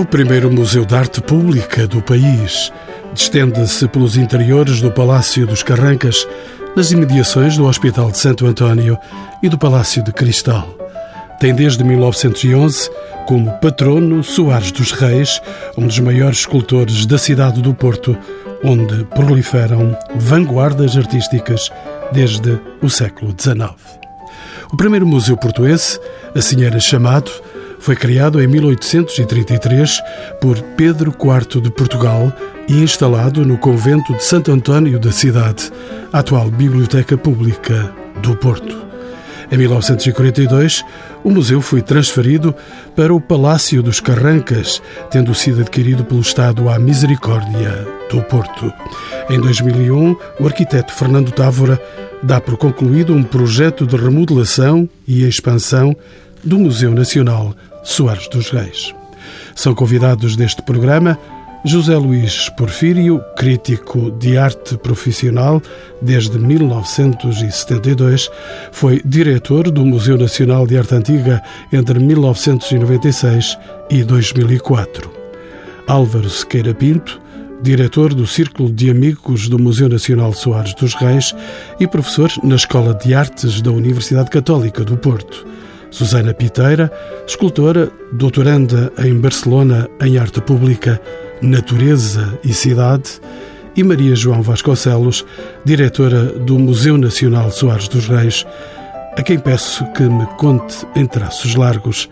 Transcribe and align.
o 0.00 0.04
primeiro 0.04 0.50
museu 0.50 0.86
de 0.86 0.94
arte 0.94 1.20
pública 1.20 1.86
do 1.86 2.00
país. 2.00 2.72
Destende-se 3.12 3.86
pelos 3.86 4.16
interiores 4.16 4.80
do 4.80 4.90
Palácio 4.90 5.46
dos 5.46 5.62
Carrancas, 5.62 6.26
nas 6.74 6.90
imediações 6.90 7.54
do 7.54 7.66
Hospital 7.66 8.10
de 8.10 8.16
Santo 8.16 8.46
António 8.46 8.96
e 9.42 9.48
do 9.50 9.58
Palácio 9.58 10.02
de 10.02 10.10
Cristal. 10.10 10.74
Tem 11.38 11.54
desde 11.54 11.84
1911 11.84 12.90
como 13.26 13.52
patrono 13.58 14.24
Soares 14.24 14.72
dos 14.72 14.90
Reis, 14.90 15.38
um 15.76 15.86
dos 15.86 15.98
maiores 15.98 16.38
escultores 16.38 17.04
da 17.04 17.18
cidade 17.18 17.60
do 17.60 17.74
Porto, 17.74 18.16
onde 18.64 19.04
proliferam 19.04 19.94
vanguardas 20.14 20.96
artísticas 20.96 21.70
desde 22.10 22.58
o 22.80 22.88
século 22.88 23.34
XIX. 23.38 23.74
O 24.72 24.78
primeiro 24.78 25.06
museu 25.06 25.36
portuense, 25.36 26.00
assim 26.34 26.64
era 26.64 26.80
chamado, 26.80 27.30
foi 27.80 27.96
criado 27.96 28.40
em 28.40 28.46
1833 28.46 30.00
por 30.40 30.60
Pedro 30.76 31.10
IV 31.10 31.60
de 31.60 31.70
Portugal 31.70 32.32
e 32.68 32.74
instalado 32.74 33.44
no 33.44 33.58
convento 33.58 34.14
de 34.14 34.22
Santo 34.22 34.52
António 34.52 35.00
da 35.00 35.10
cidade, 35.10 35.72
atual 36.12 36.50
Biblioteca 36.50 37.16
Pública 37.16 37.92
do 38.22 38.36
Porto. 38.36 38.90
Em 39.50 39.56
1942, 39.56 40.84
o 41.24 41.30
museu 41.30 41.60
foi 41.60 41.82
transferido 41.82 42.54
para 42.94 43.12
o 43.12 43.20
Palácio 43.20 43.82
dos 43.82 43.98
Carrancas, 43.98 44.80
tendo 45.10 45.34
sido 45.34 45.62
adquirido 45.62 46.04
pelo 46.04 46.20
Estado 46.20 46.68
à 46.68 46.78
Misericórdia 46.78 47.84
do 48.08 48.22
Porto. 48.22 48.72
Em 49.28 49.40
2001, 49.40 50.16
o 50.38 50.46
arquiteto 50.46 50.92
Fernando 50.92 51.32
Távora 51.32 51.80
dá 52.22 52.40
por 52.40 52.56
concluído 52.56 53.12
um 53.12 53.24
projeto 53.24 53.86
de 53.86 53.96
remodelação 53.96 54.88
e 55.08 55.26
expansão 55.26 55.96
do 56.44 56.58
Museu 56.58 56.92
Nacional 56.92 57.54
Soares 57.82 58.28
dos 58.28 58.50
Reis. 58.50 58.94
São 59.54 59.74
convidados 59.74 60.36
deste 60.36 60.62
programa 60.62 61.18
José 61.64 61.94
Luís 61.94 62.48
Porfírio, 62.50 63.22
crítico 63.36 64.10
de 64.12 64.38
arte 64.38 64.78
profissional 64.78 65.60
desde 66.00 66.38
1972, 66.38 68.30
foi 68.72 69.02
diretor 69.04 69.70
do 69.70 69.84
Museu 69.84 70.16
Nacional 70.16 70.66
de 70.66 70.78
Arte 70.78 70.94
Antiga 70.94 71.42
entre 71.70 71.98
1996 71.98 73.58
e 73.90 74.02
2004. 74.02 75.12
Álvaro 75.86 76.30
Sequeira 76.30 76.72
Pinto, 76.72 77.20
diretor 77.62 78.14
do 78.14 78.26
Círculo 78.26 78.72
de 78.72 78.90
Amigos 78.90 79.46
do 79.46 79.58
Museu 79.58 79.90
Nacional 79.90 80.32
Soares 80.32 80.72
dos 80.74 80.94
Reis 80.94 81.34
e 81.78 81.86
professor 81.86 82.30
na 82.42 82.54
Escola 82.54 82.94
de 82.94 83.12
Artes 83.12 83.60
da 83.60 83.70
Universidade 83.70 84.30
Católica 84.30 84.82
do 84.82 84.96
Porto. 84.96 85.46
Susana 85.90 86.32
Piteira, 86.32 86.90
escultora, 87.26 87.90
doutoranda 88.12 88.92
em 88.98 89.18
Barcelona 89.18 89.88
em 90.00 90.18
Arte 90.18 90.40
Pública, 90.40 91.00
Natureza 91.42 92.38
e 92.44 92.52
Cidade, 92.52 93.20
e 93.76 93.82
Maria 93.82 94.14
João 94.14 94.42
Vasconcelos, 94.42 95.24
diretora 95.64 96.24
do 96.24 96.58
Museu 96.58 96.98
Nacional 96.98 97.50
Soares 97.50 97.88
dos 97.88 98.08
Reis, 98.08 98.46
a 99.16 99.22
quem 99.22 99.38
peço 99.38 99.84
que 99.92 100.02
me 100.02 100.26
conte 100.38 100.86
em 100.94 101.06
traços 101.06 101.54
largos 101.54 102.08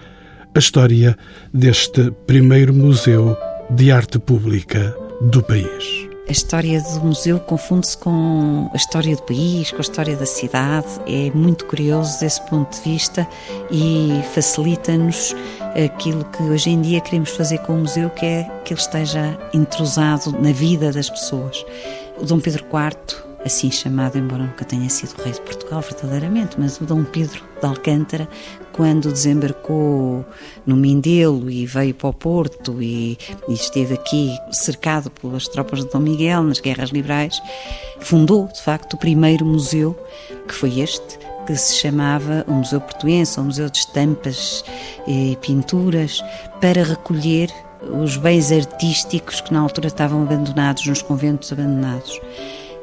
a 0.55 0.59
história 0.59 1.17
deste 1.53 2.11
primeiro 2.27 2.75
museu 2.75 3.37
de 3.70 3.92
arte 3.92 4.19
pública 4.19 4.95
do 5.20 5.42
país 5.42 6.08
a 6.29 6.33
história 6.33 6.81
do 6.83 7.01
museu 7.01 7.41
confunde-se 7.41 7.97
com 7.97 8.71
a 8.73 8.77
história 8.77 9.17
do 9.17 9.23
país, 9.23 9.71
com 9.71 9.79
a 9.79 9.81
história 9.81 10.15
da 10.15 10.27
cidade. 10.27 10.87
É 11.07 11.31
muito 11.35 11.65
curioso 11.65 12.20
desse 12.20 12.41
ponto 12.43 12.77
de 12.77 12.83
vista 12.83 13.27
e 13.70 14.20
facilita-nos 14.35 15.35
aquilo 15.85 16.25
que 16.27 16.43
hoje 16.43 16.70
em 16.70 16.83
dia 16.83 17.01
queremos 17.01 17.31
fazer 17.31 17.58
com 17.58 17.75
o 17.75 17.79
museu, 17.79 18.11
que 18.11 18.27
é 18.27 18.45
que 18.63 18.75
ele 18.75 18.80
esteja 18.80 19.39
entrosado 19.55 20.30
na 20.33 20.52
vida 20.52 20.92
das 20.92 21.08
pessoas. 21.08 21.64
O 22.19 22.27
Dom 22.27 22.41
Pedro 22.41 22.64
IV 22.64 23.29
assim 23.45 23.70
chamado, 23.70 24.19
embora 24.19 24.42
nunca 24.45 24.64
tenha 24.64 24.89
sido 24.91 25.14
rei 25.23 25.33
de 25.33 25.41
Portugal 25.41 25.81
verdadeiramente, 25.81 26.57
mas 26.58 26.81
o 26.81 26.85
Dom 26.85 27.05
Pedro 27.05 27.42
de 27.61 27.67
Alcântara, 27.67 28.29
quando 28.78 29.12
desembarcou 29.12 30.24
no 30.64 30.77
Mindelo 30.77 31.50
e 31.50 31.66
veio 31.66 31.92
para 31.92 32.11
o 32.11 32.12
Porto 32.12 32.80
e, 32.80 33.18
e 33.48 33.52
esteve 33.52 33.94
aqui 33.94 34.30
cercado 34.52 35.11
pelas 35.11 35.48
tropas 35.48 35.80
de 35.80 35.90
Dom 35.90 35.98
Miguel 35.98 36.44
nas 36.44 36.61
guerras 36.61 36.90
liberais, 36.90 37.42
fundou, 37.98 38.46
de 38.46 38.62
facto, 38.62 38.92
o 38.92 38.96
primeiro 38.96 39.44
museu, 39.44 39.98
que 40.46 40.55
foi 40.55 40.78
este, 40.78 41.18
que 41.44 41.56
se 41.56 41.74
chamava 41.74 42.44
o 42.46 42.52
Museu 42.52 42.80
Portuense, 42.80 43.40
o 43.40 43.42
Museu 43.42 43.68
de 43.68 43.78
Estampas 43.78 44.64
e 45.08 45.36
Pinturas, 45.42 46.22
para 46.60 46.84
recolher 46.84 47.50
os 48.00 48.16
bens 48.16 48.52
artísticos 48.52 49.40
que 49.40 49.52
na 49.52 49.58
altura 49.58 49.89
estavam 49.89 50.22
abandonados 50.22 50.86
nos 50.86 51.02
conventos 51.02 51.52
abandonados. 51.52 52.20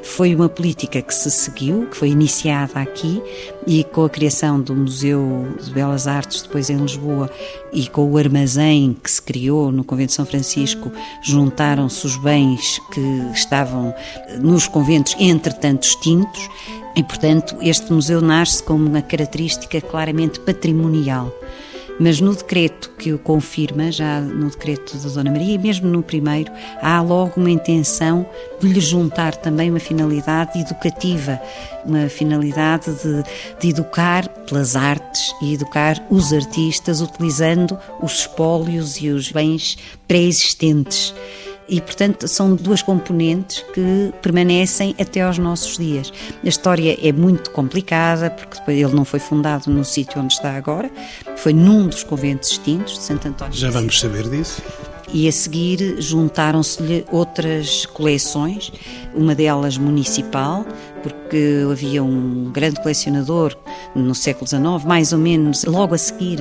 Foi 0.06 0.34
uma 0.36 0.48
política 0.48 1.02
que 1.02 1.14
se 1.14 1.30
seguiu, 1.32 1.88
que 1.88 1.98
foi 1.98 2.10
iniciada 2.10 2.80
aqui 2.80 3.22
e 3.66 3.84
com 3.84 4.06
a 4.06 4.10
criação 4.10 4.62
do 4.62 4.74
Museu 4.74 5.48
de 5.62 5.72
Belas 5.72 6.08
Artes, 6.08 6.44
depois 6.44 6.70
em 6.70 6.78
Lisboa, 6.78 7.30
e 7.74 7.88
com 7.88 8.10
o 8.10 8.18
armazém 8.18 8.96
que 9.04 9.10
se 9.10 9.22
criou 9.22 9.72
no 9.72 9.84
Convento 9.84 10.10
de 10.10 10.14
São 10.14 10.26
Francisco, 10.26 10.92
juntaram-se 11.22 12.06
os 12.06 12.16
bens 12.18 12.80
que 12.94 13.02
estavam 13.34 13.94
nos 14.40 14.68
conventos, 14.68 15.16
entretanto 15.20 15.84
extintos, 15.84 16.50
e 16.96 17.04
portanto 17.04 17.58
este 17.60 17.92
museu 17.92 18.22
nasce 18.22 18.64
com 18.64 18.76
uma 18.76 19.02
característica 19.02 19.82
claramente 19.82 20.40
patrimonial 20.40 21.34
mas 22.00 22.20
no 22.20 22.36
decreto 22.36 22.92
que 22.98 23.14
o 23.14 23.20
confirma, 23.20 23.92
já 23.92 24.20
no 24.20 24.50
decreto 24.50 24.98
da 24.98 25.10
Dona 25.10 25.32
Maria, 25.32 25.56
e 25.56 25.58
mesmo 25.58 25.88
no 25.88 26.04
primeiro, 26.04 26.52
há 26.82 27.02
logo 27.02 27.34
uma 27.38 27.50
intenção 27.50 28.26
de 28.60 28.68
lhe 28.68 28.80
juntar 28.80 29.36
também 29.36 29.70
uma 29.70 29.80
finalidade 29.80 30.60
educativa, 30.60 31.40
uma 31.86 32.10
finalidade 32.10 32.92
de, 32.92 33.24
de 33.60 33.70
educar 33.70 34.28
pelas 34.28 34.76
artes 34.76 35.34
e 35.42 35.54
educar 35.54 36.06
os 36.10 36.34
artistas 36.34 37.02
utilizando 37.02 37.78
os 38.02 38.20
espólios 38.20 39.02
e 39.02 39.10
os 39.10 39.32
bens 39.32 39.78
pré-existentes 40.08 41.14
e, 41.68 41.82
portanto, 41.82 42.28
são 42.28 42.56
duas 42.56 42.82
componentes 42.82 43.64
que 43.74 44.14
permanecem 44.22 44.96
até 45.00 45.22
aos 45.22 45.38
nossos 45.38 45.78
dias. 45.78 46.12
A 46.44 46.48
história 46.48 46.98
é 47.02 47.12
muito 47.12 47.52
complicada, 47.52 48.30
porque 48.30 48.72
ele 48.72 48.94
não 48.94 49.06
foi 49.06 49.20
fundado 49.20 49.70
no 49.70 49.84
sítio 49.84 50.22
onde 50.22 50.34
está 50.34 50.56
agora, 50.56 50.90
foi 51.38 51.54
num 51.54 51.88
dos 51.88 52.04
conventos 52.04 52.52
extintos 52.52 52.94
de 52.94 53.04
Santo 53.04 53.28
António. 53.28 53.54
Já 53.54 53.70
vamos 53.70 54.00
saber 54.00 54.30
disso 54.30 54.62
e 55.14 55.28
a 55.28 55.32
seguir 55.32 56.02
juntaram-se-lhe 56.02 57.06
outras 57.12 57.86
coleções, 57.86 58.72
uma 59.14 59.36
delas 59.36 59.78
municipal, 59.78 60.66
porque 61.04 61.64
havia 61.72 62.04
um 62.04 62.52
grande 62.52 62.82
colecionador 62.82 63.56
no 63.96 64.16
século 64.16 64.48
XIX, 64.48 64.84
mais 64.86 65.14
ou 65.14 65.20
menos 65.20 65.64
logo 65.66 65.94
a 65.94 65.98
seguir 65.98 66.40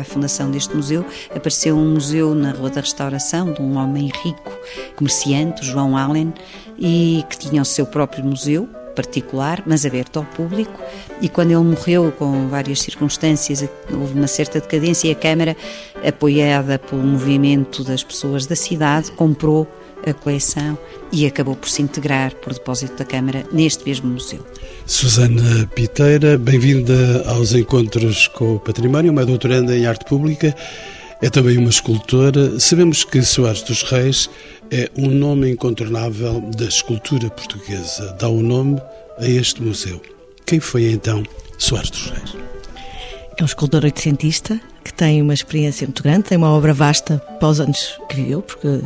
à 0.00 0.04
fundação 0.04 0.50
deste 0.50 0.74
museu, 0.74 1.04
apareceu 1.34 1.76
um 1.76 1.92
museu 1.92 2.34
na 2.34 2.52
Rua 2.52 2.70
da 2.70 2.80
Restauração 2.80 3.52
de 3.52 3.60
um 3.60 3.76
homem 3.76 4.10
rico, 4.22 4.52
comerciante, 4.96 5.64
João 5.64 5.96
Allen, 5.96 6.32
e 6.78 7.24
que 7.28 7.38
tinha 7.38 7.62
o 7.62 7.64
seu 7.64 7.86
próprio 7.86 8.24
museu, 8.24 8.68
particular, 8.96 9.62
mas 9.66 9.84
aberto 9.84 10.16
ao 10.16 10.24
público. 10.24 10.82
E 11.20 11.28
quando 11.28 11.50
ele 11.50 11.62
morreu, 11.62 12.10
com 12.10 12.48
várias 12.48 12.80
circunstâncias, 12.80 13.64
houve 13.92 14.14
uma 14.14 14.26
certa 14.26 14.58
decadência 14.58 15.08
e 15.08 15.12
a 15.12 15.14
Câmara, 15.14 15.56
apoiada 16.04 16.78
pelo 16.78 17.02
movimento 17.02 17.84
das 17.84 18.02
pessoas 18.02 18.46
da 18.46 18.56
cidade, 18.56 19.12
comprou 19.12 19.68
a 20.04 20.12
coleção 20.12 20.78
e 21.12 21.26
acabou 21.26 21.56
por 21.56 21.68
se 21.68 21.82
integrar 21.82 22.34
por 22.36 22.52
depósito 22.52 22.96
da 22.96 23.04
Câmara 23.04 23.44
neste 23.52 23.84
mesmo 23.84 24.08
museu. 24.08 24.44
Susana 24.86 25.68
Piteira, 25.74 26.38
bem-vinda 26.38 27.24
aos 27.26 27.52
Encontros 27.52 28.28
com 28.28 28.56
o 28.56 28.60
Património, 28.60 29.12
uma 29.12 29.26
doutoranda 29.26 29.76
em 29.76 29.86
Arte 29.86 30.04
Pública, 30.04 30.54
é 31.22 31.30
também 31.30 31.56
uma 31.58 31.70
escultora. 31.70 32.58
Sabemos 32.60 33.04
que 33.04 33.22
Soares 33.22 33.62
dos 33.62 33.82
Reis 33.82 34.28
é 34.70 34.90
um 34.96 35.08
nome 35.08 35.50
incontornável 35.50 36.40
da 36.56 36.66
escultura 36.66 37.30
portuguesa. 37.30 38.16
Dá 38.18 38.28
o 38.28 38.38
um 38.38 38.42
nome 38.42 38.80
a 39.18 39.28
este 39.28 39.62
museu. 39.62 40.00
Quem 40.44 40.60
foi 40.60 40.90
então 40.90 41.22
Soares 41.58 41.90
dos 41.90 42.10
Reis? 42.10 42.36
É 43.38 43.42
um 43.42 43.46
escultor 43.46 43.84
oitocentista 43.84 44.60
que 44.82 44.92
tem 44.94 45.20
uma 45.20 45.34
experiência 45.34 45.86
muito 45.86 46.02
grande, 46.02 46.24
tem 46.24 46.38
uma 46.38 46.50
obra 46.50 46.72
vasta 46.72 47.18
para 47.38 47.48
os 47.48 47.60
anos 47.60 47.98
que 48.08 48.16
viveu, 48.16 48.40
porque 48.40 48.80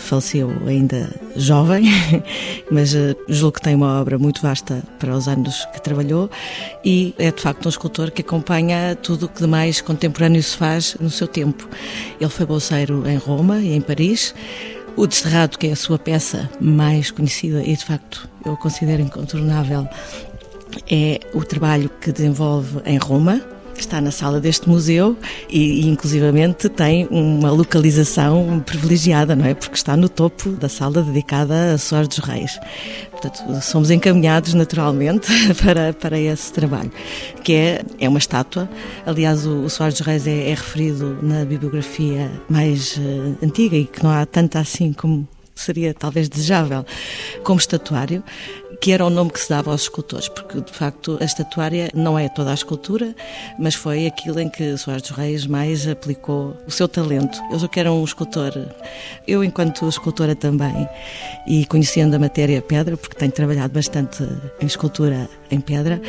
faleceu 0.00 0.50
ainda 0.66 1.10
jovem, 1.36 1.84
mas 2.70 2.94
uh, 2.94 3.16
julgo 3.28 3.56
que 3.56 3.62
tem 3.62 3.74
uma 3.74 4.00
obra 4.00 4.18
muito 4.18 4.42
vasta 4.42 4.82
para 4.98 5.14
os 5.14 5.28
anos 5.28 5.64
que 5.72 5.80
trabalhou 5.80 6.30
e 6.84 7.14
é 7.18 7.30
de 7.30 7.40
facto 7.40 7.66
um 7.66 7.68
escultor 7.68 8.10
que 8.10 8.22
acompanha 8.22 8.96
tudo 8.96 9.26
o 9.26 9.28
que 9.28 9.40
de 9.40 9.46
mais 9.46 9.80
contemporâneo 9.80 10.42
se 10.42 10.56
faz 10.56 10.96
no 11.00 11.10
seu 11.10 11.28
tempo. 11.28 11.68
Ele 12.20 12.30
foi 12.30 12.46
bolseiro 12.46 13.08
em 13.08 13.16
Roma 13.16 13.58
e 13.58 13.74
em 13.74 13.80
Paris, 13.80 14.34
o 14.96 15.06
Desterrado, 15.06 15.58
que 15.58 15.68
é 15.68 15.72
a 15.72 15.76
sua 15.76 15.98
peça 15.98 16.50
mais 16.60 17.10
conhecida 17.10 17.62
e 17.62 17.76
de 17.76 17.84
facto 17.84 18.28
eu 18.44 18.56
considero 18.56 19.02
incontornável, 19.02 19.88
é 20.90 21.20
o 21.34 21.44
trabalho 21.44 21.90
que 22.00 22.12
desenvolve 22.12 22.80
em 22.84 22.96
Roma, 22.96 23.40
está 23.82 24.00
na 24.00 24.10
sala 24.10 24.40
deste 24.40 24.68
museu 24.68 25.16
e, 25.48 25.88
inclusivamente, 25.88 26.68
tem 26.68 27.06
uma 27.10 27.50
localização 27.50 28.60
privilegiada, 28.64 29.34
não 29.34 29.46
é? 29.46 29.54
Porque 29.54 29.76
está 29.76 29.96
no 29.96 30.08
topo 30.08 30.50
da 30.50 30.68
sala 30.68 31.02
dedicada 31.02 31.74
a 31.74 31.78
Soares 31.78 32.08
dos 32.08 32.18
Reis. 32.18 32.58
Portanto, 33.10 33.60
somos 33.62 33.90
encaminhados 33.90 34.54
naturalmente 34.54 35.28
para, 35.62 35.92
para 35.92 36.18
esse 36.18 36.52
trabalho, 36.52 36.90
que 37.42 37.52
é, 37.52 37.82
é 37.98 38.08
uma 38.08 38.18
estátua. 38.18 38.68
Aliás, 39.04 39.46
o, 39.46 39.62
o 39.64 39.70
Soares 39.70 39.98
dos 39.98 40.06
Reis 40.06 40.26
é, 40.26 40.50
é 40.50 40.54
referido 40.54 41.18
na 41.22 41.44
bibliografia 41.44 42.30
mais 42.48 42.96
uh, 42.96 43.36
antiga 43.42 43.76
e 43.76 43.84
que 43.84 44.02
não 44.02 44.10
há 44.10 44.24
tanta 44.24 44.58
assim 44.58 44.92
como 44.92 45.28
seria 45.60 45.94
talvez 45.94 46.28
desejável 46.28 46.84
como 47.44 47.60
estatuário, 47.60 48.22
que 48.80 48.92
era 48.92 49.04
o 49.04 49.10
nome 49.10 49.30
que 49.30 49.40
se 49.40 49.50
dava 49.50 49.70
aos 49.70 49.82
escultores, 49.82 50.28
porque 50.28 50.60
de 50.60 50.72
facto 50.72 51.18
a 51.20 51.24
estatuária 51.24 51.90
não 51.94 52.18
é 52.18 52.28
toda 52.28 52.50
a 52.50 52.54
escultura, 52.54 53.14
mas 53.58 53.74
foi 53.74 54.06
aquilo 54.06 54.40
em 54.40 54.48
que 54.48 54.76
Soares 54.76 55.02
dos 55.02 55.10
Reis 55.10 55.46
mais 55.46 55.86
aplicou 55.86 56.56
o 56.66 56.70
seu 56.70 56.88
talento. 56.88 57.38
Eu 57.50 57.58
já 57.58 57.68
que 57.68 57.78
era 57.78 57.92
um 57.92 58.02
escultor, 58.02 58.52
eu 59.26 59.44
enquanto 59.44 59.88
escultora 59.88 60.34
também, 60.34 60.88
e 61.46 61.66
conhecendo 61.66 62.14
a 62.14 62.18
matéria 62.18 62.62
pedra, 62.62 62.96
porque 62.96 63.16
tenho 63.16 63.32
trabalhado 63.32 63.74
bastante 63.74 64.22
em 64.60 64.66
escultura 64.66 65.28
em 65.50 65.60
pedra, 65.60 66.00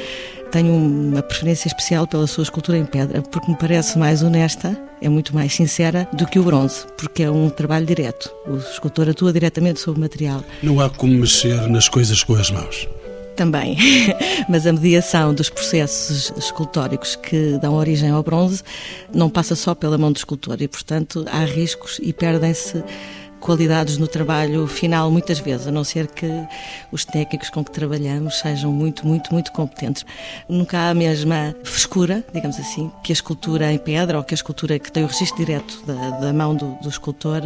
tenho 0.52 0.74
uma 0.74 1.24
preferência 1.24 1.68
especial 1.68 2.06
pela 2.06 2.28
sua 2.28 2.44
escultura 2.44 2.78
em 2.78 2.86
pedra, 2.86 3.22
porque 3.22 3.50
me 3.50 3.58
parece 3.58 3.98
mais 3.98 4.22
honesta, 4.22 4.78
é 5.02 5.08
muito 5.08 5.34
mais 5.34 5.54
sincera 5.54 6.08
do 6.14 6.28
que 6.28 6.38
o 6.38 6.44
bronze, 6.44 6.86
porque 6.98 7.24
é 7.24 7.32
um 7.32 7.50
trabalho 7.50 7.86
direto. 7.86 8.30
O 8.46 8.58
escultor 8.58 9.10
atua 9.10 9.32
diretamente 9.32 9.80
sobre 9.80 10.00
o 10.00 10.02
material. 10.02 10.44
Não 10.62 10.80
há 10.80 10.90
como 10.90 11.14
mexer 11.14 11.68
nas 11.70 11.88
coisas 11.88 12.24
com 12.24 12.36
as 12.36 12.52
mãos. 12.52 12.88
Também, 13.36 13.78
mas 14.50 14.68
a 14.68 14.74
mediação 14.74 15.34
dos 15.34 15.50
processos 15.50 16.34
escultóricos 16.38 17.16
que 17.16 17.58
dão 17.62 17.74
origem 17.74 18.10
ao 18.10 18.22
bronze 18.22 18.62
não 19.14 19.30
passa 19.30 19.56
só 19.56 19.74
pela 19.74 19.98
mão 19.98 20.12
do 20.12 20.18
escultor 20.18 20.62
e, 20.62 20.68
portanto, 20.68 21.26
há 21.32 21.46
riscos 21.46 21.98
e 22.04 22.12
perdem-se 22.12 22.84
qualidades 23.42 23.98
no 23.98 24.08
trabalho 24.08 24.68
final, 24.68 25.12
muitas 25.12 25.40
vezes, 25.40 25.68
a 25.68 25.72
não 25.72 25.84
ser 25.84 26.08
que 26.08 26.28
os 26.92 27.04
técnicos 27.04 27.50
com 27.50 27.66
que 27.66 27.72
trabalhamos 27.72 28.40
sejam 28.40 28.72
muito, 28.72 29.06
muito, 29.06 29.34
muito 29.34 29.52
competentes. 29.52 30.06
Nunca 30.48 30.78
há 30.78 30.90
a 30.92 30.94
mesma 30.94 31.56
frescura, 31.64 32.24
digamos 32.34 32.58
assim, 32.60 32.92
que 33.04 33.12
a 33.12 33.14
escultura 33.14 33.74
em 33.74 33.78
pedra 33.78 34.18
ou 34.18 34.24
que 34.24 34.34
a 34.34 34.36
escultura 34.36 34.78
que 34.78 34.92
tem 34.92 35.04
o 35.04 35.08
registro 35.08 35.44
direto 35.44 35.84
da, 35.86 36.12
da 36.20 36.32
mão 36.32 36.56
do, 36.56 36.76
do, 36.82 36.88
escultor 36.88 37.42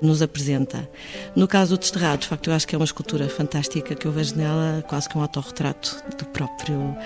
nos 0.00 0.22
apresenta. 0.22 0.88
No 1.34 1.48
caso 1.48 1.76
do 1.76 1.80
Desterrado, 1.80 2.22
de 2.22 2.28
facto, 2.28 2.48
eu 2.48 2.54
acho 2.54 2.66
que 2.66 2.74
é 2.74 2.78
uma 2.78 2.84
escultura 2.84 3.28
fantástica 3.28 3.94
que 3.94 4.06
eu 4.06 4.12
vejo 4.12 4.36
nela 4.36 4.84
quase 4.88 5.08
que 5.08 5.18
um 5.18 5.22
autorretrato 5.22 6.02
do 6.16 6.24
próprio 6.26 6.96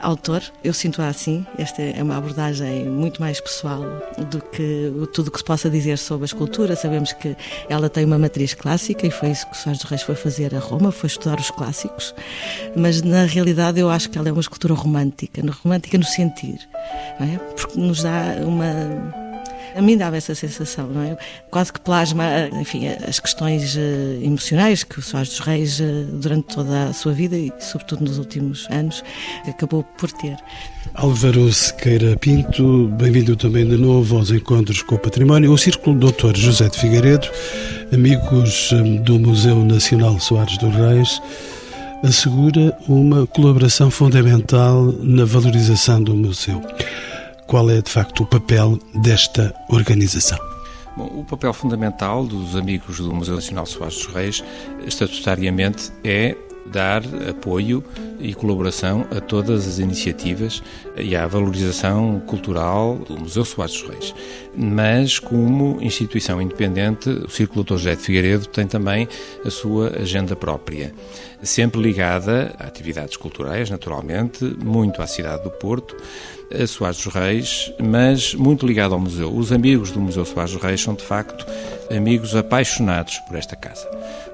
autor. 0.00 0.42
Eu 0.62 0.72
sinto-a 0.72 1.08
assim. 1.08 1.46
Esta 1.58 1.82
é 1.82 2.02
uma 2.02 2.16
abordagem 2.16 2.86
muito 2.86 3.20
mais 3.20 3.40
pessoal 3.40 3.82
do 4.30 4.40
que 4.40 4.92
tudo 5.12 5.28
o 5.28 5.30
que 5.30 5.38
se 5.38 5.44
possa 5.44 5.70
dizer 5.70 5.98
sobre 5.98 6.24
a 6.24 6.26
escultura. 6.26 6.76
Sabemos 6.76 7.12
que 7.12 7.36
ela 7.68 7.88
tem 7.88 8.04
uma 8.04 8.18
matriz 8.18 8.54
clássica 8.54 9.06
e 9.06 9.10
foi 9.10 9.30
isso 9.30 9.48
que 9.48 9.56
Soares 9.56 9.80
dos 9.80 9.90
Reis 9.90 10.02
foi 10.02 10.14
fazer 10.14 10.54
a 10.54 10.58
Roma, 10.58 10.92
foi 10.92 11.08
estudar 11.08 11.38
os 11.38 11.50
clássicos. 11.50 12.14
Mas 12.76 13.02
na 13.02 13.24
realidade 13.24 13.80
eu 13.80 13.90
acho 13.90 14.10
que 14.10 14.18
ela 14.18 14.28
é 14.28 14.32
uma 14.32 14.40
escultura 14.40 14.74
romântica, 14.74 15.42
romântica 15.62 15.98
no 15.98 16.04
sentir, 16.04 16.68
é? 17.20 17.38
porque 17.56 17.78
nos 17.78 18.02
dá 18.02 18.36
uma 18.44 19.25
a 19.76 19.82
mim 19.82 19.96
dava 19.96 20.16
essa 20.16 20.34
sensação, 20.34 20.88
não 20.88 21.02
é? 21.02 21.16
Quase 21.50 21.72
que 21.72 21.80
plasma, 21.80 22.24
enfim, 22.60 22.86
as 22.88 23.20
questões 23.20 23.76
eh, 23.76 24.18
emocionais 24.22 24.82
que 24.82 24.98
o 24.98 25.02
Soares 25.02 25.28
dos 25.28 25.40
Reis, 25.40 25.80
eh, 25.80 25.84
durante 26.12 26.54
toda 26.54 26.84
a 26.84 26.92
sua 26.94 27.12
vida 27.12 27.36
e, 27.36 27.52
sobretudo, 27.60 28.04
nos 28.04 28.16
últimos 28.16 28.66
anos, 28.70 29.04
acabou 29.46 29.84
por 29.98 30.10
ter. 30.12 30.36
Álvaro 30.94 31.52
Sequeira 31.52 32.16
Pinto, 32.16 32.88
bem-vindo 32.96 33.36
também 33.36 33.68
de 33.68 33.76
novo 33.76 34.16
aos 34.16 34.30
Encontros 34.30 34.80
com 34.80 34.94
o 34.94 34.98
Património. 34.98 35.52
O 35.52 35.58
Círculo 35.58 35.98
Doutor 35.98 36.34
José 36.34 36.70
de 36.70 36.78
Figueiredo, 36.78 37.28
amigos 37.92 38.70
eh, 38.72 38.82
do 39.00 39.18
Museu 39.18 39.62
Nacional 39.62 40.18
Soares 40.18 40.56
dos 40.56 40.74
Reis, 40.74 41.20
assegura 42.02 42.74
uma 42.88 43.26
colaboração 43.26 43.90
fundamental 43.90 44.94
na 45.02 45.26
valorização 45.26 46.02
do 46.02 46.14
museu 46.14 46.62
qual 47.46 47.70
é 47.70 47.80
de 47.80 47.90
facto 47.90 48.24
o 48.24 48.26
papel 48.26 48.78
desta 48.94 49.54
organização? 49.68 50.38
Bom, 50.96 51.20
o 51.20 51.24
papel 51.24 51.52
fundamental 51.52 52.24
dos 52.24 52.56
amigos 52.56 52.98
do 52.98 53.12
Museu 53.14 53.36
Nacional 53.36 53.66
Soares 53.66 53.96
dos 53.96 54.06
Reis, 54.06 54.44
estatutariamente, 54.84 55.92
é 56.02 56.36
dar 56.66 57.02
apoio 57.28 57.84
e 58.18 58.34
colaboração 58.34 59.06
a 59.16 59.20
todas 59.20 59.68
as 59.68 59.78
iniciativas 59.78 60.62
e 60.96 61.14
à 61.14 61.26
valorização 61.26 62.20
cultural 62.26 62.96
do 62.96 63.18
Museu 63.18 63.44
Soares 63.44 63.80
dos 63.80 63.88
Reis. 63.88 64.14
Mas, 64.56 65.18
como 65.18 65.78
instituição 65.80 66.40
independente, 66.40 67.08
o 67.10 67.30
Círculo 67.30 67.62
Doutor 67.62 67.78
José 67.78 67.94
de 67.94 68.02
Figueiredo 68.02 68.46
tem 68.46 68.66
também 68.66 69.06
a 69.44 69.50
sua 69.50 69.90
agenda 70.00 70.34
própria, 70.34 70.92
sempre 71.42 71.80
ligada 71.80 72.54
a 72.58 72.64
atividades 72.64 73.16
culturais, 73.16 73.70
naturalmente, 73.70 74.44
muito 74.64 75.02
à 75.02 75.06
cidade 75.06 75.44
do 75.44 75.50
Porto, 75.50 75.96
a 76.52 76.66
Soares 76.66 77.02
dos 77.02 77.12
Reis, 77.12 77.72
mas 77.82 78.34
muito 78.34 78.66
ligado 78.66 78.94
ao 78.94 79.00
museu. 79.00 79.34
Os 79.34 79.52
amigos 79.52 79.90
do 79.90 80.00
Museu 80.00 80.24
Soares 80.24 80.52
dos 80.52 80.62
Reis 80.62 80.80
são, 80.80 80.94
de 80.94 81.02
facto, 81.02 81.46
amigos 81.94 82.34
apaixonados 82.36 83.18
por 83.20 83.36
esta 83.36 83.56
casa. 83.56 83.88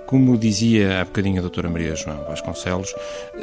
Como 0.06 0.36
dizia 0.36 1.00
há 1.00 1.04
bocadinho 1.06 1.38
a 1.38 1.40
doutora 1.40 1.70
Maria 1.70 1.96
João 1.96 2.22
Vasconcelos, 2.24 2.94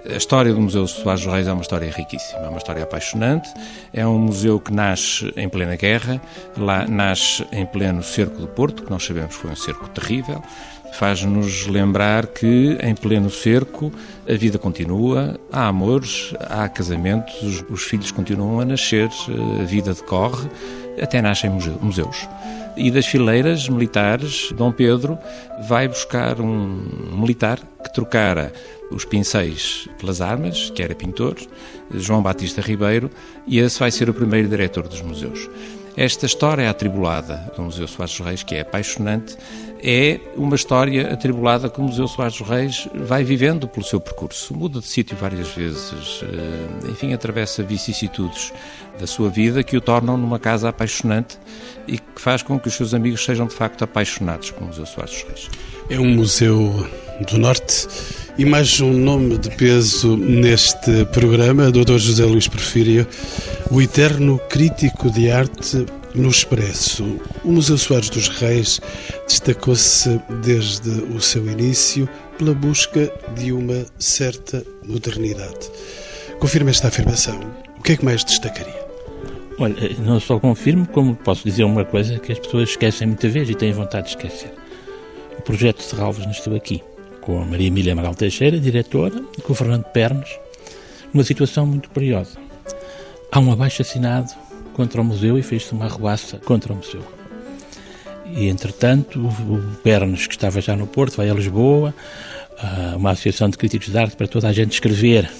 a 0.07 0.15
história 0.17 0.53
do 0.53 0.61
Museu 0.61 0.87
Soares 0.87 1.23
dos 1.23 1.33
Reis 1.33 1.47
é 1.47 1.51
uma 1.51 1.63
história 1.63 1.89
riquíssima, 1.89 2.41
é 2.41 2.47
uma 2.47 2.59
história 2.59 2.83
apaixonante, 2.83 3.49
é 3.91 4.05
um 4.05 4.19
museu 4.19 4.59
que 4.59 4.71
nasce 4.71 5.33
em 5.35 5.49
plena 5.49 5.75
guerra, 5.75 6.21
lá 6.55 6.85
nasce 6.87 7.43
em 7.51 7.65
pleno 7.65 8.03
cerco 8.03 8.39
do 8.39 8.47
Porto, 8.47 8.83
que 8.83 8.91
nós 8.91 9.03
sabemos 9.03 9.35
foi 9.35 9.49
um 9.49 9.55
cerco 9.55 9.89
terrível, 9.89 10.43
faz-nos 10.93 11.67
lembrar 11.67 12.27
que 12.27 12.77
em 12.81 12.95
pleno 12.95 13.29
cerco 13.29 13.91
a 14.27 14.33
vida 14.33 14.57
continua, 14.57 15.39
há 15.51 15.67
amores, 15.67 16.33
há 16.39 16.67
casamentos, 16.67 17.63
os, 17.69 17.83
filhos 17.83 18.11
continuam 18.11 18.59
a 18.59 18.65
nascer, 18.65 19.09
a 19.59 19.63
vida 19.63 19.93
decorre, 19.93 20.49
até 21.01 21.21
nascem 21.21 21.49
museus. 21.81 22.27
E 22.75 22.91
das 22.91 23.05
fileiras 23.05 23.67
militares, 23.67 24.51
Dom 24.55 24.71
Pedro 24.71 25.17
vai 25.67 25.87
buscar 25.87 26.39
um 26.39 26.81
militar 27.13 27.59
que 27.83 27.93
trocara 27.93 28.53
os 28.91 29.05
pincéis 29.05 29.87
pelas 29.99 30.21
armas, 30.21 30.69
que 30.69 30.81
era 30.81 30.95
pintor, 30.95 31.35
João 31.93 32.21
Batista 32.21 32.61
Ribeiro, 32.61 33.09
e 33.45 33.59
esse 33.59 33.79
vai 33.79 33.91
ser 33.91 34.09
o 34.09 34.13
primeiro 34.13 34.47
diretor 34.47 34.87
dos 34.87 35.01
museus. 35.01 35.49
Esta 35.99 36.25
história 36.25 36.69
atribulada 36.69 37.51
do 37.57 37.63
Museu 37.63 37.85
Soares 37.85 38.15
dos 38.15 38.25
Reis, 38.25 38.41
que 38.41 38.55
é 38.55 38.61
apaixonante, 38.61 39.35
é 39.83 40.17
uma 40.37 40.55
história 40.55 41.11
atribulada 41.11 41.69
que 41.69 41.77
o 41.77 41.83
Museu 41.83 42.07
Soares 42.07 42.37
dos 42.37 42.47
Reis 42.47 42.87
vai 42.95 43.21
vivendo 43.21 43.67
pelo 43.67 43.85
seu 43.85 43.99
percurso. 43.99 44.55
Muda 44.55 44.79
de 44.79 44.87
sítio 44.87 45.17
várias 45.17 45.49
vezes, 45.49 46.23
eh, 46.23 46.89
enfim, 46.89 47.11
atravessa 47.11 47.61
vicissitudes 47.63 48.53
da 48.97 49.05
sua 49.05 49.29
vida 49.29 49.61
que 49.61 49.75
o 49.75 49.81
tornam 49.81 50.15
numa 50.15 50.39
casa 50.39 50.69
apaixonante 50.69 51.37
e 51.85 51.97
que 51.97 52.21
faz 52.21 52.41
com 52.41 52.57
que 52.57 52.69
os 52.69 52.75
seus 52.75 52.93
amigos 52.93 53.25
sejam 53.25 53.45
de 53.45 53.53
facto 53.53 53.83
apaixonados 53.83 54.51
pelo 54.51 54.67
Museu 54.67 54.85
Soares 54.85 55.11
dos 55.11 55.23
Reis. 55.23 55.49
É 55.89 55.99
um 55.99 56.07
museu 56.07 56.87
do 57.27 57.37
Norte 57.39 57.87
e 58.37 58.45
mais 58.45 58.79
um 58.79 58.93
nome 58.93 59.39
de 59.39 59.49
peso 59.49 60.15
neste 60.15 61.03
programa, 61.05 61.71
Dr. 61.71 61.97
José 61.97 62.25
Luís 62.25 62.47
Porfírio, 62.47 63.07
o 63.71 63.81
eterno 63.81 64.39
crítico 64.49 65.09
de 65.09 65.31
arte 65.31 65.87
no 66.13 66.29
Expresso. 66.29 67.19
O 67.43 67.51
Museu 67.51 67.75
Soares 67.75 68.11
dos 68.11 68.27
Reis 68.27 68.79
destacou-se 69.27 70.21
desde 70.43 70.89
o 70.89 71.19
seu 71.19 71.49
início 71.49 72.07
pela 72.37 72.53
busca 72.53 73.11
de 73.35 73.51
uma 73.51 73.83
certa 73.97 74.63
modernidade. 74.85 75.71
Confirma 76.39 76.69
esta 76.69 76.89
afirmação. 76.89 77.39
O 77.79 77.81
que 77.81 77.93
é 77.93 77.97
que 77.97 78.05
mais 78.05 78.23
destacaria? 78.23 78.87
Olha, 79.57 79.75
não 80.05 80.19
só 80.19 80.39
confirmo, 80.39 80.85
como 80.85 81.15
posso 81.15 81.43
dizer 81.43 81.63
uma 81.63 81.83
coisa 81.83 82.19
que 82.19 82.31
as 82.31 82.37
pessoas 82.37 82.69
esquecem 82.69 83.07
muitas 83.07 83.33
vezes 83.33 83.49
e 83.49 83.55
têm 83.55 83.73
vontade 83.73 84.05
de 84.05 84.09
esquecer. 84.11 84.58
O 85.39 85.41
projeto 85.41 85.77
de 85.77 85.83
Serralves 85.83 86.25
nasceu 86.25 86.53
aqui, 86.53 86.83
com 87.21 87.41
a 87.41 87.45
Maria 87.45 87.67
Emília 87.67 87.93
Amaral 87.93 88.13
Teixeira, 88.13 88.59
diretora, 88.59 89.23
e 89.37 89.41
com 89.41 89.53
o 89.53 89.55
Fernando 89.55 89.85
Pernas, 89.85 90.29
numa 91.13 91.23
situação 91.23 91.65
muito 91.65 91.89
curiosa. 91.89 92.37
Há 93.31 93.39
um 93.39 93.49
abaixo 93.49 93.81
assinado 93.81 94.31
contra 94.73 95.01
o 95.01 95.03
museu 95.03 95.37
e 95.39 95.41
fez-se 95.41 95.71
uma 95.71 95.87
rebaça 95.87 96.39
contra 96.39 96.73
o 96.73 96.75
museu. 96.75 97.01
E, 98.25 98.49
entretanto, 98.49 99.17
o 99.17 99.77
Pernas, 99.81 100.27
que 100.27 100.35
estava 100.35 100.59
já 100.59 100.75
no 100.75 100.85
Porto, 100.85 101.15
vai 101.15 101.29
a 101.29 101.33
Lisboa, 101.33 101.95
uma 102.97 103.11
associação 103.11 103.49
de 103.49 103.57
críticos 103.57 103.87
de 103.87 103.97
arte 103.97 104.17
para 104.17 104.27
toda 104.27 104.49
a 104.49 104.51
gente 104.51 104.73
escrever 104.73 105.31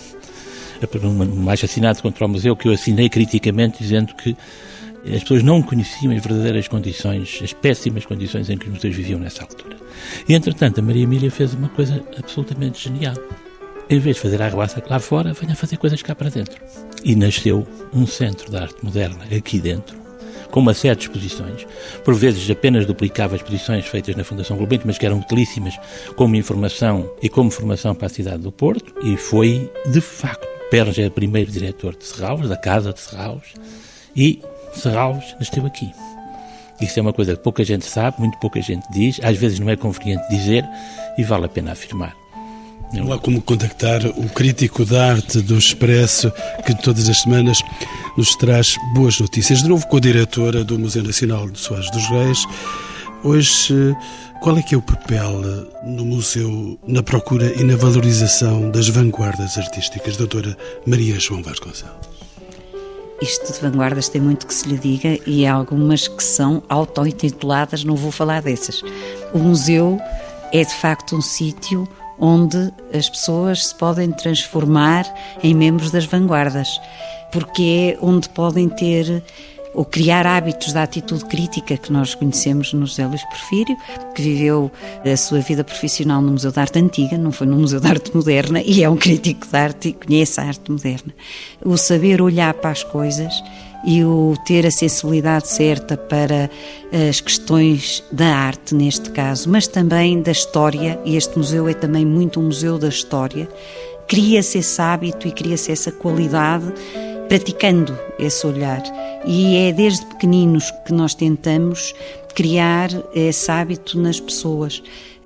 um 1.04 1.26
mais 1.44 1.62
assinado 1.62 2.02
contra 2.02 2.26
o 2.26 2.30
museu 2.30 2.56
que 2.56 2.70
eu 2.70 2.72
assinei 2.72 3.10
criticamente 3.10 3.80
dizendo 3.80 4.16
que 4.16 4.36
as 5.06 5.22
pessoas 5.22 5.44
não 5.44 5.62
conheciam 5.62 6.14
as 6.16 6.24
verdadeiras 6.24 6.68
condições, 6.68 7.40
as 7.44 7.54
péssimas 7.54 8.06
condições 8.06 8.50
em 8.50 8.58
que 8.58 8.68
os 8.68 8.74
museus 8.74 8.96
viviam 8.96 9.20
nessa 9.20 9.44
altura. 9.44 9.78
E, 10.28 10.34
entretanto, 10.34 10.80
a 10.80 10.84
Maria 10.84 11.04
Emília 11.04 11.32
fez 11.32 11.54
uma 11.54 11.70
coisa 11.70 12.04
absolutamente 12.18 12.84
genial. 12.84 13.16
em 13.90 14.00
vez 14.00 14.18
de 14.18 14.22
fazer 14.22 14.42
a 14.42 14.46
arruaça 14.46 14.84
lá 14.88 15.00
fora, 15.00 15.34
venha 15.34 15.56
fazer 15.56 15.78
coisas 15.78 16.02
cá 16.02 16.14
para 16.14 16.30
dentro. 16.30 16.62
E 17.04 17.16
nasceu 17.16 17.68
um 17.92 18.06
centro 18.06 18.52
de 18.52 18.58
arte 18.58 18.84
moderna 18.84 19.26
aqui 19.36 19.60
dentro, 19.60 19.98
com 20.52 20.60
uma 20.60 20.74
série 20.76 20.96
de 20.96 21.04
exposições, 21.04 21.66
por 22.04 22.14
vezes 22.14 22.48
apenas 22.50 22.86
duplicava 22.86 23.36
as 23.36 23.42
exposições 23.42 23.86
feitas 23.88 24.16
na 24.16 24.24
Fundação 24.24 24.58
Gulbenkian, 24.58 24.86
mas 24.86 24.98
que 24.98 25.06
eram 25.06 25.20
utilíssimas 25.20 25.80
como 26.16 26.36
informação 26.36 27.12
e 27.22 27.30
como 27.30 27.50
formação 27.50 27.96
para 27.96 28.06
a 28.06 28.10
cidade 28.10 28.44
do 28.44 28.52
Porto, 28.52 28.94
e 29.04 29.18
foi, 29.18 29.72
de 29.88 30.02
facto, 30.02 30.48
Pernes 30.70 31.00
é 31.00 31.10
primeiro 31.10 31.52
diretor 31.52 31.96
de 31.96 32.06
Serralves, 32.06 32.48
da 32.48 32.58
Casa 32.58 32.94
de 32.94 33.00
Serralves, 33.00 33.54
e 34.16 34.40
Serralves 34.74 35.36
nasceu 35.40 35.66
aqui. 35.66 35.92
Isso 36.82 36.98
é 36.98 37.02
uma 37.02 37.14
coisa 37.14 37.36
que 37.36 37.44
pouca 37.44 37.64
gente 37.64 37.86
sabe, 37.86 38.20
muito 38.20 38.38
pouca 38.40 38.62
gente 38.62 38.86
diz, 38.92 39.20
às 39.22 39.38
vezes 39.38 39.60
não 39.60 39.70
é 39.70 39.76
conveniente 39.76 40.30
dizer 40.30 40.66
e 41.18 41.24
vale 41.24 41.46
a 41.46 41.50
pena 41.50 41.74
afirmar. 41.74 42.16
Não 42.94 43.14
há 43.14 43.20
como 43.20 43.42
contactar 43.42 44.04
o 44.06 44.30
crítico 44.30 44.84
da 44.84 45.12
arte 45.12 45.42
do 45.42 45.58
Expresso, 45.58 46.32
que 46.66 46.74
todas 46.74 47.08
as 47.08 47.20
semanas 47.20 47.62
nos 48.18 48.36
traz 48.36 48.76
boas 48.96 49.20
notícias. 49.20 49.62
De 49.62 49.70
novo 49.70 49.86
com 49.88 49.98
a 49.98 50.00
diretora 50.00 50.64
do 50.64 50.80
Museu 50.80 51.04
Nacional 51.04 51.50
de 51.50 51.60
Soares 51.60 51.92
dos 51.92 52.08
Reis. 52.08 52.44
Hoje, 53.24 53.96
qual 54.42 54.58
é 54.58 54.64
que 54.64 54.74
é 54.74 54.78
o 54.78 54.82
papel 54.82 55.42
no 55.84 56.06
museu 56.06 56.80
na 56.88 57.04
procura 57.04 57.54
e 57.60 57.64
na 57.64 57.76
valorização 57.76 58.72
das 58.72 58.88
vanguardas 58.88 59.58
artísticas, 59.58 60.18
doutora 60.18 60.58
Maria 60.88 61.20
João 61.20 61.44
Vasconcelos? 61.44 62.09
Isto 63.22 63.52
de 63.52 63.60
vanguardas 63.60 64.08
tem 64.08 64.22
muito 64.22 64.48
que 64.48 64.54
se 64.54 64.68
lhe 64.68 64.78
diga 64.78 65.20
e 65.28 65.46
há 65.46 65.54
algumas 65.54 66.08
que 66.08 66.24
são 66.24 66.64
auto-intituladas, 66.70 67.84
não 67.84 67.96
vou 67.96 68.12
falar 68.12 68.42
dessas. 68.42 68.82
O 69.34 69.40
museu 69.40 70.00
é 70.54 70.64
de 70.64 70.74
facto 70.76 71.18
um 71.18 71.22
sítio 71.22 71.88
onde 72.18 72.72
as 72.94 73.10
pessoas 73.10 73.68
se 73.68 73.76
podem 73.76 74.12
transformar 74.12 75.06
em 75.44 75.54
membros 75.54 75.92
das 75.92 76.06
vanguardas, 76.06 76.80
porque 77.32 77.98
é 77.98 78.06
onde 78.06 78.30
podem 78.30 78.70
ter 78.70 79.24
ou 79.80 79.86
criar 79.86 80.28
hábitos 80.28 80.74
da 80.74 80.84
atitude 80.84 81.24
crítica 81.24 81.78
que 81.78 81.90
nós 81.90 82.14
conhecemos 82.14 82.74
no 82.74 82.86
José 82.86 83.08
Luís 83.08 83.24
Porfírio, 83.24 83.78
que 84.14 84.22
viveu 84.22 84.70
a 85.10 85.16
sua 85.16 85.40
vida 85.40 85.64
profissional 85.64 86.22
no 86.22 86.34
Museu 86.34 86.52
de 86.52 86.60
Arte 86.60 86.80
Antiga, 86.80 87.18
não 87.18 87.32
foi 87.32 87.48
no 87.48 87.56
Museu 87.56 87.80
de 87.80 87.88
Arte 87.88 88.14
Moderna, 88.14 88.62
e 88.62 88.84
é 88.84 88.90
um 88.90 88.98
crítico 88.98 89.48
de 89.48 89.56
arte 89.56 89.88
e 89.88 89.94
conhece 89.94 90.38
a 90.42 90.44
arte 90.44 90.70
moderna. 90.70 91.14
O 91.64 91.78
saber 91.78 92.22
olhar 92.22 92.54
para 92.56 92.72
as 92.72 92.84
coisas 92.84 93.34
e 93.86 94.04
o 94.04 94.36
ter 94.46 94.66
a 94.66 94.72
sensibilidade 94.72 95.48
certa 95.48 95.96
para 95.96 96.50
as 97.10 97.22
questões 97.22 98.04
da 98.12 98.36
arte, 98.36 98.76
neste 98.76 99.10
caso, 99.12 99.50
mas 99.50 99.66
também 99.66 100.22
da 100.22 100.34
história, 100.34 101.00
e 101.06 101.16
este 101.16 101.38
museu 101.38 101.70
é 101.70 101.74
também 101.74 102.06
muito 102.06 102.42
um 102.42 102.48
museu 102.48 102.78
da 102.78 102.90
história, 102.90 103.48
cria-se 104.10 104.58
esse 104.58 104.82
hábito 104.82 105.26
e 105.26 105.32
cria-se 105.32 105.72
essa 105.72 105.90
qualidade 105.90 106.66
praticando 107.30 107.98
esse 108.18 108.46
olhar. 108.46 108.82
E 109.26 109.56
é 109.56 109.72
desde 109.72 110.06
pequeninos 110.08 110.72
que 110.86 110.92
nós 110.92 111.14
tentamos 111.14 111.94
criar 112.34 112.90
esse 113.14 113.50
hábito 113.52 114.00
nas 114.00 114.20
pessoas. 114.20 114.82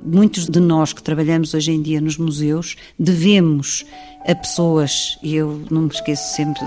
Muitos 0.05 0.47
de 0.47 0.59
nós 0.59 0.91
que 0.91 1.01
trabalhamos 1.01 1.53
hoje 1.53 1.71
em 1.71 1.81
dia 1.81 2.01
nos 2.01 2.17
museus 2.17 2.75
devemos 2.99 3.85
a 4.27 4.35
pessoas, 4.35 5.17
e 5.21 5.35
eu 5.35 5.61
não 5.69 5.83
me 5.83 5.89
esqueço 5.89 6.35
sempre, 6.35 6.63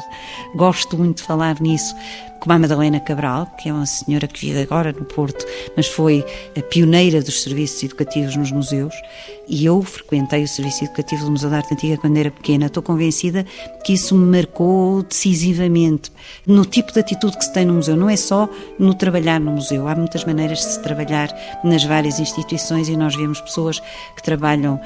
gosto 0.55 0.97
muito 0.97 1.19
de 1.19 1.23
falar 1.23 1.61
nisso, 1.61 1.95
como 2.39 2.53
a 2.53 2.59
Madalena 2.59 3.01
Cabral, 3.01 3.47
que 3.59 3.69
é 3.69 3.73
uma 3.73 3.87
senhora 3.87 4.27
que 4.27 4.47
vive 4.47 4.61
agora 4.61 4.93
no 4.93 5.05
Porto, 5.05 5.45
mas 5.77 5.87
foi 5.87 6.25
a 6.57 6.63
pioneira 6.63 7.23
dos 7.23 7.43
serviços 7.43 7.83
educativos 7.83 8.37
nos 8.37 8.53
museus, 8.53 8.95
e 9.49 9.65
eu 9.65 9.81
frequentei 9.83 10.43
o 10.43 10.49
serviço 10.49 10.85
educativo 10.85 11.25
do 11.25 11.31
Museu 11.31 11.49
da 11.49 11.59
Arte 11.59 11.73
Antiga 11.73 11.97
quando 11.97 12.17
era 12.17 12.31
pequena. 12.31 12.67
Estou 12.67 12.83
convencida 12.83 13.47
que 13.85 13.93
isso 13.93 14.15
me 14.17 14.39
marcou 14.39 15.05
decisivamente 15.05 16.11
no 16.45 16.65
tipo 16.65 16.93
de 16.93 16.99
atitude 16.99 17.39
que 17.39 17.45
se 17.45 17.53
tem 17.53 17.65
no 17.65 17.75
museu. 17.75 17.97
Não 17.97 18.11
é 18.11 18.17
só 18.17 18.49
no 18.77 18.93
trabalhar 18.93 19.39
no 19.39 19.53
museu, 19.53 19.87
há 19.87 19.95
muitas 19.95 20.25
maneiras 20.25 20.59
de 20.59 20.65
se 20.65 20.83
trabalhar 20.83 21.33
nas 21.63 21.85
várias 21.85 22.19
instituições 22.19 22.89
e 22.89 22.97
nós 22.97 23.15
vemos 23.15 23.41
pessoas 23.41 23.79
que 24.17 24.23
trabalham 24.23 24.81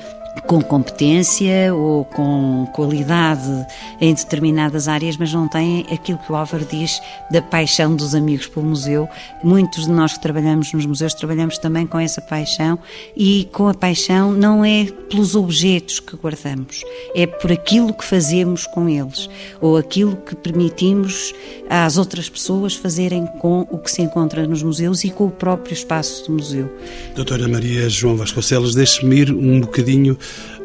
com 0.46 0.60
competência 0.62 1.74
ou 1.74 2.04
com 2.04 2.66
qualidade 2.72 3.66
em 4.00 4.14
determinadas 4.14 4.88
áreas, 4.88 5.16
mas 5.16 5.32
não 5.32 5.48
têm 5.48 5.86
aquilo 5.92 6.18
que 6.18 6.32
o 6.32 6.36
Álvaro 6.36 6.64
diz 6.64 7.00
da 7.30 7.42
paixão 7.42 7.94
dos 7.94 8.14
amigos 8.14 8.46
pelo 8.46 8.66
museu. 8.66 9.08
Muitos 9.42 9.84
de 9.84 9.90
nós 9.90 10.12
que 10.12 10.20
trabalhamos 10.20 10.72
nos 10.72 10.86
museus 10.86 11.14
trabalhamos 11.14 11.58
também 11.58 11.86
com 11.86 11.98
essa 11.98 12.20
paixão 12.20 12.78
e 13.16 13.48
com 13.52 13.68
a 13.68 13.74
paixão 13.74 14.32
não 14.32 14.64
é 14.64 14.86
pelos 15.08 15.34
objetos 15.34 15.98
que 16.00 16.16
guardamos, 16.16 16.84
é 17.14 17.26
por 17.26 17.50
aquilo 17.50 17.92
que 17.92 18.04
fazemos 18.04 18.66
com 18.66 18.88
eles 18.88 19.28
ou 19.60 19.76
aquilo 19.76 20.16
que 20.16 20.36
permitimos 20.36 21.34
às 21.68 21.96
outras 21.96 22.28
pessoas 22.28 22.74
fazerem 22.74 23.26
com 23.38 23.66
o 23.70 23.78
que 23.78 23.90
se 23.90 24.02
encontra 24.02 24.46
nos 24.46 24.62
museus 24.62 25.04
e 25.04 25.10
com 25.10 25.26
o 25.26 25.30
próprio 25.30 25.72
espaço 25.72 26.26
do 26.26 26.32
museu. 26.32 26.70
Doutora 27.14 27.48
Maria 27.48 27.88
João 27.88 28.16
Vasconcelos, 28.16 28.74
deixe-me 28.74 29.20
ir 29.20 29.32
um 29.32 29.60
bocadinho 29.60 30.16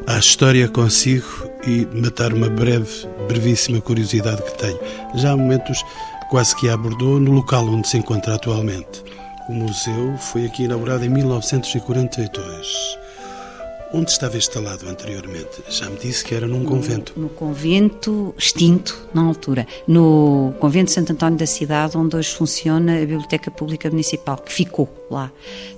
à 0.08 0.18
história 0.20 0.68
consigo 0.68 1.50
e 1.66 1.86
matar 1.98 2.34
uma 2.34 2.50
breve, 2.50 3.08
brevíssima 3.28 3.82
curiosidade 3.82 4.42
que 4.44 4.58
tenho. 4.58 4.80
Já 5.16 5.32
há 5.32 5.38
momentos 5.38 5.84
quase 6.30 6.56
que 6.56 6.70
a 6.70 6.74
abordou 6.74 7.20
no 7.20 7.32
local 7.32 7.68
onde 7.68 7.88
se 7.88 7.98
encontra 7.98 8.36
atualmente. 8.36 9.04
O 9.48 9.54
museu 9.54 10.18
foi 10.18 10.46
aqui 10.46 10.64
inaugurado 10.64 11.06
em 11.06 11.10
1942. 11.10 13.06
Onde 13.94 14.12
estava 14.12 14.36
instalado 14.36 14.90
anteriormente? 14.90 15.64
Já 15.70 15.90
me 15.90 15.98
disse 15.98 16.26
que 16.26 16.36
era 16.36 16.48
num 16.48 16.66
convento. 16.66 17.14
No, 17.16 17.24
no 17.24 17.30
convento 17.30 18.34
extinto, 18.38 19.08
na 19.14 19.22
altura. 19.22 19.66
No 19.88 20.54
convento 20.60 20.88
de 20.88 20.92
Santo 20.92 21.14
António 21.14 21.38
da 21.38 21.46
cidade, 21.46 21.98
onde 21.98 22.16
hoje 22.16 22.34
funciona 22.34 22.98
a 22.98 23.00
Biblioteca 23.00 23.50
Pública 23.52 23.90
Municipal, 23.90 24.38
que 24.38 24.52
ficou 24.52 24.90
lá. 25.10 25.32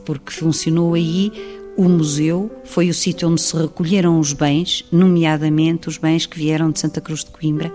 Porque 0.06 0.32
funcionou 0.32 0.94
aí 0.94 1.32
o 1.78 1.84
museu 1.84 2.52
foi 2.66 2.90
o 2.90 2.94
sítio 2.94 3.30
onde 3.30 3.40
se 3.40 3.56
recolheram 3.56 4.20
os 4.20 4.34
bens, 4.34 4.84
nomeadamente 4.92 5.88
os 5.88 5.98
bens 5.98 6.26
que 6.26 6.38
vieram 6.38 6.72
de 6.72 6.80
Santa 6.80 7.00
Cruz 7.00 7.24
de 7.24 7.30
Coimbra, 7.30 7.72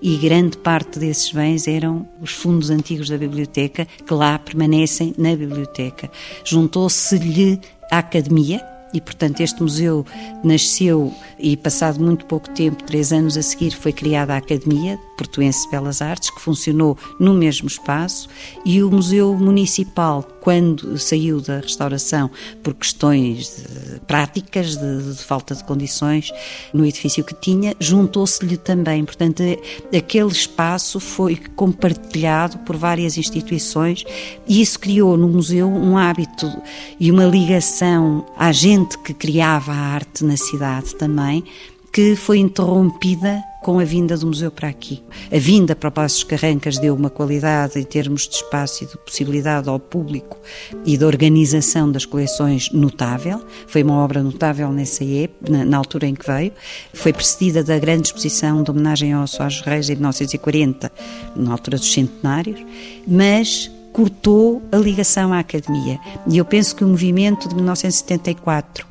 e 0.00 0.16
grande 0.16 0.56
parte 0.56 1.00
desses 1.00 1.32
bens 1.32 1.66
eram 1.66 2.08
os 2.22 2.30
fundos 2.30 2.70
antigos 2.70 3.10
da 3.10 3.18
biblioteca, 3.18 3.86
que 4.06 4.14
lá 4.14 4.38
permanecem 4.38 5.12
na 5.18 5.34
biblioteca. 5.34 6.08
Juntou-se-lhe 6.44 7.60
a 7.90 7.98
academia, 7.98 8.64
e, 8.94 9.00
portanto, 9.00 9.40
este 9.40 9.62
museu 9.62 10.04
nasceu 10.42 11.12
e, 11.38 11.56
passado 11.56 12.00
muito 12.00 12.26
pouco 12.26 12.50
tempo, 12.50 12.82
três 12.84 13.12
anos 13.12 13.36
a 13.36 13.42
seguir, 13.42 13.72
foi 13.72 13.92
criada 13.92 14.34
a 14.34 14.38
Academia 14.38 14.98
Portuense 15.20 15.64
de 15.64 15.70
Belas 15.70 16.00
Artes, 16.00 16.30
que 16.30 16.40
funcionou 16.40 16.96
no 17.18 17.34
mesmo 17.34 17.68
espaço, 17.68 18.26
e 18.64 18.82
o 18.82 18.90
Museu 18.90 19.36
Municipal, 19.36 20.26
quando 20.40 20.96
saiu 20.96 21.42
da 21.42 21.60
restauração 21.60 22.30
por 22.62 22.72
questões 22.72 23.62
de, 23.94 24.00
práticas, 24.00 24.78
de, 24.78 25.14
de, 25.14 25.22
falta 25.22 25.54
de 25.54 25.62
condições 25.64 26.32
no 26.72 26.86
edifício 26.86 27.22
que 27.22 27.34
tinha, 27.34 27.76
juntou-se-lhe 27.78 28.56
também. 28.56 29.04
Portanto, 29.04 29.42
aquele 29.94 30.28
espaço 30.28 30.98
foi 30.98 31.36
compartilhado 31.36 32.56
por 32.60 32.78
várias 32.78 33.18
instituições 33.18 34.06
e 34.48 34.62
isso 34.62 34.80
criou 34.80 35.18
no 35.18 35.28
museu 35.28 35.68
um 35.68 35.98
hábito 35.98 36.50
e 36.98 37.10
uma 37.10 37.26
ligação 37.26 38.24
à 38.38 38.52
gente 38.52 38.96
que 38.96 39.12
criava 39.12 39.70
a 39.70 39.76
arte 39.76 40.24
na 40.24 40.38
cidade 40.38 40.96
também, 40.96 41.44
que 41.92 42.16
foi 42.16 42.38
interrompida 42.38 43.49
com 43.62 43.78
a 43.78 43.84
vinda 43.84 44.16
do 44.16 44.26
museu 44.26 44.50
para 44.50 44.68
aqui. 44.68 45.02
A 45.30 45.38
vinda 45.38 45.76
para 45.76 45.88
o 45.88 46.06
dos 46.06 46.24
Carrancas 46.24 46.78
deu 46.78 46.94
uma 46.94 47.10
qualidade 47.10 47.78
em 47.78 47.82
termos 47.82 48.26
de 48.28 48.36
espaço 48.36 48.84
e 48.84 48.86
de 48.86 48.96
possibilidade 48.98 49.68
ao 49.68 49.78
público 49.78 50.38
e 50.84 50.96
de 50.96 51.04
organização 51.04 51.90
das 51.90 52.04
coleções 52.04 52.70
notável. 52.72 53.44
Foi 53.66 53.82
uma 53.82 54.02
obra 54.02 54.22
notável 54.22 54.72
nessa 54.72 55.04
época, 55.04 55.52
na, 55.52 55.64
na 55.64 55.76
altura 55.76 56.06
em 56.06 56.14
que 56.14 56.26
veio. 56.26 56.52
Foi 56.94 57.12
precedida 57.12 57.62
da 57.62 57.78
grande 57.78 58.08
exposição 58.08 58.62
de 58.62 58.70
homenagem 58.70 59.12
ao 59.12 59.26
Soares 59.26 59.60
Reis 59.60 59.88
em 59.90 59.94
1940, 59.94 60.90
na 61.36 61.52
altura 61.52 61.76
dos 61.76 61.92
centenários, 61.92 62.60
mas 63.06 63.70
cortou 63.92 64.62
a 64.70 64.76
ligação 64.76 65.32
à 65.32 65.38
academia. 65.40 65.98
E 66.26 66.38
eu 66.38 66.44
penso 66.44 66.74
que 66.76 66.84
o 66.84 66.88
movimento 66.88 67.48
de 67.48 67.54
1974 67.54 68.86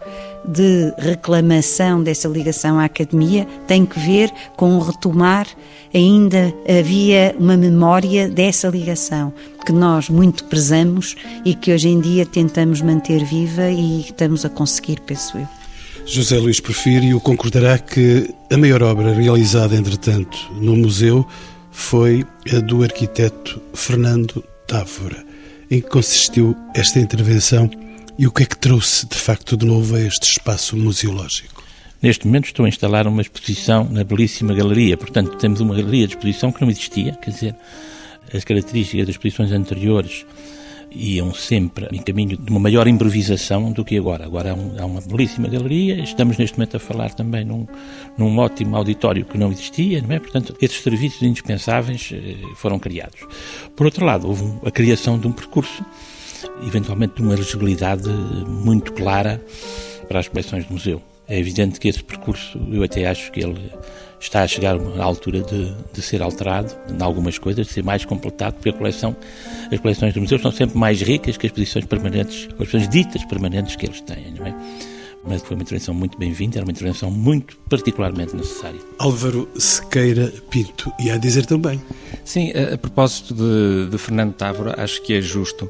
de 0.45 0.93
reclamação 0.97 2.01
dessa 2.01 2.27
ligação 2.27 2.79
à 2.79 2.85
academia 2.85 3.45
tem 3.67 3.85
que 3.85 3.99
ver 3.99 4.31
com 4.55 4.79
retomar 4.79 5.47
ainda 5.93 6.53
havia 6.67 7.35
uma 7.37 7.57
memória 7.57 8.29
dessa 8.29 8.67
ligação 8.67 9.33
que 9.65 9.71
nós 9.71 10.09
muito 10.09 10.45
prezamos 10.45 11.15
e 11.43 11.53
que 11.53 11.73
hoje 11.73 11.89
em 11.89 11.99
dia 11.99 12.25
tentamos 12.25 12.81
manter 12.81 13.23
viva 13.23 13.69
e 13.69 14.01
estamos 14.01 14.45
a 14.45 14.49
conseguir, 14.49 14.99
penso 15.01 15.37
eu. 15.37 15.47
José 16.05 16.37
Luís 16.39 16.59
Porfírio 16.59 17.19
concordará 17.19 17.77
que 17.77 18.33
a 18.51 18.57
maior 18.57 18.81
obra 18.81 19.13
realizada, 19.13 19.75
entretanto, 19.75 20.37
no 20.59 20.75
museu 20.75 21.25
foi 21.71 22.25
a 22.51 22.59
do 22.59 22.81
arquiteto 22.83 23.61
Fernando 23.73 24.43
Távora. 24.69 25.25
Em 25.71 25.81
que 25.81 25.89
consistiu 25.89 26.55
esta 26.75 26.99
intervenção 26.99 27.67
e 28.19 28.27
o 28.27 28.31
que 28.31 28.43
é 28.43 28.45
que 28.45 28.55
trouxe, 28.55 29.07
de 29.07 29.15
facto, 29.15 29.57
de 29.57 29.65
novo 29.65 29.95
a 29.95 29.99
este 29.99 30.29
espaço 30.29 30.77
museológico? 30.77 31.63
Neste 31.99 32.27
momento 32.27 32.45
estou 32.45 32.65
a 32.67 32.69
instalar 32.69 33.07
uma 33.07 33.23
exposição 33.23 33.89
na 33.89 34.03
belíssima 34.03 34.53
galeria, 34.53 34.95
portanto 34.95 35.37
temos 35.37 35.59
uma 35.59 35.73
galeria 35.73 36.05
de 36.05 36.13
exposição 36.13 36.51
que 36.51 36.61
não 36.61 36.69
existia, 36.69 37.13
quer 37.13 37.31
dizer, 37.31 37.55
as 38.31 38.43
características 38.43 39.07
das 39.07 39.15
exposições 39.15 39.51
anteriores 39.51 40.23
iam 40.91 41.33
sempre 41.33 41.87
em 41.91 42.01
caminho 42.01 42.37
de 42.37 42.49
uma 42.49 42.59
maior 42.59 42.87
improvisação 42.87 43.71
do 43.71 43.85
que 43.85 43.97
agora. 43.97 44.25
Agora 44.25 44.51
há, 44.51 44.53
um, 44.55 44.75
há, 44.79 44.85
uma 44.85 45.01
belíssima 45.01 45.47
galeria, 45.47 46.01
estamos 46.01 46.37
neste 46.37 46.57
momento 46.57 46.77
a 46.77 46.79
falar 46.79 47.13
também 47.13 47.45
num, 47.45 47.67
num 48.17 48.37
ótimo 48.37 48.75
auditório 48.75 49.25
que 49.25 49.37
não 49.37 49.51
existia, 49.51 50.01
não 50.01 50.13
é? 50.13 50.19
Portanto, 50.19 50.55
esses 50.61 50.81
serviços 50.81 51.21
indispensáveis 51.21 52.11
eh, 52.13 52.35
foram 52.55 52.79
criados. 52.79 53.21
Por 53.75 53.85
outro 53.85 54.05
lado, 54.05 54.27
houve 54.27 54.45
a 54.65 54.71
criação 54.71 55.19
de 55.19 55.27
um 55.27 55.31
percurso, 55.31 55.85
eventualmente 56.65 57.15
de 57.15 57.21
uma 57.21 57.35
legibilidade 57.35 58.09
muito 58.09 58.93
clara 58.93 59.43
para 60.07 60.19
as 60.19 60.27
coleções 60.27 60.65
do 60.65 60.73
museu. 60.73 61.01
É 61.27 61.37
evidente 61.37 61.79
que 61.79 61.87
esse 61.87 62.03
percurso, 62.03 62.59
eu 62.71 62.81
até 62.81 63.05
acho 63.05 63.31
que 63.31 63.39
ele 63.39 63.71
está 64.19 64.43
a 64.43 64.47
chegar 64.47 64.75
à 64.75 65.03
altura 65.03 65.41
de, 65.41 65.73
de 65.93 66.01
ser 66.01 66.21
alterado 66.21 66.75
em 66.89 67.01
algumas 67.01 67.37
coisas, 67.37 67.67
de 67.67 67.73
ser 67.73 67.83
mais 67.83 68.03
completado, 68.05 68.55
porque 68.55 68.69
a 68.69 68.73
coleção, 68.73 69.15
as 69.71 69.79
coleções 69.79 70.13
do 70.13 70.21
museu 70.21 70.37
são 70.39 70.51
sempre 70.51 70.77
mais 70.77 71.01
ricas 71.01 71.37
que 71.37 71.47
as 71.47 71.53
posições 71.53 71.85
permanentes, 71.85 72.47
as 72.49 72.53
posições 72.53 72.89
ditas 72.89 73.23
permanentes 73.25 73.75
que 73.75 73.85
eles 73.85 74.01
têm, 74.01 74.33
não 74.37 74.45
é? 74.45 74.55
Mas 75.21 75.41
foi 75.41 75.55
uma 75.55 75.63
intervenção 75.63 75.93
muito 75.93 76.17
bem-vinda, 76.17 76.57
era 76.57 76.65
uma 76.65 76.71
intervenção 76.71 77.11
muito 77.11 77.57
particularmente 77.69 78.35
necessária. 78.35 78.79
Álvaro 78.97 79.49
Sequeira 79.57 80.31
Pinto, 80.49 80.91
e 80.97 81.11
a 81.11 81.17
dizer 81.17 81.45
também. 81.45 81.81
Sim, 82.23 82.51
a, 82.53 82.75
a 82.75 82.77
propósito 82.77 83.33
de, 83.33 83.89
de 83.91 83.97
Fernando 83.97 84.33
Távora, 84.33 84.81
acho 84.81 85.01
que 85.01 85.13
é 85.13 85.21
justo 85.21 85.69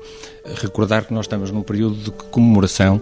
recordar 0.56 1.06
que 1.06 1.14
nós 1.14 1.26
estamos 1.26 1.52
num 1.52 1.64
período 1.64 1.96
de 1.96 2.12
comemoração 2.12 3.02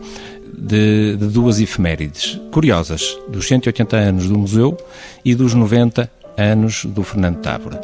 de, 0.58 1.16
de 1.18 1.28
duas 1.28 1.60
efemérides 1.60 2.40
curiosas, 2.52 3.18
dos 3.28 3.48
180 3.48 3.98
anos 3.98 4.28
do 4.28 4.38
museu 4.38 4.78
e 5.24 5.34
dos 5.34 5.54
90 5.54 6.10
anos 6.38 6.86
do 6.86 7.04
Fernando 7.04 7.42
Távora. 7.42 7.82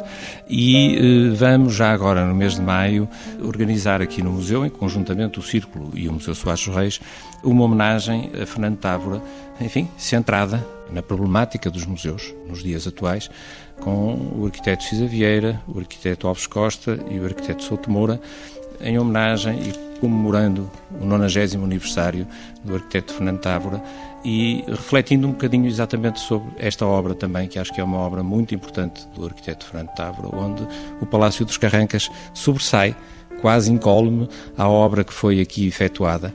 E 0.48 0.96
eh, 0.96 1.34
vamos 1.34 1.74
já 1.74 1.92
agora, 1.92 2.24
no 2.24 2.34
mês 2.34 2.54
de 2.54 2.62
maio, 2.62 3.08
organizar 3.42 4.00
aqui 4.00 4.22
no 4.22 4.30
museu, 4.30 4.64
em 4.64 4.70
conjuntamente 4.70 5.40
o 5.40 5.42
Círculo 5.42 5.90
e 5.94 6.08
o 6.08 6.12
Museu 6.12 6.34
Soares 6.34 6.66
Reis, 6.66 7.00
uma 7.42 7.64
homenagem 7.64 8.30
a 8.40 8.46
Fernando 8.46 8.78
Távora, 8.78 9.20
enfim, 9.60 9.88
centrada 9.98 10.64
na 10.92 11.02
problemática 11.02 11.70
dos 11.70 11.84
museus 11.84 12.32
nos 12.48 12.62
dias 12.62 12.86
atuais, 12.86 13.28
com 13.80 14.14
o 14.36 14.44
arquiteto 14.46 14.84
Cisa 14.84 15.06
Vieira, 15.06 15.60
o 15.66 15.80
arquiteto 15.80 16.28
Alves 16.28 16.46
Costa 16.46 16.98
e 17.10 17.18
o 17.18 17.24
arquiteto 17.24 17.64
Souto 17.64 17.90
Moura, 17.90 18.20
em 18.80 18.98
homenagem 18.98 19.58
e 19.68 19.98
comemorando 20.00 20.70
o 21.00 21.04
90 21.04 21.56
aniversário 21.56 22.26
do 22.62 22.74
arquiteto 22.74 23.14
Fernando 23.14 23.40
Távora 23.40 23.82
e 24.24 24.64
refletindo 24.68 25.26
um 25.26 25.32
bocadinho 25.32 25.66
exatamente 25.66 26.20
sobre 26.20 26.50
esta 26.58 26.86
obra 26.86 27.14
também, 27.14 27.48
que 27.48 27.58
acho 27.58 27.72
que 27.72 27.80
é 27.80 27.84
uma 27.84 27.98
obra 27.98 28.22
muito 28.22 28.54
importante 28.54 29.06
do 29.14 29.24
arquiteto 29.24 29.66
Fernando 29.66 29.94
Távora, 29.94 30.34
onde 30.36 30.66
o 31.00 31.06
Palácio 31.06 31.44
dos 31.44 31.56
Carrancas 31.56 32.10
sobressai, 32.32 32.96
quase 33.40 33.70
incólume, 33.70 34.28
à 34.56 34.68
obra 34.68 35.04
que 35.04 35.12
foi 35.12 35.40
aqui 35.40 35.66
efetuada 35.66 36.32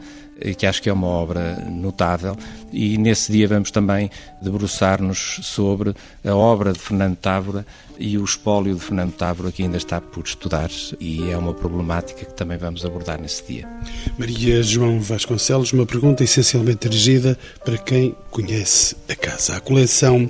que 0.58 0.66
acho 0.66 0.82
que 0.82 0.90
é 0.90 0.94
uma 0.94 1.08
obra 1.08 1.56
notável, 1.70 2.36
e 2.72 2.98
nesse 2.98 3.32
dia 3.32 3.48
vamos 3.48 3.72
também 3.72 4.10
debruçar-nos 4.42 5.40
sobre 5.44 5.94
a 6.24 6.36
obra 6.36 6.74
de 6.74 6.80
Fernando 6.80 7.16
Távora 7.18 7.66
e 8.00 8.18
o 8.18 8.24
espólio 8.24 8.76
de 8.76 8.82
Fernando 8.82 9.12
Távora, 9.12 9.52
que 9.52 9.62
ainda 9.62 9.76
está 9.76 10.00
por 10.00 10.24
estudar, 10.24 10.70
e 11.00 11.30
é 11.30 11.38
uma 11.38 11.54
problemática 11.54 12.26
que 12.26 12.34
também 12.34 12.58
vamos 12.58 12.86
abordar 12.86 13.20
nesse 13.20 13.44
dia. 13.46 13.68
Maria 14.18 14.64
João 14.64 15.02
Vasconcelos, 15.02 15.74
uma 15.74 15.86
pergunta 15.86 16.24
essencialmente 16.24 16.88
dirigida 16.88 17.38
para 17.66 17.78
quem 17.78 18.16
conhece 18.32 18.96
a 19.10 19.16
casa. 19.16 19.58
A 19.58 19.60
coleção 19.60 20.30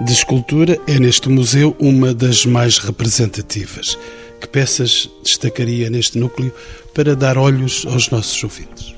de 0.00 0.12
escultura 0.12 0.78
é 0.86 0.98
neste 0.98 1.28
museu 1.30 1.74
uma 1.78 2.12
das 2.12 2.44
mais 2.44 2.78
representativas. 2.78 3.98
Que 4.40 4.46
peças 4.46 5.08
destacaria 5.22 5.88
neste 5.88 6.18
núcleo 6.18 6.52
para 6.94 7.16
dar 7.16 7.38
olhos 7.38 7.86
aos 7.86 8.10
nossos 8.10 8.42
ouvintes? 8.44 8.95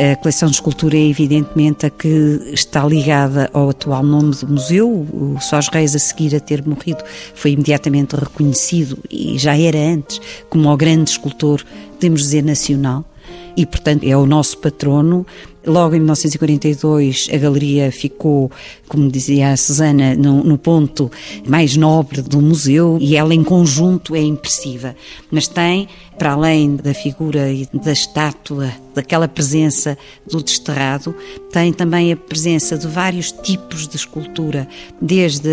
A 0.00 0.16
coleção 0.16 0.48
de 0.48 0.54
escultura 0.54 0.96
é 0.96 1.08
evidentemente 1.08 1.84
a 1.84 1.90
que 1.90 2.08
está 2.54 2.82
ligada 2.86 3.50
ao 3.52 3.68
atual 3.68 4.02
nome 4.02 4.34
do 4.34 4.48
museu. 4.48 4.88
O 4.88 5.36
Sós 5.42 5.68
Reis, 5.68 5.94
a 5.94 5.98
seguir 5.98 6.34
a 6.34 6.40
ter 6.40 6.66
morrido, 6.66 7.04
foi 7.34 7.50
imediatamente 7.50 8.16
reconhecido 8.16 8.96
e 9.10 9.38
já 9.38 9.58
era 9.58 9.76
antes 9.76 10.18
como 10.48 10.72
o 10.72 10.76
grande 10.78 11.10
escultor, 11.10 11.62
podemos 11.92 12.22
dizer, 12.22 12.42
nacional. 12.42 13.04
E, 13.54 13.66
portanto, 13.66 14.04
é 14.04 14.16
o 14.16 14.24
nosso 14.24 14.56
patrono 14.56 15.26
Logo 15.66 15.94
em 15.94 15.98
1942, 15.98 17.28
a 17.30 17.36
galeria 17.36 17.92
ficou, 17.92 18.50
como 18.88 19.10
dizia 19.10 19.52
a 19.52 19.56
Susana, 19.58 20.14
no, 20.14 20.42
no, 20.42 20.56
ponto 20.56 21.10
mais 21.46 21.76
nobre 21.76 22.22
do 22.22 22.40
museu 22.40 22.96
e 22.98 23.14
ela, 23.14 23.34
em 23.34 23.44
conjunto, 23.44 24.16
é 24.16 24.22
impressiva. 24.22 24.96
Mas 25.30 25.48
tem, 25.48 25.86
para 26.20 26.32
além 26.32 26.76
da 26.76 26.92
figura 26.92 27.50
e 27.50 27.66
da 27.72 27.92
estátua, 27.92 28.70
daquela 28.94 29.26
presença 29.26 29.96
do 30.30 30.42
desterrado, 30.42 31.14
tem 31.50 31.72
também 31.72 32.12
a 32.12 32.16
presença 32.16 32.76
de 32.76 32.86
vários 32.86 33.32
tipos 33.32 33.88
de 33.88 33.96
escultura, 33.96 34.68
desde 35.00 35.48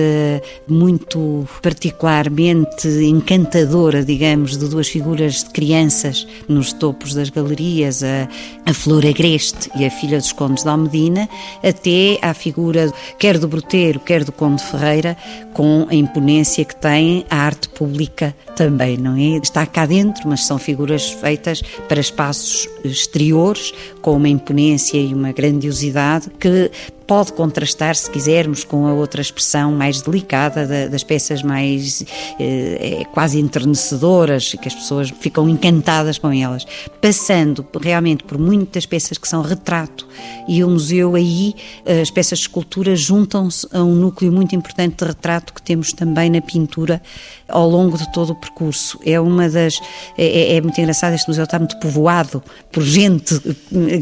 muito 0.67 1.47
particularmente 1.61 2.85
encantadora, 3.05 4.03
digamos, 4.03 4.57
de 4.57 4.67
duas 4.67 4.89
figuras 4.89 5.45
de 5.45 5.51
crianças 5.51 6.27
nos 6.49 6.73
topos 6.73 7.13
das 7.13 7.29
galerias, 7.29 8.03
a, 8.03 8.27
a 8.65 8.73
Flor 8.73 9.05
Agreste 9.05 9.71
e 9.73 9.85
a 9.85 9.89
filha 9.89 10.17
dos 10.17 10.33
Condes 10.33 10.63
de 10.63 10.69
Almedina, 10.69 11.29
até 11.63 12.19
à 12.21 12.33
figura 12.33 12.91
quer 13.17 13.37
do 13.37 13.47
Broteiro, 13.47 14.01
quer 14.01 14.25
do 14.25 14.33
Conde 14.33 14.61
Ferreira, 14.63 15.15
com 15.53 15.87
a 15.89 15.95
imponência 15.95 16.65
que 16.65 16.75
tem 16.75 17.25
a 17.29 17.37
arte 17.37 17.69
pública 17.69 18.35
também, 18.55 18.97
não 18.97 19.15
é? 19.15 19.37
Está 19.37 19.65
cá 19.65 19.85
dentro, 19.85 20.27
mas 20.27 20.45
são 20.45 20.56
figuras 20.57 21.11
feitas 21.11 21.61
para 21.87 21.99
espaços 21.99 22.69
exteriores, 22.83 23.73
com 24.01 24.15
uma 24.15 24.29
imponência 24.29 24.97
e 24.97 25.13
uma 25.13 25.31
grandiosidade 25.31 26.29
que 26.39 26.71
pode 27.07 27.31
contrastar, 27.31 27.95
se 27.95 28.11
quisermos, 28.11 28.65
com 28.65 28.85
a 28.85 28.93
outra 28.93 29.21
expressão 29.21 29.71
mais 29.71 30.01
delicada 30.01 30.89
das 30.89 31.03
peças 31.03 31.41
mais 31.41 32.03
eh, 32.37 32.99
é 33.01 33.05
quase 33.05 33.39
enternecedoras, 33.39 34.53
que 34.61 34.67
as 34.67 34.75
pessoas 34.75 35.09
ficam 35.09 35.47
encantadas 35.47 36.17
com 36.17 36.31
elas, 36.31 36.65
passando 37.01 37.65
realmente 37.79 38.23
por 38.25 38.37
muitas 38.37 38.85
peças 38.85 39.17
que 39.17 39.27
são 39.27 39.41
retrato 39.41 40.05
e 40.47 40.63
o 40.63 40.69
museu 40.69 41.15
aí, 41.15 41.55
as 42.01 42.11
peças 42.11 42.39
de 42.39 42.43
escultura 42.43 42.95
juntam-se 42.95 43.67
a 43.71 43.81
um 43.83 43.95
núcleo 43.95 44.31
muito 44.31 44.55
importante 44.55 44.97
de 44.97 45.05
retrato 45.05 45.53
que 45.53 45.61
temos 45.61 45.93
também 45.93 46.29
na 46.29 46.41
pintura 46.41 47.01
ao 47.47 47.69
longo 47.69 47.97
de 47.97 48.11
todo 48.11 48.31
o 48.31 48.35
percurso. 48.35 48.99
É 49.05 49.19
uma 49.19 49.49
das 49.49 49.79
é, 50.17 50.25
é, 50.25 50.55
é 50.55 50.61
muito 50.61 50.79
engraçado 50.79 51.13
este 51.13 51.27
museu 51.27 51.45
está 51.45 51.57
muito 51.57 51.79
povoado 51.79 52.43
por 52.71 52.83
gente 52.83 53.39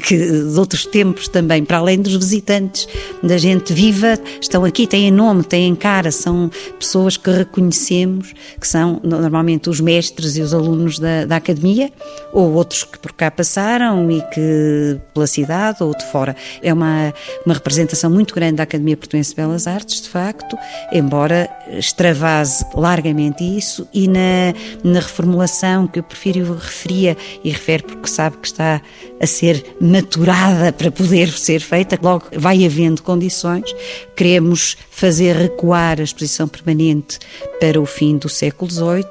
que 0.04 0.18
de 0.18 0.60
outros 0.60 0.86
tempos 0.86 1.28
também, 1.28 1.64
para 1.64 1.78
além 1.78 2.02
dos 2.02 2.16
visitantes 2.16 2.88
da 3.22 3.38
gente 3.38 3.74
viva, 3.74 4.18
estão 4.42 4.64
aqui, 4.64 4.88
têm 4.88 5.12
nome, 5.12 5.44
têm 5.44 5.76
cara, 5.76 6.12
são 6.12 6.50
pessoas 6.80 7.18
que 7.18 7.30
reconhecemos, 7.30 8.34
que 8.60 8.68
são 8.68 9.00
normalmente 9.04 9.70
os 9.70 9.80
mestres 9.80 10.38
e 10.38 10.42
os 10.42 10.54
alunos 10.54 11.00
da, 11.00 11.26
da 11.26 11.38
academia, 11.38 11.92
ou 12.32 12.54
outros 12.54 12.84
que 12.84 13.00
por 13.00 13.14
cá 13.14 13.32
passaram 13.32 14.10
e 14.12 14.22
que 14.34 15.00
pela 15.14 15.28
cidade 15.28 15.84
ou 15.84 15.96
de 15.96 16.06
fora. 16.12 16.36
É 16.62 16.74
uma, 16.74 17.14
uma 17.46 17.54
representação 17.54 18.10
muito 18.10 18.34
grande 18.34 18.56
da 18.56 18.64
Academia 18.64 18.98
Portuense 18.98 19.32
de 19.32 19.36
Belas 19.36 19.68
Artes, 19.68 20.02
de 20.02 20.10
facto, 20.10 20.58
embora 20.92 21.50
extravase 21.78 22.66
largamente 22.76 23.44
isso 23.44 23.88
e 23.94 24.08
na, 24.08 24.54
na 24.84 25.00
reformulação 25.00 25.88
que 25.88 26.00
eu 26.00 26.04
prefiro 26.04 26.54
referia 26.54 27.18
e 27.44 27.50
refere 27.50 27.84
porque 27.84 28.08
sabe 28.08 28.38
que 28.38 28.48
está 28.48 28.82
a 29.20 29.28
ser 29.28 29.76
maturada 29.80 30.72
para 30.72 30.92
poder 30.92 31.30
ser 31.30 31.60
feita, 31.60 31.98
logo 32.02 32.26
vai 32.36 32.66
haver 32.66 32.85
condições, 33.02 33.74
queremos 34.16 34.78
fazer 34.90 35.36
recuar 35.36 36.00
a 36.00 36.04
exposição 36.04 36.48
permanente 36.48 37.20
para 37.60 37.80
o 37.80 37.86
fim 37.86 38.18
do 38.18 38.30
século 38.30 38.70
XVIII, 38.70 39.06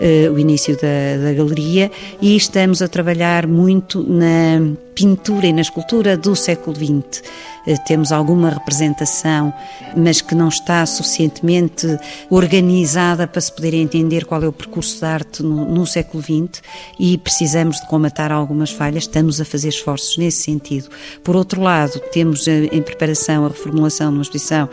eh, 0.00 0.30
o 0.30 0.38
início 0.38 0.74
da, 0.76 1.22
da 1.22 1.32
galeria, 1.32 1.90
e 2.20 2.36
estamos 2.36 2.82
a 2.82 2.88
trabalhar 2.88 3.46
muito 3.46 4.02
na 4.02 4.60
pintura 5.00 5.46
e 5.46 5.52
na 5.52 5.62
escultura 5.62 6.14
do 6.14 6.36
século 6.36 6.76
XX. 6.76 7.22
Eh, 7.66 7.74
temos 7.86 8.12
alguma 8.12 8.50
representação, 8.50 9.50
mas 9.96 10.20
que 10.20 10.34
não 10.34 10.48
está 10.48 10.84
suficientemente 10.84 11.86
organizada 12.28 13.26
para 13.26 13.40
se 13.40 13.50
poder 13.50 13.72
entender 13.72 14.26
qual 14.26 14.42
é 14.42 14.46
o 14.46 14.52
percurso 14.52 15.00
da 15.00 15.08
arte 15.08 15.42
no, 15.42 15.64
no 15.64 15.86
século 15.86 16.22
XX 16.22 16.62
e 16.98 17.16
precisamos 17.16 17.80
de 17.80 17.86
comatar 17.86 18.30
algumas 18.30 18.70
falhas. 18.70 19.04
Estamos 19.04 19.40
a 19.40 19.44
fazer 19.46 19.68
esforços 19.68 20.18
nesse 20.18 20.42
sentido. 20.42 20.90
Por 21.24 21.34
outro 21.34 21.62
lado, 21.62 21.98
temos 22.12 22.46
eh, 22.46 22.68
em 22.70 22.82
preparação 22.82 23.46
a 23.46 23.48
reformulação 23.48 24.10
de 24.10 24.18
uma 24.18 24.22
exposição 24.22 24.68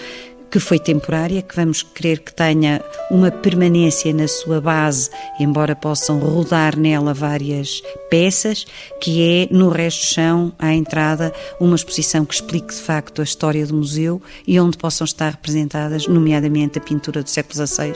que 0.50 0.60
foi 0.60 0.80
temporária, 0.80 1.42
que 1.42 1.56
vamos 1.56 1.84
querer 1.84 2.20
que 2.20 2.34
tenha 2.34 2.82
uma 3.12 3.32
permanência 3.32 4.14
na 4.14 4.28
sua 4.28 4.62
base, 4.62 5.10
embora 5.40 5.76
possam 5.76 6.20
rodar 6.20 6.78
nela 6.78 7.14
várias 7.14 7.82
peças, 8.10 8.66
que 9.02 9.22
é 9.22 9.54
no 9.54 9.70
resto 9.70 10.02
do 10.02 10.14
chão, 10.14 10.54
à 10.58 10.74
entrada, 10.74 11.34
uma 11.60 11.76
exposição 11.76 12.26
que 12.26 12.36
explique 12.36 12.74
de 12.74 12.82
facto 12.82 13.22
a 13.22 13.24
história 13.24 13.66
do 13.66 13.76
museu 13.76 14.22
e 14.48 14.60
onde 14.60 14.78
possam 14.78 15.06
estar 15.06 15.32
representadas, 15.32 16.08
nomeadamente 16.08 16.78
a 16.78 16.82
pintura 16.82 17.24
do 17.24 17.30
século 17.30 17.68
XVI 17.68 17.94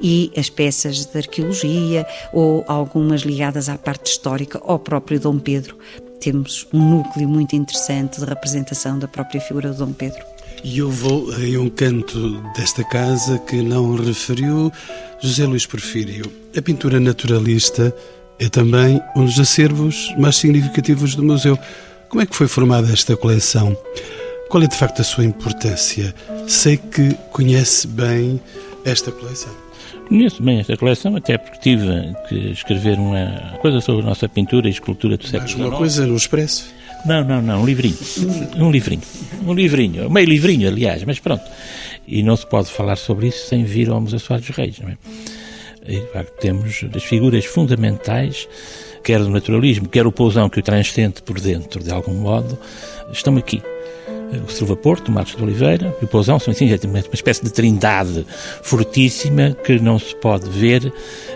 e 0.00 0.30
as 0.36 0.50
peças 0.50 1.06
de 1.06 1.18
arqueologia 1.18 2.06
ou 2.32 2.64
algumas 2.68 3.22
ligadas 3.22 3.68
à 3.68 3.78
parte 3.78 4.10
histórica 4.10 4.60
ao 4.64 4.78
próprio 4.78 5.18
Dom 5.18 5.38
Pedro. 5.38 5.76
Temos 6.20 6.66
um 6.72 6.90
núcleo 6.90 7.28
muito 7.28 7.54
interessante 7.54 8.20
de 8.20 8.26
representação 8.26 8.98
da 8.98 9.06
própria 9.06 9.40
figura 9.40 9.70
do 9.70 9.76
Dom 9.76 9.92
Pedro. 9.92 10.35
E 10.68 10.78
eu 10.78 10.90
vou 10.90 11.32
em 11.38 11.56
um 11.56 11.70
canto 11.70 12.42
desta 12.56 12.82
casa 12.82 13.38
que 13.38 13.62
não 13.62 13.94
referiu 13.94 14.72
José 15.20 15.46
Luís 15.46 15.64
Porfírio. 15.64 16.24
A 16.56 16.60
pintura 16.60 16.98
naturalista 16.98 17.94
é 18.36 18.48
também 18.48 19.00
um 19.14 19.24
dos 19.24 19.38
acervos 19.38 20.12
mais 20.18 20.34
significativos 20.34 21.14
do 21.14 21.22
museu. 21.22 21.56
Como 22.08 22.20
é 22.20 22.26
que 22.26 22.34
foi 22.34 22.48
formada 22.48 22.92
esta 22.92 23.16
coleção? 23.16 23.78
Qual 24.48 24.60
é 24.60 24.66
de 24.66 24.76
facto 24.76 25.02
a 25.02 25.04
sua 25.04 25.24
importância? 25.24 26.12
Sei 26.48 26.76
que 26.76 27.14
conhece 27.30 27.86
bem 27.86 28.40
esta 28.84 29.12
coleção. 29.12 29.65
Conheço 30.08 30.42
bem 30.42 30.60
esta 30.60 30.76
coleção, 30.76 31.16
até 31.16 31.36
porque 31.36 31.58
tive 31.58 32.14
que 32.28 32.34
escrever 32.52 32.98
uma 32.98 33.56
coisa 33.60 33.80
sobre 33.80 34.02
a 34.02 34.08
nossa 34.08 34.28
pintura 34.28 34.68
e 34.68 34.70
escultura 34.70 35.16
do 35.16 35.26
século 35.26 35.42
Mais 35.42 35.54
uma 35.54 35.76
coisa 35.76 36.06
no 36.06 36.16
Expresso? 36.16 36.74
Não, 37.04 37.24
não, 37.24 37.40
não, 37.40 37.62
um 37.62 37.66
livrinho. 37.66 37.96
Um 38.56 38.70
livrinho. 38.70 39.02
Um 39.46 39.54
livrinho. 39.54 40.10
Meio 40.10 40.28
livrinho, 40.28 40.68
aliás, 40.68 41.04
mas 41.04 41.20
pronto. 41.20 41.44
E 42.06 42.22
não 42.22 42.36
se 42.36 42.46
pode 42.46 42.70
falar 42.70 42.96
sobre 42.96 43.28
isso 43.28 43.46
sem 43.48 43.64
vir 43.64 43.90
ao 43.90 44.00
Museu 44.00 44.18
Soares 44.18 44.46
dos 44.46 44.56
Reis, 44.56 44.78
não 44.80 44.88
é? 44.88 44.96
E, 45.86 46.00
de 46.00 46.06
facto, 46.12 46.32
temos 46.40 46.84
as 46.94 47.04
figuras 47.04 47.44
fundamentais, 47.44 48.48
quer 49.04 49.20
do 49.20 49.30
naturalismo, 49.30 49.88
quer 49.88 50.04
o 50.06 50.10
pousão 50.10 50.48
que 50.48 50.58
o 50.58 50.62
transcende 50.62 51.22
por 51.22 51.38
dentro, 51.40 51.82
de 51.82 51.92
algum 51.92 52.14
modo, 52.14 52.58
estão 53.12 53.36
aqui 53.36 53.62
o 54.46 54.50
Silva 54.50 54.76
Porto, 54.76 55.08
o 55.08 55.12
Matos 55.12 55.36
de 55.36 55.42
Oliveira 55.42 55.94
e 56.00 56.04
o 56.04 56.08
Pousão 56.08 56.38
são 56.38 56.52
assim, 56.52 56.68
uma 56.84 56.98
espécie 57.12 57.44
de 57.44 57.50
trindade 57.50 58.26
fortíssima 58.62 59.56
que 59.64 59.78
não 59.78 59.98
se 59.98 60.14
pode 60.16 60.48
ver 60.50 60.92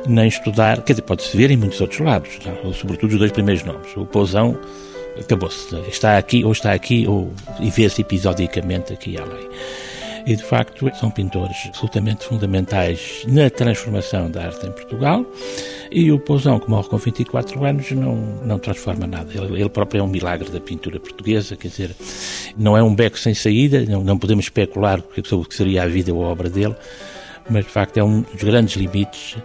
nem 0.07 0.29
estudar, 0.29 0.83
quer 0.83 0.95
dizer, 0.95 1.03
pode-se 1.03 1.37
ver 1.37 1.51
em 1.51 1.57
muitos 1.57 1.81
outros 1.81 2.01
lados, 2.01 2.31
sobretudo 2.75 3.13
os 3.13 3.19
dois 3.19 3.33
primeiros 3.33 3.63
nomes. 3.65 3.89
O 3.97 4.05
Pousão 4.07 4.59
acabou-se, 5.19 5.75
está 5.89 6.19
aqui 6.19 6.45
ou 6.45 6.53
está 6.53 6.73
aqui 6.73 7.07
ou, 7.07 7.33
e 7.61 7.71
vê-se 7.71 8.01
episodicamente 8.01 8.93
aqui 8.93 9.13
e 9.13 9.19
além. 9.19 9.49
E, 10.31 10.37
de 10.37 10.45
facto, 10.45 10.89
são 10.95 11.11
pintores 11.11 11.57
absolutamente 11.67 12.25
fundamentais 12.25 13.25
na 13.27 13.51
transformação 13.51 14.31
da 14.31 14.45
arte 14.45 14.65
em 14.65 14.71
Portugal. 14.71 15.27
E 15.91 16.13
o 16.13 16.21
Pousão, 16.21 16.61
que 16.61 16.71
morre 16.71 16.89
com 16.89 16.97
24 16.97 17.65
anos, 17.65 17.91
não, 17.91 18.15
não 18.45 18.57
transforma 18.57 19.09
nada. 19.09 19.29
Ele, 19.35 19.61
ele 19.61 19.69
próprio 19.69 19.99
é 19.99 20.03
um 20.05 20.07
milagre 20.07 20.49
da 20.49 20.61
pintura 20.61 21.01
portuguesa, 21.01 21.57
quer 21.57 21.67
dizer, 21.67 21.97
não 22.57 22.77
é 22.77 22.83
um 22.83 22.95
beco 22.95 23.19
sem 23.19 23.35
saída, 23.35 23.85
não, 23.87 24.05
não 24.05 24.17
podemos 24.17 24.45
especular 24.45 25.03
sobre 25.25 25.47
o 25.47 25.49
que 25.49 25.55
seria 25.57 25.83
a 25.83 25.89
vida 25.89 26.15
ou 26.15 26.25
a 26.25 26.29
obra 26.29 26.49
dele, 26.49 26.77
mas, 27.51 27.65
de 27.65 27.73
facto, 27.73 27.97
é 27.97 28.05
um 28.05 28.21
dos 28.21 28.45
grandes 28.45 28.77
limites 28.77 29.37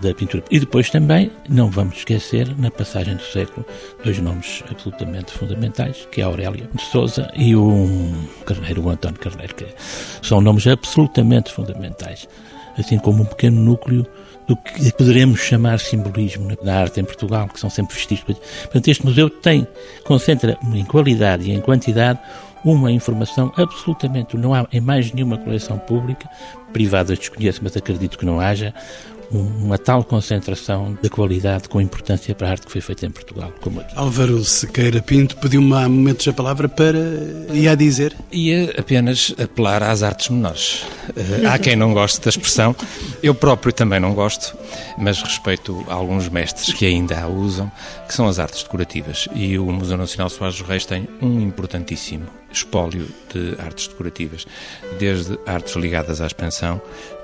da 0.00 0.14
pintura. 0.14 0.44
E 0.50 0.58
depois 0.58 0.90
também, 0.90 1.30
não 1.48 1.70
vamos 1.70 1.98
esquecer, 1.98 2.56
na 2.58 2.70
passagem 2.70 3.16
do 3.16 3.22
século, 3.22 3.64
dois 4.04 4.18
nomes 4.18 4.62
absolutamente 4.70 5.32
fundamentais, 5.32 6.06
que 6.10 6.20
é 6.20 6.24
Aurélio 6.24 6.68
de 6.74 6.82
Souza 6.82 7.30
e 7.34 7.54
o 7.54 7.88
Carneiro, 8.44 8.82
o 8.82 8.90
António 8.90 9.18
Carneiro, 9.18 9.54
que 9.54 9.66
são 10.22 10.40
nomes 10.40 10.66
absolutamente 10.66 11.52
fundamentais, 11.52 12.28
assim 12.78 12.98
como 12.98 13.22
um 13.22 13.26
pequeno 13.26 13.60
núcleo 13.60 14.06
do 14.46 14.56
que 14.56 14.92
poderemos 14.92 15.40
chamar 15.40 15.78
simbolismo 15.78 16.56
na 16.62 16.80
arte 16.80 17.00
em 17.00 17.04
Portugal, 17.04 17.48
que 17.48 17.60
são 17.60 17.70
sempre 17.70 17.94
vestígios. 17.94 18.38
Portanto, 18.62 18.88
este 18.88 19.04
museu 19.04 19.30
tem, 19.30 19.66
concentra 20.04 20.58
em 20.74 20.84
qualidade 20.84 21.48
e 21.48 21.52
em 21.52 21.60
quantidade 21.60 22.18
uma 22.64 22.90
informação 22.90 23.52
absolutamente, 23.56 24.36
não 24.36 24.52
há 24.52 24.66
em 24.72 24.80
mais 24.80 25.12
nenhuma 25.12 25.38
coleção 25.38 25.78
pública, 25.78 26.28
privada 26.72 27.14
desconheço, 27.16 27.60
mas 27.62 27.76
acredito 27.76 28.18
que 28.18 28.24
não 28.24 28.40
haja, 28.40 28.74
uma 29.32 29.78
tal 29.78 30.02
concentração 30.02 30.98
de 31.00 31.08
qualidade 31.08 31.68
com 31.68 31.80
importância 31.80 32.34
para 32.34 32.48
a 32.48 32.50
arte 32.50 32.66
que 32.66 32.72
foi 32.72 32.80
feita 32.80 33.06
em 33.06 33.10
Portugal, 33.10 33.52
como 33.60 33.80
aqui. 33.80 33.92
Álvaro 33.96 34.44
Sequeira 34.44 35.00
Pinto 35.00 35.36
pediu-me 35.36 35.72
há 35.74 35.88
momentos 35.88 36.26
a 36.26 36.32
palavra 36.32 36.68
para 36.68 36.98
ia 37.52 37.76
dizer? 37.76 38.14
Ia 38.32 38.74
apenas 38.76 39.32
apelar 39.40 39.82
às 39.82 40.02
artes 40.02 40.28
menores. 40.30 40.82
Uh, 41.10 41.48
há 41.48 41.58
quem 41.58 41.76
não 41.76 41.92
goste 41.92 42.20
da 42.20 42.28
expressão, 42.28 42.74
eu 43.22 43.34
próprio 43.34 43.72
também 43.72 44.00
não 44.00 44.14
gosto, 44.14 44.56
mas 44.98 45.22
respeito 45.22 45.84
alguns 45.88 46.28
mestres 46.28 46.72
que 46.72 46.84
ainda 46.84 47.20
a 47.20 47.28
usam, 47.28 47.70
que 48.08 48.14
são 48.14 48.26
as 48.26 48.38
artes 48.38 48.62
decorativas. 48.62 49.28
E 49.32 49.58
o 49.58 49.66
Museu 49.66 49.96
Nacional 49.96 50.28
Soares 50.28 50.58
dos 50.58 50.66
Reis 50.66 50.84
tem 50.84 51.08
um 51.22 51.40
importantíssimo 51.40 52.26
espólio 52.52 53.06
de 53.32 53.54
artes 53.60 53.86
decorativas, 53.86 54.46
desde 54.98 55.38
artes 55.46 55.76
ligadas 55.76 56.20
à 56.20 56.26
expansão, 56.60 56.80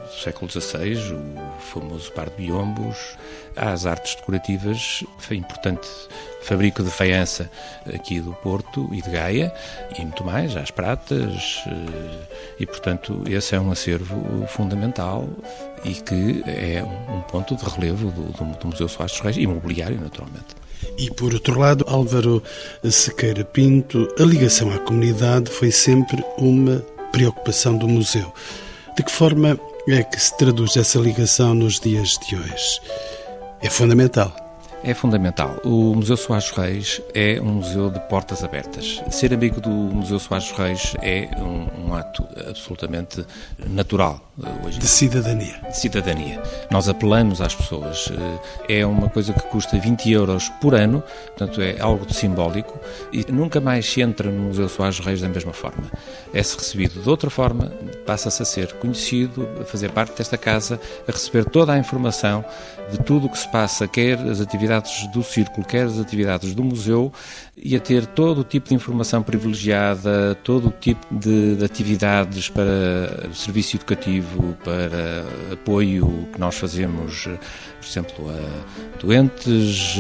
do 0.07 0.23
século 0.23 0.51
XVI, 0.51 1.13
o 1.13 1.61
famoso 1.61 2.11
par 2.13 2.31
de 2.31 2.37
biombos, 2.37 2.97
às 3.55 3.87
artes 3.87 4.15
decorativas, 4.15 5.05
foi 5.19 5.37
importante 5.37 5.89
fabrico 6.43 6.83
de 6.83 6.91
faiança 6.91 7.51
aqui 7.93 8.21
do 8.21 8.33
Porto 8.35 8.89
e 8.93 9.03
de 9.03 9.11
Gaia, 9.11 9.53
e 9.99 10.03
muito 10.03 10.25
mais, 10.25 10.57
às 10.57 10.71
pratas, 10.71 11.63
eh, 11.67 12.27
e 12.61 12.67
portanto 12.67 13.25
esse 13.29 13.57
é 13.57 13.61
um 13.61 13.73
acervo 13.73 14.47
fundamental 14.47 15.29
e 15.85 15.95
que 15.95 16.43
é 16.47 16.85
um 16.85 17.21
ponto 17.23 17.57
de 17.57 17.65
relevo 17.65 18.11
do, 18.13 18.33
do 18.59 18.67
Museu 18.69 18.89
Soares 18.89 19.13
dos 19.13 19.21
Reis, 19.21 19.37
imobiliário 19.37 20.01
naturalmente. 20.01 20.55
E 20.97 21.11
por 21.11 21.35
outro 21.35 21.59
lado, 21.59 21.85
Álvaro 21.89 22.43
Sequeira 22.85 23.45
Pinto, 23.45 24.07
a 24.19 24.23
ligação 24.23 24.71
à 24.71 24.79
comunidade 24.79 25.51
foi 25.51 25.73
sempre 25.73 26.25
uma 26.39 26.79
preocupação 27.11 27.77
do 27.77 27.89
museu. 27.89 28.33
De 28.97 29.03
que 29.03 29.13
forma 29.13 29.59
é 29.89 30.03
que 30.03 30.19
se 30.19 30.35
traduz 30.39 30.77
essa 30.77 30.99
ligação 30.99 31.53
nos 31.55 31.79
dias 31.79 32.19
de 32.27 32.35
hoje? 32.35 32.81
É 33.61 33.69
fundamental. 33.69 34.46
É 34.87 34.95
fundamental. 34.95 35.61
O 35.65 35.97
Museu 35.97 36.17
Soares 36.17 36.53
Reis 36.53 37.03
é 37.13 37.41
um 37.41 37.55
museu 37.55 37.91
de 37.91 37.99
portas 38.09 38.45
abertas. 38.45 39.03
Ser 39.11 39.35
amigo 39.35 39.61
do 39.61 39.69
Museu 39.69 40.21
Soares 40.21 40.53
Reis 40.53 40.95
é 41.03 41.29
um, 41.39 41.89
um 41.89 41.95
ato 41.95 42.25
absolutamente 42.49 43.27
natural. 43.69 44.21
Eh, 44.45 44.67
hoje. 44.67 44.79
De 44.79 44.87
cidadania. 44.87 45.59
De 45.69 45.77
cidadania. 45.77 46.41
Nós 46.71 46.89
apelamos 46.89 47.41
às 47.41 47.53
pessoas. 47.53 48.13
Eh, 48.69 48.79
é 48.79 48.87
uma 48.87 49.09
coisa 49.09 49.33
que 49.33 49.43
custa 49.49 49.77
20 49.77 50.09
euros 50.13 50.49
por 50.61 50.73
ano, 50.73 51.03
portanto 51.37 51.61
é 51.61 51.81
algo 51.81 52.07
de 52.07 52.15
simbólico 52.15 52.79
e 53.13 53.25
nunca 53.33 53.61
mais 53.61 53.91
se 53.91 54.03
entra 54.03 54.31
no 54.31 54.45
Museu 54.45 54.69
Soares 54.69 55.01
Reis 55.01 55.21
da 55.21 55.29
mesma 55.29 55.53
forma. 55.53 55.91
É-se 56.33 56.57
recebido 56.57 57.03
de 57.03 57.09
outra 57.09 57.29
forma, 57.29 57.73
passa-se 58.07 58.41
a 58.41 58.45
ser 58.45 58.73
conhecido, 58.75 59.49
a 59.61 59.65
fazer 59.65 59.91
parte 59.91 60.17
desta 60.17 60.39
casa, 60.39 60.79
a 61.09 61.11
receber 61.11 61.45
toda 61.47 61.73
a 61.73 61.79
informação 61.79 62.45
de 62.91 62.99
tudo 62.99 63.27
o 63.27 63.31
que 63.31 63.39
se 63.39 63.51
passa, 63.51 63.89
quer 63.89 64.19
as 64.21 64.41
atividades 64.41 64.76
do 65.13 65.23
círculo, 65.23 65.67
quer 65.67 65.87
as 65.87 65.99
atividades 65.99 66.55
do 66.55 66.63
museu, 66.63 67.13
e 67.57 67.77
a 67.77 67.81
ter 67.81 68.07
todo 68.07 68.41
o 68.41 68.45
tipo 68.45 68.69
de 68.69 68.75
informação 68.75 69.23
privilegiada, 69.23 70.35
todo 70.43 70.69
o 70.69 70.71
tipo 70.71 71.07
de, 71.11 71.57
de 71.57 71.65
atividades 71.65 72.49
para 72.49 73.33
serviço 73.33 73.77
educativo, 73.77 74.57
para 74.65 75.53
apoio 75.53 76.29
que 76.33 76.41
nós 76.41 76.57
fazemos, 76.57 77.29
por 77.87 77.91
exemplo, 77.91 78.31
a 78.31 79.01
doentes, 79.01 79.97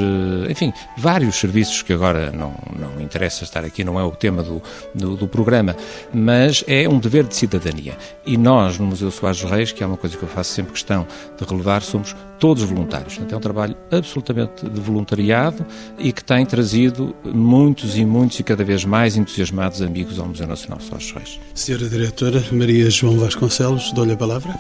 enfim, 0.51 0.73
vários 0.97 1.37
serviços 1.37 1.83
que 1.83 1.93
agora 1.93 2.33
não, 2.33 2.55
não 2.77 3.01
interessa 3.01 3.45
estar 3.45 3.65
aqui, 3.65 3.85
não 3.85 4.01
é 4.01 4.03
o 4.03 4.11
tema 4.11 4.43
do, 4.43 4.61
do, 4.95 5.17
do 5.17 5.29
programa, 5.29 5.77
mas 6.13 6.65
é 6.67 6.89
um 6.89 6.99
dever 6.99 7.25
de 7.25 7.37
cidadania. 7.37 7.97
E 8.25 8.37
nós, 8.37 8.79
no 8.79 8.87
Museu 8.87 9.11
Soares 9.11 9.41
dos 9.41 9.51
Reis, 9.51 9.71
que 9.71 9.85
é 9.85 9.87
uma 9.87 9.97
coisa 9.97 10.17
que 10.17 10.23
eu 10.23 10.29
faço 10.29 10.53
sempre 10.53 10.73
questão 10.73 11.07
de 11.39 11.45
relevar, 11.45 11.83
somos 11.83 12.17
todos 12.39 12.65
voluntários. 12.65 13.15
Portanto, 13.15 13.33
é 13.33 13.37
um 13.37 13.41
trabalho 13.41 13.77
absolutamente 13.91 14.69
de 14.69 14.81
voluntariado 14.81 15.65
e 15.99 16.13
que 16.13 16.25
tem 16.25 16.45
trazido 16.45 17.15
muitos 17.25 17.97
e 17.97 18.05
muitos 18.05 18.41
e 18.41 18.43
cada 18.43 18.65
vez 18.65 18.85
mais 18.85 19.17
entusiasmados 19.17 19.81
amigos 19.81 20.19
ao 20.19 20.27
Museu 20.27 20.47
Nacional 20.47 20.81
Sós 20.81 21.13
Reis. 21.13 21.39
Senhora 21.55 21.89
Diretora 21.89 22.43
Maria 22.51 22.91
João 22.91 23.19
Vasconcelos, 23.19 23.93
dou-lhe 23.93 24.13
a 24.13 24.17
palavra. 24.17 24.55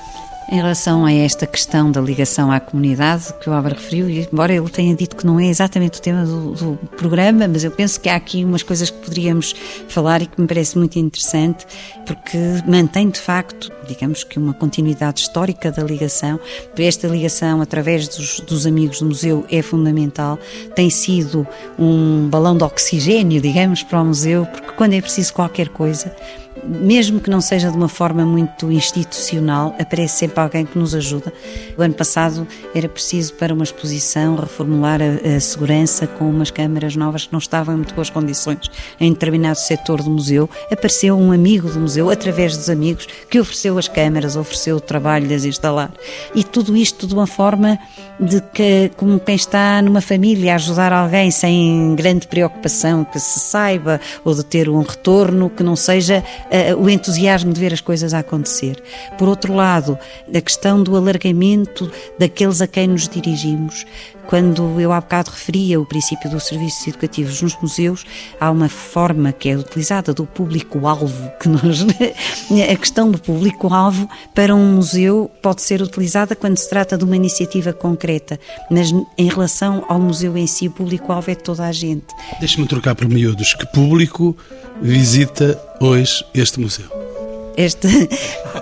Em 0.48 0.56
relação 0.56 1.04
a 1.04 1.12
esta 1.12 1.44
questão 1.44 1.90
da 1.90 2.00
ligação 2.00 2.52
à 2.52 2.60
comunidade 2.60 3.34
que 3.40 3.50
o 3.50 3.52
Álvaro 3.52 3.74
referiu, 3.74 4.08
embora 4.08 4.54
ele 4.54 4.68
tenha 4.70 4.94
dito 4.94 5.16
que 5.16 5.26
não 5.26 5.40
é 5.40 5.46
exatamente 5.46 5.98
o 5.98 6.02
tema 6.02 6.24
do, 6.24 6.52
do, 6.52 6.78
programa, 6.96 7.48
mas 7.48 7.64
eu 7.64 7.70
penso 7.72 8.00
que 8.00 8.08
há 8.08 8.14
aqui 8.14 8.44
umas 8.44 8.62
coisas 8.62 8.88
que 8.88 8.96
poderíamos 8.98 9.56
falar 9.88 10.22
e 10.22 10.26
que 10.26 10.40
me 10.40 10.46
parece 10.46 10.78
muito 10.78 11.00
interessante, 11.00 11.66
porque 12.06 12.38
mantém 12.64 13.10
de 13.10 13.18
facto, 13.18 13.72
digamos 13.88 14.22
que 14.22 14.38
uma 14.38 14.54
continuidade 14.54 15.20
histórica 15.20 15.72
da 15.72 15.82
ligação. 15.82 16.38
Esta 16.78 17.08
ligação 17.08 17.60
através 17.60 18.06
dos, 18.06 18.38
dos 18.38 18.66
amigos 18.66 19.00
do 19.00 19.06
museu 19.06 19.44
é 19.50 19.60
fundamental, 19.62 20.38
tem 20.76 20.88
sido 20.90 21.44
um 21.76 22.28
balão 22.28 22.56
de 22.56 22.62
oxigênio, 22.62 23.40
digamos, 23.40 23.82
para 23.82 24.00
o 24.00 24.04
museu, 24.04 24.46
porque 24.46 24.72
quando 24.76 24.92
é 24.92 25.00
preciso 25.00 25.34
qualquer 25.34 25.70
coisa, 25.70 26.14
mesmo 26.64 27.20
que 27.20 27.30
não 27.30 27.40
seja 27.40 27.70
de 27.70 27.76
uma 27.76 27.88
forma 27.88 28.24
muito 28.24 28.70
institucional, 28.70 29.74
aparece 29.78 30.18
sempre 30.18 30.40
alguém 30.40 30.66
que 30.66 30.78
nos 30.78 30.94
ajuda. 30.94 31.32
O 31.76 31.82
ano 31.82 31.94
passado 31.94 32.46
era 32.74 32.88
preciso 32.88 33.34
para 33.34 33.54
uma 33.54 33.64
exposição 33.64 34.36
reformular 34.36 35.00
a, 35.02 35.36
a 35.36 35.40
segurança 35.40 36.06
com 36.06 36.28
umas 36.28 36.50
câmaras 36.50 36.96
novas 36.96 37.26
que 37.26 37.32
não 37.32 37.38
estavam 37.38 37.74
em 37.74 37.78
muito 37.78 37.94
boas 37.94 38.10
condições 38.10 38.70
em 39.00 39.12
determinado 39.12 39.58
setor 39.58 40.02
do 40.02 40.10
museu. 40.10 40.48
Apareceu 40.70 41.16
um 41.16 41.32
amigo 41.32 41.68
do 41.68 41.80
museu, 41.80 42.10
através 42.10 42.56
dos 42.56 42.70
amigos, 42.70 43.06
que 43.28 43.38
ofereceu 43.38 43.78
as 43.78 43.88
câmaras, 43.88 44.36
ofereceu 44.36 44.76
o 44.76 44.80
trabalho 44.80 45.26
de 45.26 45.34
as 45.34 45.44
instalar. 45.44 45.90
E 46.34 46.44
tudo 46.44 46.76
isto 46.76 47.06
de 47.06 47.14
uma 47.14 47.26
forma 47.26 47.78
de 48.18 48.40
que, 48.40 48.90
como 48.96 49.20
quem 49.20 49.34
está 49.34 49.80
numa 49.82 50.00
família, 50.00 50.54
ajudar 50.54 50.92
alguém 50.92 51.30
sem 51.30 51.94
grande 51.94 52.26
preocupação, 52.26 53.04
que 53.04 53.20
se 53.20 53.40
saiba, 53.40 54.00
ou 54.24 54.34
de 54.34 54.44
ter 54.44 54.68
um 54.68 54.80
retorno 54.80 55.50
que 55.50 55.62
não 55.62 55.76
seja 55.76 56.24
uh, 56.46 56.76
o 56.80 56.88
entusiasmo 56.88 57.52
de 57.52 57.60
ver 57.60 57.72
as 57.72 57.80
coisas 57.80 58.14
a 58.14 58.20
acontecer. 58.20 58.82
Por 59.18 59.28
outro 59.28 59.54
lado, 59.54 59.98
a 60.32 60.40
questão 60.40 60.82
do 60.82 60.96
alargamento 60.96 61.90
daqueles 62.18 62.60
a 62.60 62.66
quem 62.66 62.88
nos 62.88 63.08
dirigimos. 63.08 63.84
Quando 64.26 64.80
eu 64.80 64.92
há 64.92 65.00
bocado 65.00 65.30
referia 65.30 65.80
o 65.80 65.86
princípio 65.86 66.28
dos 66.28 66.44
serviços 66.44 66.86
educativos 66.86 67.40
nos 67.42 67.56
museus, 67.60 68.04
há 68.40 68.50
uma 68.50 68.68
forma 68.68 69.32
que 69.32 69.48
é 69.48 69.56
utilizada 69.56 70.12
do 70.12 70.26
público-alvo, 70.26 71.30
que 71.40 71.48
nós, 71.48 71.82
a 72.70 72.76
questão 72.76 73.10
do 73.10 73.18
público-alvo 73.18 74.08
para 74.34 74.54
um 74.54 74.76
museu 74.76 75.30
pode 75.40 75.62
ser 75.62 75.80
utilizada 75.80 76.34
quando 76.34 76.56
se 76.56 76.68
trata 76.68 76.98
de 76.98 77.04
uma 77.04 77.16
iniciativa 77.16 77.72
concreta, 77.72 78.38
mas 78.70 78.92
em 79.16 79.28
relação 79.28 79.84
ao 79.88 80.00
museu 80.00 80.36
em 80.36 80.46
si, 80.46 80.68
o 80.68 80.70
público-alvo 80.70 81.30
é 81.30 81.34
toda 81.34 81.64
a 81.64 81.72
gente. 81.72 82.06
Deixe-me 82.40 82.66
trocar 82.66 82.94
por 82.94 83.08
miúdos. 83.08 83.54
Que 83.54 83.66
público 83.66 84.36
visita 84.80 85.60
hoje 85.80 86.24
este 86.34 86.60
museu? 86.60 87.15
Este, 87.56 87.88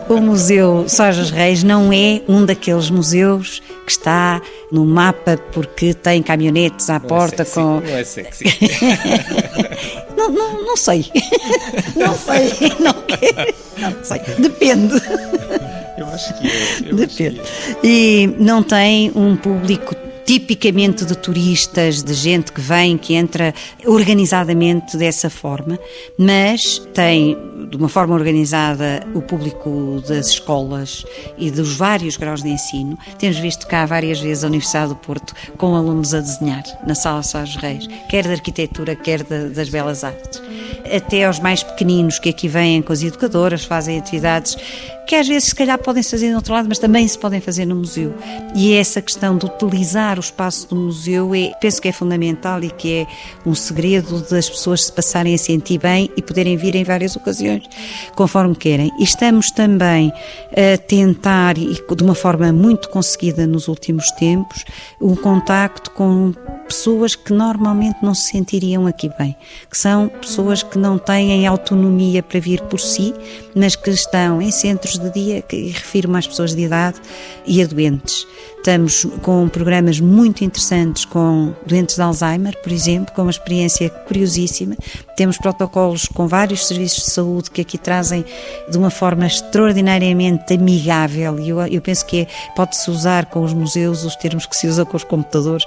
o 0.08 0.20
Museu 0.20 0.84
Sojas 0.88 1.30
Reis 1.30 1.64
não 1.64 1.92
é 1.92 2.22
um 2.28 2.44
daqueles 2.44 2.90
museus 2.90 3.60
que 3.84 3.90
está 3.90 4.40
no 4.70 4.84
mapa 4.84 5.36
porque 5.52 5.92
tem 5.92 6.22
caminhonetes 6.22 6.88
à 6.88 6.98
não 6.98 7.06
é 7.06 7.08
porta 7.08 7.42
é 7.42 7.44
sexy, 7.44 7.54
com. 7.54 7.80
Não 7.80 7.96
é 7.96 8.04
sexy. 8.04 8.44
não, 10.16 10.30
não, 10.30 10.62
não 10.64 10.76
sei. 10.76 11.06
Não 11.96 12.14
sei. 12.16 12.72
Não, 12.80 12.94
não 13.78 14.04
sei. 14.04 14.20
Depende. 14.38 14.94
Eu 15.96 16.06
acho 16.06 16.34
que 16.38 16.46
é. 16.46 16.92
Depende. 16.92 17.40
Que 17.40 17.40
é. 17.40 17.86
E 17.86 18.34
não 18.38 18.62
tem 18.62 19.12
um 19.14 19.36
público 19.36 19.94
tipicamente 20.24 21.04
de 21.04 21.16
turistas, 21.16 22.02
de 22.02 22.14
gente 22.14 22.52
que 22.52 22.60
vem, 22.60 22.96
que 22.96 23.14
entra 23.14 23.54
organizadamente 23.84 24.96
dessa 24.96 25.28
forma, 25.28 25.78
mas 26.18 26.78
tem 26.94 27.36
de 27.70 27.76
uma 27.76 27.88
forma 27.88 28.14
organizada 28.14 29.06
o 29.14 29.22
público 29.22 30.02
das 30.08 30.28
escolas 30.28 31.04
e 31.36 31.50
dos 31.50 31.76
vários 31.76 32.16
graus 32.16 32.42
de 32.42 32.48
ensino. 32.48 32.98
Temos 33.18 33.38
visto 33.38 33.66
cá 33.66 33.86
várias 33.86 34.20
vezes 34.20 34.44
a 34.44 34.48
Universidade 34.48 34.90
do 34.90 34.96
Porto 34.96 35.34
com 35.56 35.74
alunos 35.74 36.14
a 36.14 36.20
desenhar 36.20 36.62
na 36.86 36.94
Sala 36.94 37.22
Sá 37.22 37.44
Reis, 37.44 37.86
quer 38.08 38.24
de 38.24 38.32
arquitetura, 38.32 38.94
quer 38.96 39.22
de, 39.22 39.50
das 39.50 39.68
belas 39.68 40.04
artes. 40.04 40.42
Até 40.94 41.24
aos 41.24 41.40
mais 41.40 41.62
pequeninos 41.62 42.18
que 42.18 42.28
aqui 42.28 42.48
vêm 42.48 42.82
com 42.82 42.92
as 42.92 43.02
educadoras, 43.02 43.64
fazem 43.64 43.98
atividades 43.98 44.56
que 45.06 45.14
às 45.14 45.26
vezes 45.28 45.48
se 45.48 45.54
calhar 45.54 45.78
podem 45.78 46.02
se 46.02 46.10
fazer 46.10 46.30
no 46.30 46.36
outro 46.36 46.52
lado, 46.52 46.68
mas 46.68 46.78
também 46.78 47.06
se 47.06 47.18
podem 47.18 47.40
fazer 47.40 47.66
no 47.66 47.76
museu. 47.76 48.14
E 48.54 48.72
é 48.72 48.78
essa 48.78 49.00
questão 49.02 49.36
de 49.36 49.46
utilizar 49.46 50.18
o 50.18 50.20
espaço 50.20 50.68
do 50.68 50.76
museu 50.76 51.34
é, 51.34 51.52
penso 51.60 51.80
que 51.80 51.88
é 51.88 51.92
fundamental 51.92 52.62
e 52.62 52.70
que 52.70 52.92
é 52.92 53.06
um 53.46 53.54
segredo 53.54 54.20
das 54.28 54.48
pessoas 54.48 54.84
se 54.84 54.92
passarem 54.92 55.34
a 55.34 55.38
sentir 55.38 55.78
bem 55.78 56.10
e 56.16 56.22
poderem 56.22 56.56
vir 56.56 56.74
em 56.74 56.84
várias 56.84 57.16
ocasiões, 57.16 57.64
conforme 58.14 58.54
querem. 58.54 58.90
E 58.98 59.04
estamos 59.04 59.50
também 59.50 60.12
a 60.52 60.78
tentar, 60.78 61.58
e 61.58 61.74
de 61.74 62.02
uma 62.02 62.14
forma 62.14 62.52
muito 62.52 62.88
conseguida 62.88 63.46
nos 63.46 63.68
últimos 63.68 64.10
tempos, 64.12 64.64
um 65.00 65.14
contacto 65.14 65.90
com 65.90 66.32
pessoas 66.66 67.14
que 67.14 67.32
normalmente 67.32 67.98
não 68.02 68.14
se 68.14 68.30
sentiriam 68.30 68.86
aqui 68.86 69.10
bem, 69.18 69.36
que 69.70 69.76
são 69.76 70.08
pessoas 70.08 70.62
que 70.62 70.78
não 70.78 70.98
têm 70.98 71.46
autonomia 71.46 72.22
para 72.22 72.40
vir 72.40 72.60
por 72.62 72.80
si, 72.80 73.14
mas 73.54 73.76
que 73.76 73.90
estão 73.90 74.40
em 74.40 74.50
centros 74.50 74.98
de 74.98 75.10
dia, 75.10 75.42
que 75.42 75.68
refiro-me 75.68 76.18
às 76.18 76.26
pessoas 76.26 76.54
de 76.54 76.62
idade 76.62 77.00
e 77.46 77.62
a 77.62 77.66
doentes. 77.66 78.26
Estamos 78.64 79.06
com 79.20 79.46
programas 79.46 80.00
muito 80.00 80.42
interessantes 80.42 81.04
com 81.04 81.52
doentes 81.66 81.96
de 81.96 82.00
Alzheimer, 82.00 82.56
por 82.62 82.72
exemplo, 82.72 83.14
com 83.14 83.20
uma 83.20 83.30
experiência 83.30 83.90
curiosíssima. 83.90 84.74
Temos 85.18 85.36
protocolos 85.36 86.06
com 86.06 86.26
vários 86.26 86.66
serviços 86.66 87.04
de 87.04 87.10
saúde 87.10 87.50
que 87.50 87.60
aqui 87.60 87.76
trazem 87.76 88.24
de 88.70 88.78
uma 88.78 88.88
forma 88.88 89.26
extraordinariamente 89.26 90.54
amigável 90.54 91.38
e 91.38 91.50
eu, 91.50 91.60
eu 91.66 91.82
penso 91.82 92.06
que 92.06 92.22
é, 92.22 92.26
pode-se 92.56 92.90
usar 92.90 93.26
com 93.26 93.42
os 93.42 93.52
museus 93.52 94.02
os 94.02 94.16
termos 94.16 94.46
que 94.46 94.56
se 94.56 94.66
usa 94.66 94.86
com 94.86 94.96
os 94.96 95.04
computadores, 95.04 95.66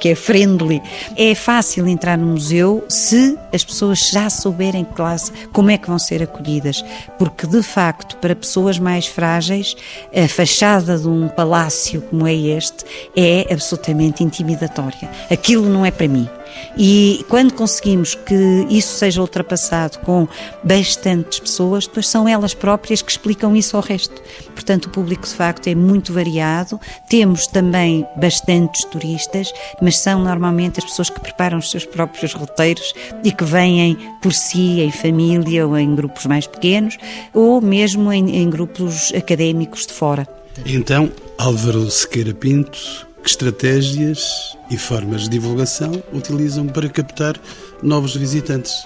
que 0.00 0.08
é 0.08 0.14
friendly. 0.14 0.80
É 1.18 1.34
fácil 1.34 1.86
entrar 1.86 2.16
no 2.16 2.28
museu 2.28 2.82
se 2.88 3.38
as 3.52 3.62
pessoas 3.62 4.08
já 4.10 4.30
souberem 4.30 4.86
classe 4.86 5.30
como 5.52 5.70
é 5.70 5.76
que 5.76 5.86
vão 5.86 5.98
ser 5.98 6.22
acolhidas, 6.22 6.82
porque 7.18 7.46
de 7.46 7.62
facto 7.62 8.16
para 8.16 8.34
pessoas 8.34 8.78
mais 8.78 9.06
frágeis 9.06 9.76
a 10.16 10.26
fachada 10.26 10.96
de 10.96 11.06
um 11.06 11.28
palácio 11.28 12.00
como 12.00 12.26
é 12.26 12.37
este 12.46 12.84
é 13.16 13.52
absolutamente 13.52 14.22
intimidatória. 14.22 15.10
Aquilo 15.30 15.68
não 15.68 15.84
é 15.84 15.90
para 15.90 16.08
mim. 16.08 16.28
E 16.76 17.24
quando 17.28 17.54
conseguimos 17.54 18.14
que 18.14 18.66
isso 18.70 18.94
seja 18.96 19.20
ultrapassado 19.20 19.98
com 20.00 20.28
bastantes 20.62 21.40
pessoas, 21.40 21.86
depois 21.86 22.08
são 22.08 22.28
elas 22.28 22.54
próprias 22.54 23.02
que 23.02 23.10
explicam 23.10 23.54
isso 23.56 23.76
ao 23.76 23.82
resto. 23.82 24.22
Portanto, 24.54 24.86
o 24.86 24.90
público 24.90 25.26
de 25.26 25.34
facto 25.34 25.66
é 25.66 25.74
muito 25.74 26.12
variado. 26.12 26.80
Temos 27.08 27.46
também 27.46 28.06
bastantes 28.16 28.84
turistas, 28.84 29.52
mas 29.80 29.98
são 29.98 30.22
normalmente 30.22 30.78
as 30.78 30.84
pessoas 30.84 31.10
que 31.10 31.20
preparam 31.20 31.58
os 31.58 31.70
seus 31.70 31.84
próprios 31.84 32.32
roteiros 32.32 32.94
e 33.24 33.32
que 33.32 33.44
vêm 33.44 33.96
por 34.22 34.32
si, 34.32 34.80
em 34.80 34.90
família 34.90 35.66
ou 35.66 35.76
em 35.76 35.94
grupos 35.94 36.26
mais 36.26 36.46
pequenos, 36.46 36.96
ou 37.34 37.60
mesmo 37.60 38.12
em, 38.12 38.36
em 38.36 38.48
grupos 38.48 39.12
académicos 39.14 39.86
de 39.86 39.92
fora. 39.92 40.28
Então, 40.66 41.10
Álvaro 41.38 41.90
Sequeira 41.90 42.34
Pinto, 42.34 43.06
que 43.22 43.30
estratégias 43.30 44.56
e 44.70 44.76
formas 44.76 45.22
de 45.22 45.30
divulgação 45.30 46.02
utilizam 46.12 46.66
para 46.66 46.88
captar 46.88 47.40
novos 47.82 48.16
visitantes? 48.16 48.84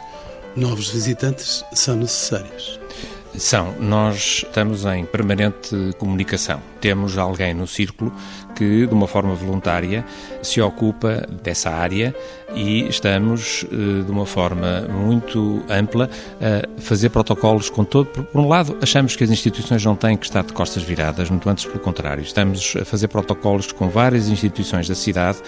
Novos 0.54 0.90
visitantes 0.90 1.64
são 1.72 1.96
necessários. 1.96 2.78
São. 3.37 3.74
Nós 3.80 4.44
estamos 4.44 4.85
em 4.85 5.06
permanente 5.06 5.74
comunicação. 5.98 6.61
Temos 6.80 7.16
alguém 7.16 7.54
no 7.54 7.66
círculo 7.66 8.12
que, 8.54 8.86
de 8.86 8.94
uma 8.94 9.06
forma 9.06 9.34
voluntária, 9.34 10.04
se 10.42 10.60
ocupa 10.60 11.26
dessa 11.42 11.70
área 11.70 12.14
e 12.54 12.86
estamos, 12.88 13.64
eh, 13.72 14.04
de 14.04 14.10
uma 14.10 14.26
forma 14.26 14.82
muito 14.82 15.62
ampla, 15.68 16.08
a 16.40 16.80
fazer 16.80 17.08
protocolos 17.08 17.70
com 17.70 17.84
todo. 17.84 18.06
Por 18.06 18.40
um 18.40 18.48
lado, 18.48 18.76
achamos 18.82 19.16
que 19.16 19.24
as 19.24 19.30
instituições 19.30 19.84
não 19.84 19.96
têm 19.96 20.16
que 20.16 20.26
estar 20.26 20.42
de 20.44 20.52
costas 20.52 20.82
viradas, 20.82 21.30
muito 21.30 21.48
antes 21.48 21.64
pelo 21.64 21.78
contrário. 21.78 22.22
Estamos 22.22 22.74
a 22.80 22.84
fazer 22.84 23.08
protocolos 23.08 23.72
com 23.72 23.88
várias 23.88 24.28
instituições 24.28 24.88
da 24.88 24.94
cidade 24.94 25.38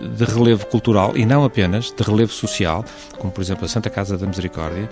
de 0.00 0.24
relevo 0.24 0.66
cultural 0.66 1.16
e 1.16 1.24
não 1.24 1.44
apenas 1.44 1.92
de 1.92 2.02
relevo 2.02 2.32
social, 2.32 2.84
como 3.18 3.32
por 3.32 3.40
exemplo 3.40 3.64
a 3.64 3.68
Santa 3.68 3.90
Casa 3.90 4.18
da 4.18 4.26
Misericórdia, 4.26 4.88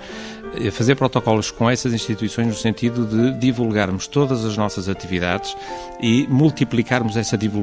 fazer 0.73 0.95
protocolos 0.95 1.51
com 1.51 1.69
essas 1.69 1.93
instituições 1.93 2.47
no 2.47 2.55
sentido 2.55 3.05
de 3.05 3.39
divulgarmos 3.39 4.07
todas 4.07 4.45
as 4.45 4.57
nossas 4.57 4.89
atividades 4.89 5.57
e 6.01 6.27
multiplicarmos 6.29 7.17
essa 7.17 7.37
divulgação. 7.37 7.56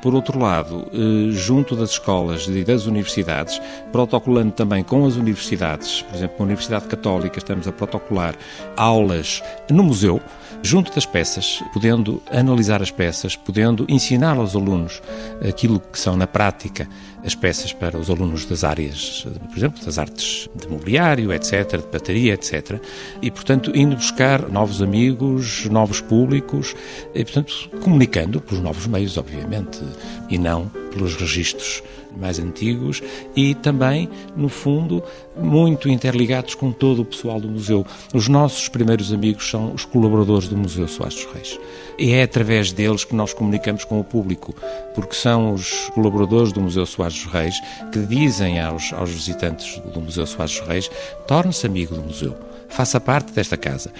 Por 0.00 0.14
outro 0.14 0.38
lado, 0.38 0.86
eh, 0.92 1.32
junto 1.32 1.74
das 1.74 1.90
escolas 1.90 2.46
e 2.46 2.62
das 2.62 2.86
universidades, 2.86 3.60
protocolando 3.90 4.52
também 4.52 4.84
com 4.84 5.04
as 5.04 5.16
universidades, 5.16 6.02
por 6.02 6.14
exemplo, 6.14 6.36
na 6.38 6.44
Universidade 6.44 6.86
Católica, 6.86 7.38
estamos 7.38 7.66
a 7.66 7.72
protocolar 7.72 8.36
aulas 8.76 9.42
no 9.68 9.82
museu, 9.82 10.20
junto 10.62 10.94
das 10.94 11.04
peças, 11.04 11.62
podendo 11.72 12.22
analisar 12.30 12.80
as 12.80 12.92
peças, 12.92 13.34
podendo 13.34 13.86
ensinar 13.88 14.36
aos 14.36 14.54
alunos 14.54 15.02
aquilo 15.46 15.80
que 15.80 15.98
são 15.98 16.16
na 16.16 16.28
prática 16.28 16.88
as 17.24 17.34
peças 17.34 17.72
para 17.72 17.98
os 17.98 18.10
alunos 18.10 18.44
das 18.46 18.64
áreas, 18.64 19.26
por 19.48 19.56
exemplo, 19.56 19.84
das 19.84 19.98
artes 19.98 20.48
de 20.54 20.68
mobiliário, 20.68 21.32
etc., 21.32 21.78
de 21.78 21.88
bateria, 21.88 22.34
etc. 22.34 22.80
E, 23.20 23.30
portanto, 23.30 23.72
indo 23.74 23.96
buscar 23.96 24.48
novos 24.48 24.80
amigos, 24.80 25.66
novos 25.66 26.00
públicos, 26.00 26.74
e, 27.14 27.24
portanto, 27.24 27.70
comunicando 27.82 28.40
pelos 28.40 28.62
novos 28.62 28.86
meios, 28.86 29.16
obviamente, 29.16 29.80
e 30.28 30.38
não 30.38 30.68
pelos 30.90 31.16
registros 31.16 31.82
mais 32.16 32.38
antigos 32.38 33.02
e 33.34 33.54
também, 33.54 34.08
no 34.36 34.48
fundo, 34.48 35.02
muito 35.36 35.88
interligados 35.88 36.54
com 36.54 36.72
todo 36.72 37.02
o 37.02 37.04
pessoal 37.04 37.40
do 37.40 37.48
museu. 37.48 37.86
Os 38.14 38.28
nossos 38.28 38.68
primeiros 38.68 39.12
amigos 39.12 39.48
são 39.48 39.72
os 39.72 39.84
colaboradores 39.84 40.48
do 40.48 40.56
Museu 40.56 40.88
Soares 40.88 41.14
dos 41.14 41.32
Reis. 41.32 41.60
E 41.98 42.12
é 42.12 42.22
através 42.22 42.72
deles 42.72 43.04
que 43.04 43.14
nós 43.14 43.32
comunicamos 43.32 43.84
com 43.84 43.98
o 43.98 44.04
público, 44.04 44.54
porque 44.94 45.14
são 45.14 45.52
os 45.52 45.90
colaboradores 45.94 46.52
do 46.52 46.60
Museu 46.60 46.86
Soares 46.86 47.24
dos 47.24 47.32
Reis 47.32 47.54
que 47.92 48.00
dizem 48.00 48.60
aos, 48.60 48.92
aos 48.92 49.10
visitantes 49.10 49.78
do 49.92 50.00
Museu 50.00 50.26
Soares 50.26 50.58
dos 50.58 50.68
Reis 50.68 50.90
torne-se 51.26 51.66
amigo 51.66 51.94
do 51.94 52.02
museu 52.02 52.36
faça 52.68 53.00
parte 53.00 53.32
desta 53.32 53.56
casa. 53.56 53.92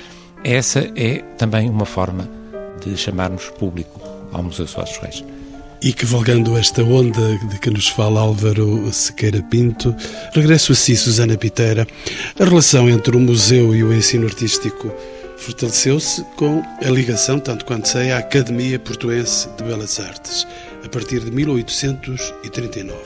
Essa 0.44 0.90
é 0.94 1.18
também 1.36 1.68
uma 1.68 1.86
forma 1.86 2.28
de 2.84 2.96
chamarmos 2.96 3.50
público 3.50 4.00
ao 4.32 4.42
Museu 4.42 4.66
Soares 4.66 4.96
Reis. 4.98 5.24
E 5.80 5.92
cavalgando 5.92 6.58
esta 6.58 6.82
onda 6.82 7.38
de 7.38 7.58
que 7.60 7.70
nos 7.70 7.86
fala 7.86 8.20
Álvaro 8.20 8.92
Sequeira 8.92 9.40
Pinto, 9.42 9.94
regresso 10.34 10.72
a 10.72 10.74
si, 10.74 10.96
Susana 10.96 11.36
Piteira. 11.36 11.86
A 12.38 12.44
relação 12.44 12.90
entre 12.90 13.16
o 13.16 13.20
museu 13.20 13.72
e 13.74 13.84
o 13.84 13.94
ensino 13.94 14.26
artístico 14.26 14.92
fortaleceu-se 15.36 16.24
com 16.36 16.62
a 16.84 16.90
ligação, 16.90 17.38
tanto 17.38 17.64
quanto 17.64 17.86
sei, 17.86 18.10
à 18.10 18.18
Academia 18.18 18.76
Portuense 18.78 19.48
de 19.56 19.62
Belas 19.62 20.00
Artes, 20.00 20.48
a 20.84 20.88
partir 20.88 21.20
de 21.20 21.30
1839. 21.30 22.96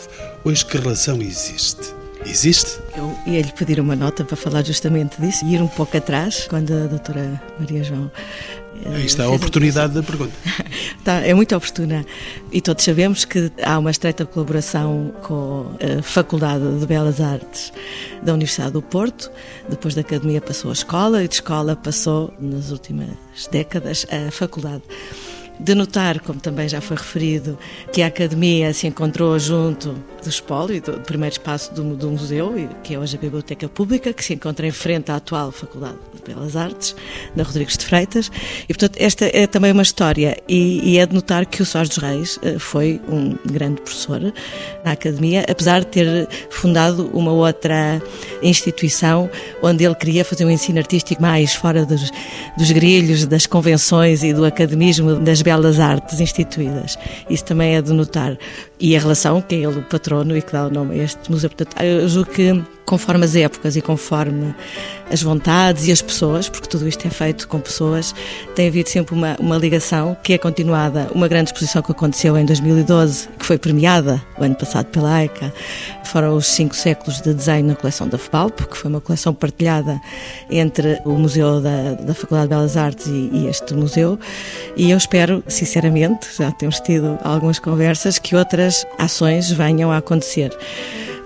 Hoje, 0.43 0.65
que 0.65 0.79
relação 0.79 1.21
existe? 1.21 2.02
Existe? 2.27 2.79
Eu 2.97 3.17
ia 3.27 3.41
lhe 3.43 3.53
pedir 3.53 3.81
uma 3.81 3.97
nota 3.97 4.25
para 4.25 4.37
falar 4.37 4.65
justamente 4.65 5.21
disso 5.21 5.45
e 5.45 5.55
ir 5.55 5.63
um 5.63 5.69
pouco 5.69 5.97
atrás, 5.97 6.47
quando 6.49 6.73
a 6.73 6.87
doutora 6.87 7.41
Maria 7.59 7.83
João. 7.83 8.11
Eh, 8.85 8.95
Aí 8.97 9.07
está 9.07 9.25
a 9.25 9.31
oportunidade 9.31 9.93
da 9.95 10.03
pergunta. 10.03 10.33
Está, 10.99 11.15
é 11.21 11.35
muito 11.35 11.55
oportuna. 11.55 12.07
E 12.53 12.61
todos 12.61 12.85
sabemos 12.85 13.25
que 13.25 13.51
há 13.63 13.79
uma 13.79 13.91
estreita 13.91 14.25
colaboração 14.25 15.13
com 15.23 15.77
a 15.81 16.03
Faculdade 16.03 16.79
de 16.79 16.87
Belas 16.87 17.21
Artes 17.21 17.73
da 18.23 18.33
Universidade 18.35 18.73
do 18.73 18.83
Porto. 18.83 19.31
Depois 19.69 19.95
da 19.95 20.01
academia 20.01 20.41
passou 20.41 20.71
a 20.71 20.75
escola 20.75 21.23
e 21.25 21.29
de 21.29 21.35
escola 21.35 21.75
passou, 21.75 22.33
nas 22.41 22.71
últimas 22.71 23.09
décadas, 23.51 24.07
a 24.11 24.31
faculdade 24.31 24.83
de 25.59 25.75
notar, 25.75 26.21
como 26.21 26.41
também 26.41 26.69
já 26.69 26.81
foi 26.81 26.97
referido, 26.97 27.59
que 27.93 28.03
a 28.03 28.07
Academia 28.07 28.73
se 28.73 28.87
encontrou 28.87 29.39
junto 29.39 29.95
do 30.23 30.29
espólio, 30.29 30.81
do 30.81 31.01
primeiro 31.01 31.35
espaço 31.35 31.75
do, 31.75 31.97
do 31.97 32.11
museu, 32.11 32.55
que 32.83 32.95
é 32.95 32.99
hoje 32.99 33.17
a 33.17 33.21
Biblioteca 33.21 33.69
Pública, 33.69 34.13
que 34.13 34.25
se 34.25 34.35
encontra 34.35 34.67
em 34.67 34.71
frente 34.71 35.11
à 35.11 35.17
atual 35.17 35.51
Faculdade 35.51 35.97
de 36.15 36.23
Belas 36.23 36.57
Artes, 36.57 36.95
na 37.35 37.43
Rodrigues 37.43 37.77
de 37.77 37.85
Freitas. 37.85 38.31
E, 38.65 38.69
portanto, 38.69 38.97
esta 38.99 39.25
é 39.27 39.47
também 39.47 39.73
uma 39.73 39.83
história. 39.83 40.37
E, 40.49 40.93
e 40.93 40.99
é 40.99 41.07
de 41.07 41.15
notar 41.15 41.47
que 41.47 41.63
o 41.63 41.67
Soares 41.67 41.89
dos 41.89 41.99
Reis 41.99 42.39
eh, 42.43 42.59
foi 42.59 43.01
um 43.09 43.37
grande 43.45 43.81
professor 43.81 44.33
na 44.85 44.93
Academia, 44.93 45.45
apesar 45.49 45.81
de 45.81 45.87
ter 45.87 46.29
fundado 46.51 47.11
uma 47.13 47.33
outra 47.33 48.01
instituição 48.43 49.29
onde 49.63 49.85
ele 49.85 49.95
queria 49.95 50.25
fazer 50.25 50.45
um 50.45 50.51
ensino 50.51 50.79
artístico 50.79 51.21
mais 51.21 51.55
fora 51.55 51.85
dos, 51.85 52.11
dos 52.57 52.71
grilhos, 52.71 53.27
das 53.27 53.47
convenções 53.47 54.23
e 54.23 54.33
do 54.33 54.45
academismo 54.45 55.17
das 55.17 55.43
belas 55.43 55.81
artes 55.81 56.21
instituídas. 56.21 56.99
Isso 57.29 57.45
também 57.45 57.75
é 57.75 57.83
de 57.83 57.93
notar. 57.93 58.37
E 58.79 58.97
a 58.97 59.01
relação, 59.01 59.41
que 59.41 59.55
ele 59.55 59.79
o 59.79 59.83
patrono 60.13 60.37
e 60.37 60.43
que 60.43 60.53
dá 60.53 60.67
o 60.67 60.71
nome 60.71 61.01
a 61.01 61.05
este 61.05 61.31
museu. 61.31 61.49
Portanto, 61.49 61.83
eu 61.83 62.07
julgo 62.09 62.31
que 62.31 62.63
conforme 62.85 63.25
as 63.25 63.37
épocas 63.37 63.77
e 63.77 63.81
conforme 63.81 64.55
as 65.11 65.23
vontades 65.23 65.87
e 65.87 65.93
as 65.93 66.01
pessoas, 66.01 66.49
porque 66.49 66.67
tudo 66.67 66.89
isto 66.89 67.07
é 67.07 67.11
feito 67.11 67.47
com 67.47 67.61
pessoas, 67.61 68.15
tem 68.55 68.69
havido 68.69 68.89
sempre 68.89 69.15
uma, 69.15 69.37
uma 69.39 69.59
ligação 69.59 70.17
que 70.23 70.33
é 70.33 70.39
continuada. 70.39 71.09
Uma 71.15 71.29
grande 71.29 71.51
exposição 71.51 71.83
que 71.83 71.93
aconteceu 71.93 72.37
em 72.37 72.47
2012, 72.47 73.29
que 73.39 73.45
foi 73.45 73.59
premiada 73.59 74.23
o 74.39 74.45
ano 74.45 74.55
passado 74.55 74.87
pela 74.87 75.13
AICA, 75.13 75.53
foram 76.05 76.35
os 76.35 76.47
cinco 76.47 76.75
séculos 76.75 77.21
de 77.21 77.35
desenho 77.35 77.67
na 77.67 77.75
coleção 77.75 78.09
da 78.09 78.19
FBALP, 78.19 78.67
que 78.67 78.77
foi 78.77 78.91
uma 78.91 79.01
coleção 79.01 79.35
partilhada 79.35 80.01
entre 80.51 81.01
o 81.05 81.13
Museu 81.13 81.61
da, 81.61 81.95
da 81.95 82.15
Faculdade 82.15 82.49
de 82.49 82.55
Belas 82.55 82.77
Artes 82.77 83.07
e, 83.07 83.31
e 83.33 83.47
este 83.47 83.75
museu. 83.75 84.19
E 84.77 84.91
eu 84.91 84.97
espero, 84.97 85.43
sinceramente, 85.47 86.29
já 86.37 86.51
temos 86.53 86.81
tido 86.81 87.19
algumas 87.23 87.59
conversas, 87.59 88.19
que 88.19 88.35
outras 88.35 88.87
ações 88.99 89.51
venham 89.51 89.91
a 89.91 89.99
acontecer 89.99 90.57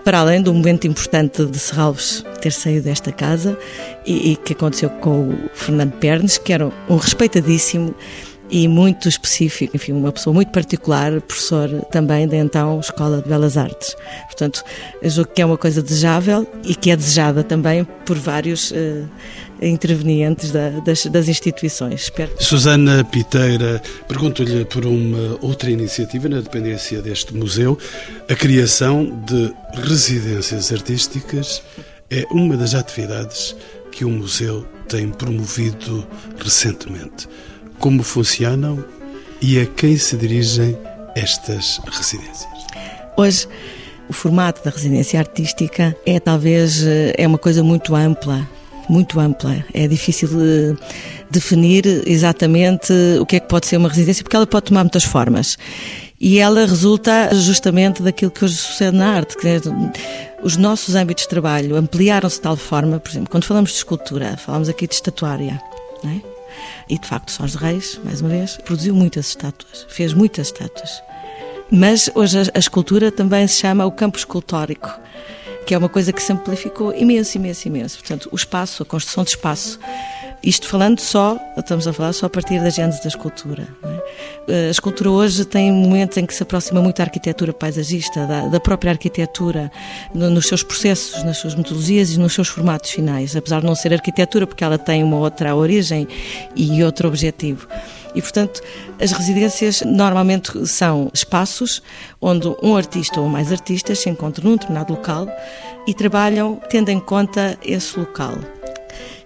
para 0.07 0.21
além 0.21 0.41
do 0.41 0.55
momento 0.55 0.87
importante 0.87 1.45
de 1.45 1.59
Serralves 1.59 2.25
ter 2.41 2.53
saído 2.53 2.85
desta 2.85 3.11
casa 3.11 3.59
e, 4.07 4.31
e 4.31 4.37
que 4.37 4.53
aconteceu 4.53 4.89
com 4.89 5.31
o 5.31 5.51
Fernando 5.53 5.95
Pernes, 5.95 6.39
que 6.39 6.53
era 6.53 6.71
um 6.89 6.97
respeitadíssimo 6.97 7.93
e 8.51 8.69
muito 8.69 9.09
específico, 9.09 9.77
enfim, 9.77 9.93
uma 9.93 10.13
pessoa 10.13 10.33
muito 10.33 10.51
particular, 10.51 11.21
professor 11.21 11.69
também 11.91 12.29
da 12.29 12.37
então 12.37 12.79
Escola 12.79 13.21
de 13.21 13.29
Belas 13.29 13.57
Artes. 13.57 13.97
Portanto, 14.27 14.63
julgo 15.03 15.31
que 15.33 15.43
é 15.43 15.47
uma 15.47 15.59
coisa 15.59 15.83
desejável 15.83 16.47
e 16.65 16.75
que 16.75 16.91
é 16.91 16.97
desejada 16.97 17.43
também 17.43 17.85
por 18.05 18.17
vários 18.17 18.71
uh, 18.71 19.09
intervenientes 19.61 20.53
da, 20.53 20.71
das, 20.81 21.07
das, 21.07 21.29
instituições. 21.29 22.03
Espero. 22.03 22.31
Susana 22.39 23.03
Piteira, 23.05 23.83
pergunto-lhe 24.07 24.65
por 24.65 24.87
uma 24.87 25.39
outra 25.41 25.71
iniciativa 25.71 26.29
na 26.29 26.41
dependência 26.41 27.03
deste 27.03 27.35
museu, 27.35 27.77
a 28.29 28.35
criação 28.35 29.23
de 29.27 29.53
residências 29.75 30.73
artísticas 30.73 31.63
é 32.11 32.25
uma 32.31 32.57
das 32.57 32.75
atividades 32.75 33.57
que 33.91 34.05
o 34.05 34.11
museu 34.11 34.65
tem 34.89 35.09
promovido 35.09 36.07
recentemente 36.39 37.27
como 37.79 38.03
funcionam 38.03 38.85
e 39.41 39.61
a 39.61 39.67
quem 39.67 39.97
se 39.97 40.17
dirigem 40.17 40.77
estas 41.15 41.81
residências. 41.91 42.49
Hoje, 43.17 43.49
o 44.09 44.13
formato 44.13 44.63
da 44.65 44.71
residência 44.71 45.19
artística 45.19 45.97
é 46.05 46.21
talvez 46.21 46.87
eh, 46.87 47.15
é 47.17 47.27
uma 47.27 47.39
coisa 47.39 47.63
muito 47.63 47.95
ampla, 47.95 48.49
muito 48.89 49.19
ampla. 49.19 49.65
É 49.75 49.89
difícil 49.89 50.29
de 50.29 50.77
definir 51.31 52.05
exatamente 52.07 52.93
o 53.21 53.27
que 53.27 53.37
é 53.37 53.41
que 53.41 53.49
pode 53.49 53.67
ser 53.67 53.77
uma 53.77 53.89
residência, 53.89 54.23
porque 54.23 54.37
ela 54.37 54.47
pode 54.47 54.67
tomar 54.67 54.85
muitas 54.85 55.05
formas. 55.05 55.57
E 56.21 56.39
ela 56.39 56.65
resulta 56.65 57.31
justamente 57.35 58.03
daquilo 58.03 58.31
que 58.31 58.45
hoje 58.45 58.55
sucede 58.55 58.97
na 58.97 59.15
arte, 59.15 59.37
que 59.37 59.47
é, 59.49 59.61
os 60.43 60.57
nossos 60.57 60.95
âmbitos 60.95 61.25
de 61.25 61.29
trabalho 61.29 61.77
ampliaram-se 61.77 62.37
de 62.37 62.43
tal 62.43 62.57
forma, 62.57 62.99
por 62.99 63.11
exemplo, 63.11 63.29
quando 63.31 63.45
falamos 63.45 63.71
de 63.71 63.77
escultura, 63.77 64.37
falamos 64.37 64.69
aqui 64.69 64.87
de 64.87 64.95
estatuária, 64.95 65.61
não 66.03 66.11
é? 66.11 66.36
E 66.89 66.99
de 66.99 67.07
facto, 67.07 67.31
Sós 67.33 67.53
de 67.53 67.59
Reis, 67.59 68.01
mais 68.05 68.21
uma 68.21 68.31
vez, 68.31 68.57
produziu 68.59 68.95
muitas 68.95 69.29
estátuas, 69.29 69.87
fez 69.89 70.13
muitas 70.13 70.49
estátuas. 70.49 71.03
Mas 71.71 72.11
hoje 72.15 72.51
a 72.55 72.59
escultura 72.59 73.11
também 73.11 73.47
se 73.47 73.61
chama 73.61 73.85
o 73.85 73.91
campo 73.91 74.17
escultórico, 74.17 74.89
que 75.67 75.75
é 75.75 75.79
uma 75.79 75.89
coisa 75.89 76.13
que 76.13 76.23
se 76.23 76.33
amplificou 76.33 76.95
imenso, 76.95 77.37
imenso, 77.37 77.67
imenso. 77.67 77.99
Portanto, 77.99 78.29
o 78.31 78.37
espaço, 78.37 78.83
a 78.83 78.87
construção 78.87 79.25
de 79.25 79.31
espaço. 79.31 79.79
Isto 80.43 80.69
falando 80.69 81.01
só, 81.01 81.37
estamos 81.57 81.89
a 81.89 81.93
falar 81.93 82.13
só 82.13 82.27
a 82.27 82.31
partir 82.31 82.61
da 82.61 82.71
gênese 82.71 83.03
da 83.03 83.09
escultura. 83.09 83.67
É? 83.83 84.06
A 84.49 84.71
escultura 84.71 85.11
hoje 85.11 85.45
tem 85.45 85.73
momentos 85.73 86.17
em 86.17 86.25
que 86.25 86.33
se 86.33 86.41
aproxima 86.41 86.81
muito 86.81 86.99
da 86.99 87.03
arquitetura 87.03 87.53
paisagista, 87.53 88.25
da, 88.27 88.47
da 88.47 88.61
própria 88.61 88.93
arquitetura, 88.93 89.73
no, 90.15 90.31
nos 90.31 90.47
seus 90.47 90.63
processos, 90.63 91.25
nas 91.25 91.39
suas 91.39 91.57
metodologias 91.57 92.13
e 92.13 92.19
nos 92.19 92.33
seus 92.33 92.47
formatos 92.47 92.91
finais, 92.91 93.35
apesar 93.35 93.59
de 93.61 93.67
não 93.67 93.75
ser 93.75 93.93
arquitetura, 93.93 94.47
porque 94.47 94.63
ela 94.63 94.79
tem 94.79 95.03
uma 95.03 95.17
outra 95.17 95.57
origem 95.57 96.07
e 96.55 96.85
outro 96.85 97.09
objetivo. 97.09 97.67
E, 98.15 98.23
portanto, 98.23 98.61
as 99.01 99.11
residências 99.11 99.83
normalmente 99.83 100.65
são 100.67 101.11
espaços 101.13 101.83
onde 102.21 102.47
um 102.63 102.77
artista 102.77 103.21
ou 103.21 103.29
mais 103.29 103.51
artistas 103.51 103.99
se 103.99 104.09
encontram 104.09 104.49
num 104.49 104.57
determinado 104.57 104.93
local 104.93 105.29
e 105.89 105.93
trabalham 105.93 106.61
tendo 106.71 106.89
em 106.91 107.01
conta 107.01 107.59
esse 107.65 107.99
local. 107.99 108.39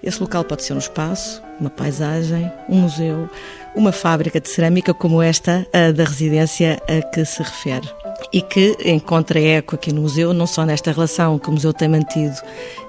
Esse 0.03 0.21
local 0.21 0.45
pode 0.45 0.65
ser 0.65 0.73
um 0.73 0.79
espaço, 0.79 1.43
uma 1.61 1.69
paisagem, 1.69 2.51
um 2.69 2.81
museu, 2.81 3.29
uma 3.75 3.93
fábrica 3.93 4.41
de 4.41 4.49
cerâmica 4.49 4.93
como 4.93 5.23
esta 5.23 5.67
da 5.95 6.05
residência 6.05 6.81
a 6.89 7.03
que 7.03 7.25
se 7.25 7.43
refere 7.43 7.89
e 8.33 8.43
que 8.43 8.77
encontra 8.85 9.41
eco 9.41 9.75
aqui 9.75 9.93
no 9.93 10.03
museu, 10.03 10.33
não 10.33 10.47
só 10.47 10.65
nesta 10.65 10.93
relação 10.93 11.39
que 11.39 11.49
o 11.49 11.53
museu 11.53 11.73
tem 11.73 11.89
mantido 11.89 12.37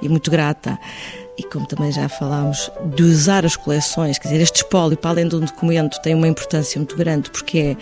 e 0.01 0.09
muito 0.09 0.29
grata 0.29 0.77
e 1.37 1.43
como 1.43 1.65
também 1.65 1.91
já 1.91 2.07
falámos, 2.07 2.71
de 2.93 3.03
usar 3.03 3.45
as 3.45 3.55
coleções, 3.55 4.19
quer 4.19 4.27
dizer, 4.27 4.41
este 4.41 4.57
espólio, 4.57 4.97
para 4.97 5.11
além 5.11 5.27
de 5.27 5.35
um 5.35 5.39
documento, 5.39 5.99
tem 6.01 6.13
uma 6.13 6.27
importância 6.27 6.77
muito 6.77 6.95
grande 6.95 7.31
porque 7.31 7.57
é, 7.57 7.77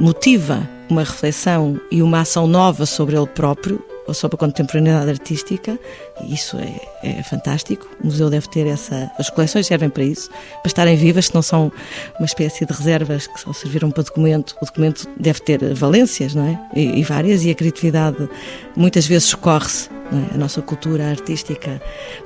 motiva 0.00 0.66
uma 0.88 1.02
reflexão 1.02 1.80
e 1.90 2.00
uma 2.00 2.20
ação 2.20 2.46
nova 2.46 2.86
sobre 2.86 3.16
ele 3.16 3.26
próprio, 3.26 3.84
ou 4.06 4.14
sobre 4.14 4.36
a 4.36 4.38
contemporaneidade 4.38 5.10
artística, 5.10 5.78
e 6.22 6.34
isso 6.34 6.56
é, 6.56 6.80
é, 7.02 7.22
fantástico. 7.22 7.88
O 8.02 8.06
museu 8.06 8.30
deve 8.30 8.48
ter 8.48 8.66
essa. 8.66 9.10
As 9.18 9.30
coleções 9.30 9.66
servem 9.66 9.88
para 9.88 10.04
isso, 10.04 10.28
para 10.30 10.66
estarem 10.66 10.96
vivas, 10.96 11.26
se 11.26 11.34
não 11.34 11.42
são 11.42 11.72
uma 12.18 12.26
espécie 12.26 12.64
de 12.64 12.72
reservas 12.72 13.26
que 13.26 13.40
só 13.40 13.52
serviram 13.52 13.90
para 13.90 14.02
documento. 14.02 14.56
O 14.60 14.64
documento 14.64 15.08
deve 15.18 15.40
ter 15.40 15.74
valências, 15.74 16.34
não 16.34 16.46
é? 16.46 16.58
E, 16.74 17.00
e 17.00 17.02
várias, 17.02 17.44
e 17.44 17.50
a 17.50 17.54
criatividade 17.54 18.28
muitas 18.76 19.06
vezes 19.06 19.28
socorre-se 19.28 19.88
é? 19.92 19.95
A 20.32 20.38
nossa 20.38 20.62
cultura 20.62 21.10
artística 21.10 21.80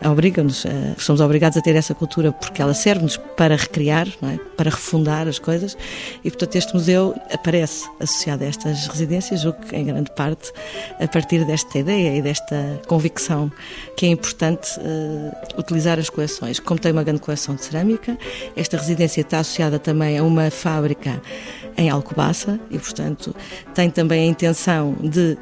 obriga-nos, 0.05 0.67
somos 0.99 1.21
obrigados 1.21 1.57
a 1.57 1.63
ter 1.63 1.75
essa 1.77 1.95
cultura 1.95 2.33
porque 2.33 2.61
ela 2.61 2.75
serve-nos 2.75 3.17
para 3.17 3.57
recriar, 3.57 4.07
é? 4.23 4.39
para 4.57 4.71
refundar 4.71 5.27
as 5.27 5.39
coisas 5.39 5.77
e, 6.23 6.31
portanto, 6.31 6.57
este 6.57 6.75
museu 6.75 7.15
aparece 7.33 7.89
associado 7.99 8.45
a 8.45 8.47
estas 8.47 8.87
residências, 8.87 9.45
o 9.45 9.53
que 9.53 9.75
em 9.75 9.85
grande 9.87 10.11
parte 10.15 10.53
a 11.01 11.09
partir 11.09 11.45
desta 11.45 11.79
ideia 11.79 12.17
e 12.17 12.23
desta 12.23 12.81
convicção 12.87 13.51
que 13.97 14.07
é 14.07 14.09
importante 14.11 14.79
uh, 14.81 15.59
utilizar 15.59 15.99
as 15.99 16.11
coleções. 16.11 16.61
Como 16.61 16.79
tem 16.79 16.93
uma 16.93 17.03
grande 17.03 17.21
coleção 17.21 17.55
de 17.55 17.65
cerâmica, 17.65 18.19
esta 18.57 18.77
residência 18.77 19.23
está 19.23 19.39
associada 19.39 19.79
também 19.79 20.19
a 20.19 20.23
uma 20.23 20.51
fábrica 20.51 21.21
em 21.77 21.89
Alcobaça 21.89 22.61
e, 22.71 22.79
portanto, 22.79 23.35
tem 23.75 23.91
também 23.91 24.25
a 24.25 24.27
intenção 24.27 24.95
de 25.01 25.39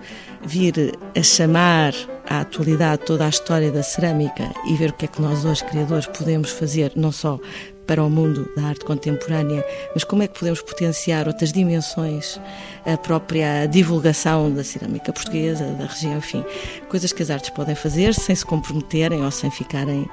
vir 0.49 0.99
a 1.14 1.22
chamar 1.22 1.92
à 2.26 2.40
atualidade 2.40 3.03
toda 3.05 3.26
a 3.26 3.28
história 3.28 3.70
da 3.70 3.82
cerâmica 3.82 4.51
e 4.66 4.74
ver 4.74 4.90
o 4.90 4.92
que 4.94 5.05
é 5.05 5.09
que 5.09 5.20
nós 5.20 5.44
hoje, 5.44 5.62
criadores, 5.64 6.07
podemos 6.07 6.51
fazer, 6.51 6.92
não 6.96 7.12
só 7.12 7.38
para 7.86 8.03
o 8.03 8.11
mundo 8.11 8.51
da 8.55 8.64
arte 8.64 8.84
contemporânea, 8.84 9.64
mas 9.94 10.05
como 10.05 10.22
é 10.22 10.28
que 10.28 10.38
podemos 10.38 10.61
potenciar 10.61 11.26
outras 11.26 11.53
dimensões, 11.53 12.38
a 12.84 12.96
própria 12.99 13.66
divulgação 13.66 14.53
da 14.53 14.62
cerâmica 14.64 15.12
portuguesa, 15.12 15.64
da 15.78 15.86
região, 15.86 16.18
enfim, 16.18 16.44
coisas 16.88 17.12
que 17.12 17.22
as 17.22 17.30
artes 17.30 17.51
podem 17.51 17.74
fazer 17.74 18.14
sem 18.14 18.34
se 18.34 18.44
comprometerem 18.44 19.24
ou 19.24 19.30
sem 19.30 19.51
ficarem 19.51 20.07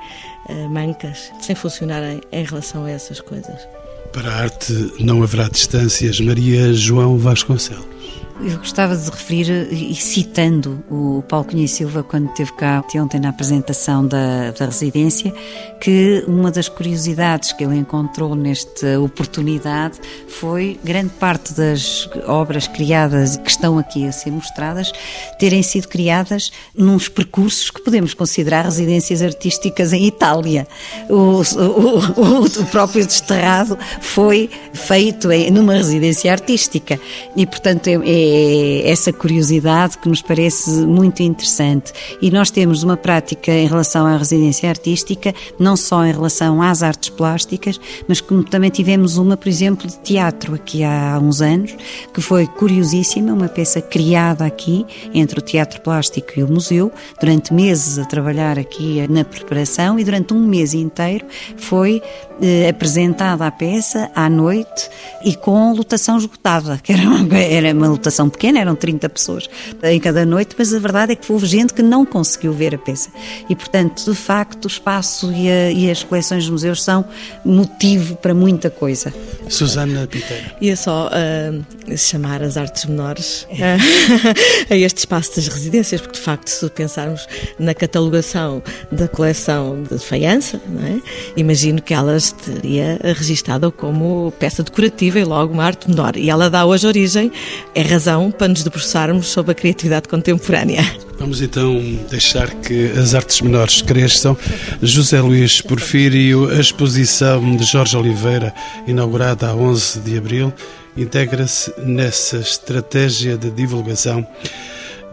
uh, 0.49 0.69
mancas, 0.69 1.31
sem 1.41 1.55
funcionarem 1.55 2.21
em 2.31 2.43
relação 2.45 2.86
a 2.86 2.91
essas 2.91 3.19
coisas. 3.19 3.67
Para 4.13 4.29
a 4.29 4.36
arte 4.43 4.73
não 4.99 5.21
haverá 5.21 5.49
distâncias. 5.49 6.21
Maria 6.21 6.71
João 6.73 7.17
Vasconcelos. 7.17 7.94
Eu 8.41 8.57
gostava 8.57 8.97
de 8.97 9.09
referir, 9.09 9.71
e 9.71 9.95
citando 9.95 10.83
o 10.91 11.23
Paulo 11.27 11.45
Cunha 11.45 11.67
Silva, 11.69 12.03
quando 12.03 12.29
esteve 12.29 12.51
cá 12.53 12.83
ontem 12.97 13.17
na 13.17 13.29
apresentação 13.29 14.05
da, 14.05 14.51
da 14.51 14.65
residência, 14.65 15.33
que 15.79 16.21
uma 16.27 16.51
das 16.51 16.67
curiosidades 16.67 17.53
que 17.53 17.63
ele 17.63 17.77
encontrou 17.77 18.36
nesta 18.36 18.99
oportunidade 18.99 20.01
foi 20.27 20.77
grande 20.83 21.11
parte 21.11 21.53
das 21.53 22.09
obras 22.27 22.67
criadas 22.67 23.38
que 23.38 23.49
estão 23.49 23.77
aqui 23.77 24.05
a 24.05 24.11
ser 24.11 24.31
mostradas 24.31 24.91
terem 25.39 25.63
sido 25.63 25.88
criadas 25.88 26.51
nos 26.75 27.07
percursos 27.07 27.69
que 27.69 27.81
podemos 27.81 28.13
considerar 28.13 28.65
residências 28.65 29.21
artísticas 29.21 29.93
em 29.93 30.07
Itália. 30.07 30.67
O, 31.09 31.41
o, 31.41 32.45
o 32.45 32.65
próprio 32.65 33.05
desterrado 33.05 33.77
foi 34.01 34.49
feito 34.73 35.31
em, 35.31 35.49
numa 35.51 35.73
residência 35.73 36.31
artística 36.33 36.99
e, 37.36 37.45
portanto, 37.45 37.88
é, 37.88 38.24
é 38.26 38.89
essa 38.89 39.13
curiosidade 39.13 39.97
que 39.97 40.09
nos 40.09 40.21
parece 40.21 40.69
muito 40.86 41.21
interessante. 41.21 41.93
E 42.21 42.32
nós 42.32 42.49
temos 42.49 42.84
uma 42.84 42.97
prática 42.97 43.51
em 43.51 43.67
relação 43.67 44.05
à 44.05 44.17
residência 44.17 44.69
artística, 44.69 45.34
não 45.59 45.76
só 45.76 46.05
em 46.05 46.11
relação 46.11 46.61
às 46.61 46.82
artes 46.82 47.09
plásticas, 47.09 47.80
mas 48.07 48.21
como 48.21 48.43
também 48.43 48.69
tivemos 48.69 49.17
uma, 49.17 49.38
por 49.38 49.47
exemplo, 49.47 49.88
de 49.88 49.97
teatro 49.99 50.55
aqui 50.55 50.84
há 50.84 51.19
uns 51.21 51.41
anos, 51.41 51.76
que 52.13 52.21
foi 52.21 52.47
curiosíssima, 52.47 53.34
uma 53.34 53.47
peça 53.47 53.82
criada 53.82 54.45
aqui 54.45 54.86
entre 55.13 55.39
o 55.39 55.41
teatro 55.41 55.82
plástico 55.82 56.32
e 56.38 56.43
o 56.43 56.47
museu, 56.47 56.91
durante 57.19 57.53
meses 57.53 57.99
a 57.99 58.05
trabalhar 58.05 58.57
aqui 58.57 59.05
na 59.09 59.23
preparação 59.23 59.99
e 59.99 60.03
durante 60.03 60.34
um 60.34 60.39
mês 60.39 60.73
inteiro 60.73 61.26
foi 61.57 62.01
eh, 62.41 62.69
apresentada 62.69 63.45
a 63.45 63.51
peça 63.51 64.11
à 64.15 64.30
noite 64.30 64.89
e 65.23 65.36
com 65.36 65.73
lotação 65.73 66.17
esgotada, 66.17 66.80
que 66.82 66.91
era 66.91 67.03
uma, 67.03 67.28
era 67.38 67.73
uma 67.73 67.88
lotação 67.88 68.14
pequena, 68.30 68.59
eram 68.59 68.76
30 68.76 69.09
pessoas 69.09 69.49
em 69.84 69.99
cada 69.99 70.26
noite, 70.26 70.55
mas 70.57 70.74
a 70.74 70.80
verdade 70.80 71.13
é 71.13 71.16
que 71.16 71.32
houve 71.32 71.45
gente 71.45 71.74
que 71.74 71.82
não 71.82 72.05
conseguiu 72.05 72.53
ver 72.53 72.76
a 72.76 72.78
peça. 72.78 73.09
E, 73.49 73.55
portanto, 73.55 74.03
de 74.05 74.16
facto, 74.16 74.66
o 74.66 74.68
espaço 74.68 75.32
e, 75.32 75.49
a, 75.49 75.72
e 75.72 75.89
as 75.89 76.03
coleções 76.03 76.43
dos 76.43 76.51
museus 76.51 76.84
são 76.84 77.05
motivo 77.43 78.16
para 78.16 78.34
muita 78.34 78.70
coisa. 78.70 79.13
Susana 79.49 80.07
Piteira. 80.07 80.55
Ia 80.61 80.76
só 80.76 81.09
uh, 81.09 81.97
chamar 81.97 82.41
as 82.41 82.57
artes 82.57 82.86
menores 82.86 83.47
uh, 83.51 84.70
a 84.70 84.76
este 84.76 84.99
espaço 84.99 85.36
das 85.36 85.47
residências, 85.47 86.01
porque, 86.01 86.18
de 86.18 86.24
facto, 86.24 86.47
se 86.47 86.70
pensarmos 86.70 87.28
na 87.59 87.74
catalogação 87.74 88.61
da 88.91 89.07
coleção 89.07 89.84
de 89.84 89.97
faiança, 89.99 90.59
é? 90.84 91.39
imagino 91.39 91.82
que 91.82 91.93
elas 91.93 92.32
teria 92.32 92.99
registado 93.03 93.72
como 93.72 94.34
peça 94.39 94.63
decorativa 94.63 95.20
e 95.20 95.24
logo 95.24 95.53
uma 95.53 95.63
arte 95.63 95.89
menor. 95.89 96.16
E 96.16 96.30
ela 96.30 96.49
dá 96.49 96.66
hoje 96.66 96.88
origem, 96.88 97.32
é 97.74 97.82
razão 97.82 98.05
para 98.38 98.47
nos 98.49 98.64
debruçarmos 98.64 99.28
sobre 99.28 99.51
a 99.51 99.56
criatividade 99.56 100.08
contemporânea. 100.08 100.84
Vamos 101.18 101.41
então 101.41 101.82
deixar 102.10 102.49
que 102.56 102.91
as 102.91 103.16
artes 103.16 103.41
menores 103.41 103.82
cresçam. 103.82 104.38
José 104.82 105.20
Luís 105.22 105.60
Porfírio, 105.60 106.49
a 106.51 106.60
exposição 106.60 107.56
de 107.56 107.64
Jorge 107.64 107.97
Oliveira, 107.97 108.53
inaugurada 108.86 109.47
a 109.47 109.56
11 109.56 110.01
de 110.01 110.18
abril, 110.18 110.53
integra-se 110.95 111.74
nessa 111.80 112.38
estratégia 112.38 113.38
de 113.38 113.49
divulgação 113.49 114.26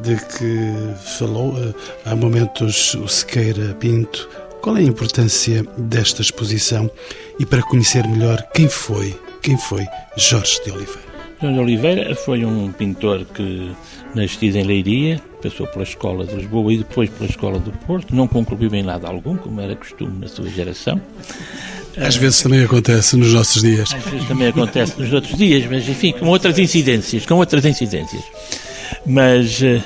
de 0.00 0.16
que 0.16 0.72
falou 1.18 1.56
eh, 1.56 1.72
há 2.04 2.14
momentos 2.14 2.94
o 2.94 3.08
Sequeira 3.08 3.74
Pinto. 3.74 4.28
Qual 4.60 4.76
é 4.76 4.80
a 4.80 4.84
importância 4.84 5.64
desta 5.78 6.20
exposição 6.20 6.90
e 7.38 7.46
para 7.46 7.62
conhecer 7.62 8.06
melhor 8.06 8.42
quem 8.52 8.68
foi, 8.68 9.18
quem 9.40 9.56
foi 9.56 9.86
Jorge 10.16 10.60
de 10.64 10.70
Oliveira? 10.70 11.11
Jorge 11.42 11.56
de 11.56 11.60
Oliveira 11.60 12.14
foi 12.14 12.44
um 12.44 12.70
pintor 12.70 13.24
que, 13.24 13.72
nascido 14.14 14.56
em 14.56 14.62
Leiria, 14.62 15.20
passou 15.42 15.66
pela 15.66 15.82
Escola 15.82 16.24
de 16.24 16.36
Lisboa 16.36 16.72
e 16.72 16.78
depois 16.78 17.10
pela 17.10 17.28
Escola 17.28 17.58
do 17.58 17.72
Porto, 17.72 18.14
não 18.14 18.28
concluiu 18.28 18.72
em 18.72 18.82
nada 18.84 19.08
algum, 19.08 19.36
como 19.36 19.60
era 19.60 19.74
costume 19.74 20.20
na 20.20 20.28
sua 20.28 20.48
geração. 20.48 21.00
Às 21.96 22.14
vezes 22.14 22.40
também 22.42 22.62
acontece 22.62 23.16
nos 23.16 23.34
nossos 23.34 23.60
dias. 23.60 23.92
Às 23.92 24.04
vezes 24.04 24.28
também 24.28 24.46
acontece 24.46 25.00
nos 25.00 25.12
outros 25.12 25.36
dias, 25.36 25.66
mas 25.68 25.88
enfim, 25.88 26.12
com 26.12 26.26
outras 26.26 26.56
incidências, 26.60 27.26
com 27.26 27.34
outras 27.34 27.64
incidências. 27.64 28.22
Mas 29.04 29.60
eh, 29.62 29.82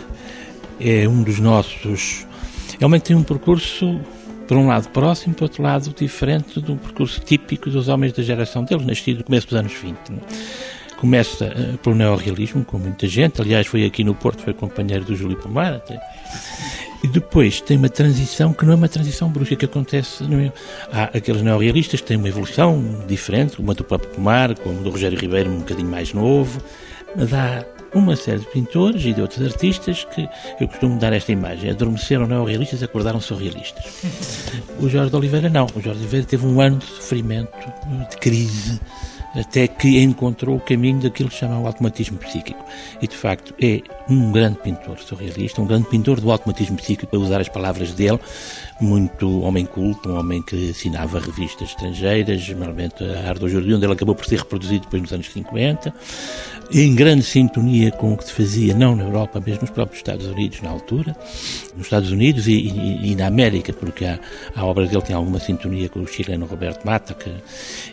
é 0.78 1.08
um 1.08 1.22
dos 1.22 1.38
nossos... 1.38 2.26
Realmente 2.78 3.04
tem 3.04 3.16
um 3.16 3.22
percurso, 3.22 3.98
por 4.46 4.58
um 4.58 4.66
lado 4.66 4.90
próximo, 4.90 5.34
por 5.34 5.44
outro 5.44 5.62
lado 5.62 5.94
diferente 5.98 6.60
do 6.60 6.76
percurso 6.76 7.18
típico 7.20 7.70
dos 7.70 7.88
homens 7.88 8.12
da 8.12 8.22
geração 8.22 8.62
dele, 8.62 8.84
nascido 8.84 9.18
no 9.18 9.24
começo 9.24 9.46
dos 9.46 9.58
anos 9.58 9.72
20. 9.72 9.96
Começa 10.96 11.46
uh, 11.46 11.78
pelo 11.78 11.94
neorrealismo, 11.94 12.64
com 12.64 12.78
muita 12.78 13.06
gente, 13.06 13.40
aliás 13.40 13.66
foi 13.66 13.84
aqui 13.84 14.02
no 14.02 14.14
Porto, 14.14 14.42
foi 14.42 14.54
companheiro 14.54 15.04
do 15.04 15.14
Júlio 15.14 15.36
Pomar 15.36 15.74
até. 15.74 16.00
E 17.04 17.08
depois 17.08 17.60
tem 17.60 17.76
uma 17.76 17.88
transição 17.88 18.52
que 18.52 18.64
não 18.64 18.72
é 18.72 18.76
uma 18.76 18.88
transição 18.88 19.28
brusca 19.28 19.54
que 19.54 19.64
acontece. 19.64 20.24
No... 20.24 20.52
Há 20.90 21.04
aqueles 21.16 21.42
neorrealistas 21.42 22.00
que 22.00 22.06
têm 22.06 22.16
uma 22.16 22.28
evolução 22.28 23.04
diferente, 23.06 23.56
como 23.56 23.70
a 23.70 23.74
do 23.74 23.84
próprio 23.84 24.10
Pomar, 24.10 24.58
como 24.58 24.82
do 24.82 24.90
Rogério 24.90 25.18
Ribeiro, 25.18 25.50
um 25.50 25.58
bocadinho 25.58 25.88
mais 25.88 26.12
novo, 26.12 26.60
mas 27.14 27.32
há 27.32 27.64
uma 27.94 28.16
série 28.16 28.40
de 28.40 28.46
pintores 28.46 29.04
e 29.04 29.12
de 29.12 29.20
outros 29.20 29.44
artistas 29.44 30.04
que 30.04 30.28
eu 30.60 30.68
costumo 30.68 30.98
dar 30.98 31.12
esta 31.12 31.32
imagem. 31.32 31.70
Adormeceram 31.70 32.26
neorrealistas 32.26 32.82
acordaram 32.82 33.20
surrealistas. 33.20 33.84
O 34.80 34.88
Jorge 34.88 35.10
de 35.10 35.16
Oliveira 35.16 35.48
não. 35.48 35.66
O 35.74 35.80
Jorge 35.80 36.00
de 36.00 36.04
Oliveira 36.04 36.26
teve 36.26 36.46
um 36.46 36.60
ano 36.60 36.78
de 36.78 36.86
sofrimento, 36.86 37.56
de 38.10 38.16
crise, 38.18 38.80
até 39.36 39.68
que 39.68 40.00
encontrou 40.02 40.56
o 40.56 40.60
caminho 40.60 41.00
daquilo 41.00 41.28
que 41.28 41.36
chama 41.36 41.60
o 41.60 41.66
automatismo 41.66 42.18
psíquico. 42.18 42.64
E, 43.00 43.06
de 43.06 43.16
facto, 43.16 43.54
é 43.60 43.82
um 44.08 44.32
grande 44.32 44.58
pintor 44.58 44.98
surrealista, 44.98 45.60
um 45.60 45.66
grande 45.66 45.88
pintor 45.88 46.20
do 46.20 46.30
automatismo 46.30 46.76
psíquico, 46.76 47.06
para 47.06 47.18
usar 47.18 47.40
as 47.40 47.48
palavras 47.48 47.92
dele, 47.92 48.18
muito 48.80 49.40
homem 49.40 49.64
culto, 49.64 50.10
um 50.10 50.18
homem 50.18 50.42
que 50.42 50.70
assinava 50.70 51.18
revistas 51.18 51.70
estrangeiras, 51.70 52.46
normalmente 52.48 53.02
a 53.04 53.28
Ardo 53.28 53.48
Jordi, 53.48 53.74
onde 53.74 53.86
ele 53.86 53.92
acabou 53.92 54.14
por 54.14 54.26
ser 54.26 54.38
reproduzido 54.38 54.84
depois 54.84 55.02
nos 55.02 55.12
anos 55.12 55.30
50, 55.32 55.94
em 56.72 56.94
grande 56.94 57.22
sintonia 57.22 57.90
com 57.92 58.12
o 58.12 58.16
que 58.16 58.24
se 58.24 58.32
fazia, 58.32 58.74
não 58.74 58.94
na 58.94 59.04
Europa, 59.04 59.42
mas 59.44 59.58
nos 59.60 59.70
próprios 59.70 59.98
Estados 59.98 60.26
Unidos 60.26 60.60
na 60.60 60.70
altura, 60.70 61.16
nos 61.74 61.86
Estados 61.86 62.10
Unidos 62.10 62.46
e, 62.48 62.52
e, 62.52 63.12
e 63.12 63.14
na 63.14 63.26
América, 63.26 63.72
porque 63.72 64.04
a, 64.04 64.18
a, 64.54 64.64
obra 64.64 64.86
dele 64.86 65.02
tem 65.02 65.16
alguma 65.16 65.38
sintonia 65.38 65.88
com 65.88 66.00
o 66.00 66.06
chileno 66.06 66.44
Roberto 66.44 66.84
Mata, 66.84 67.14
que, 67.14 67.32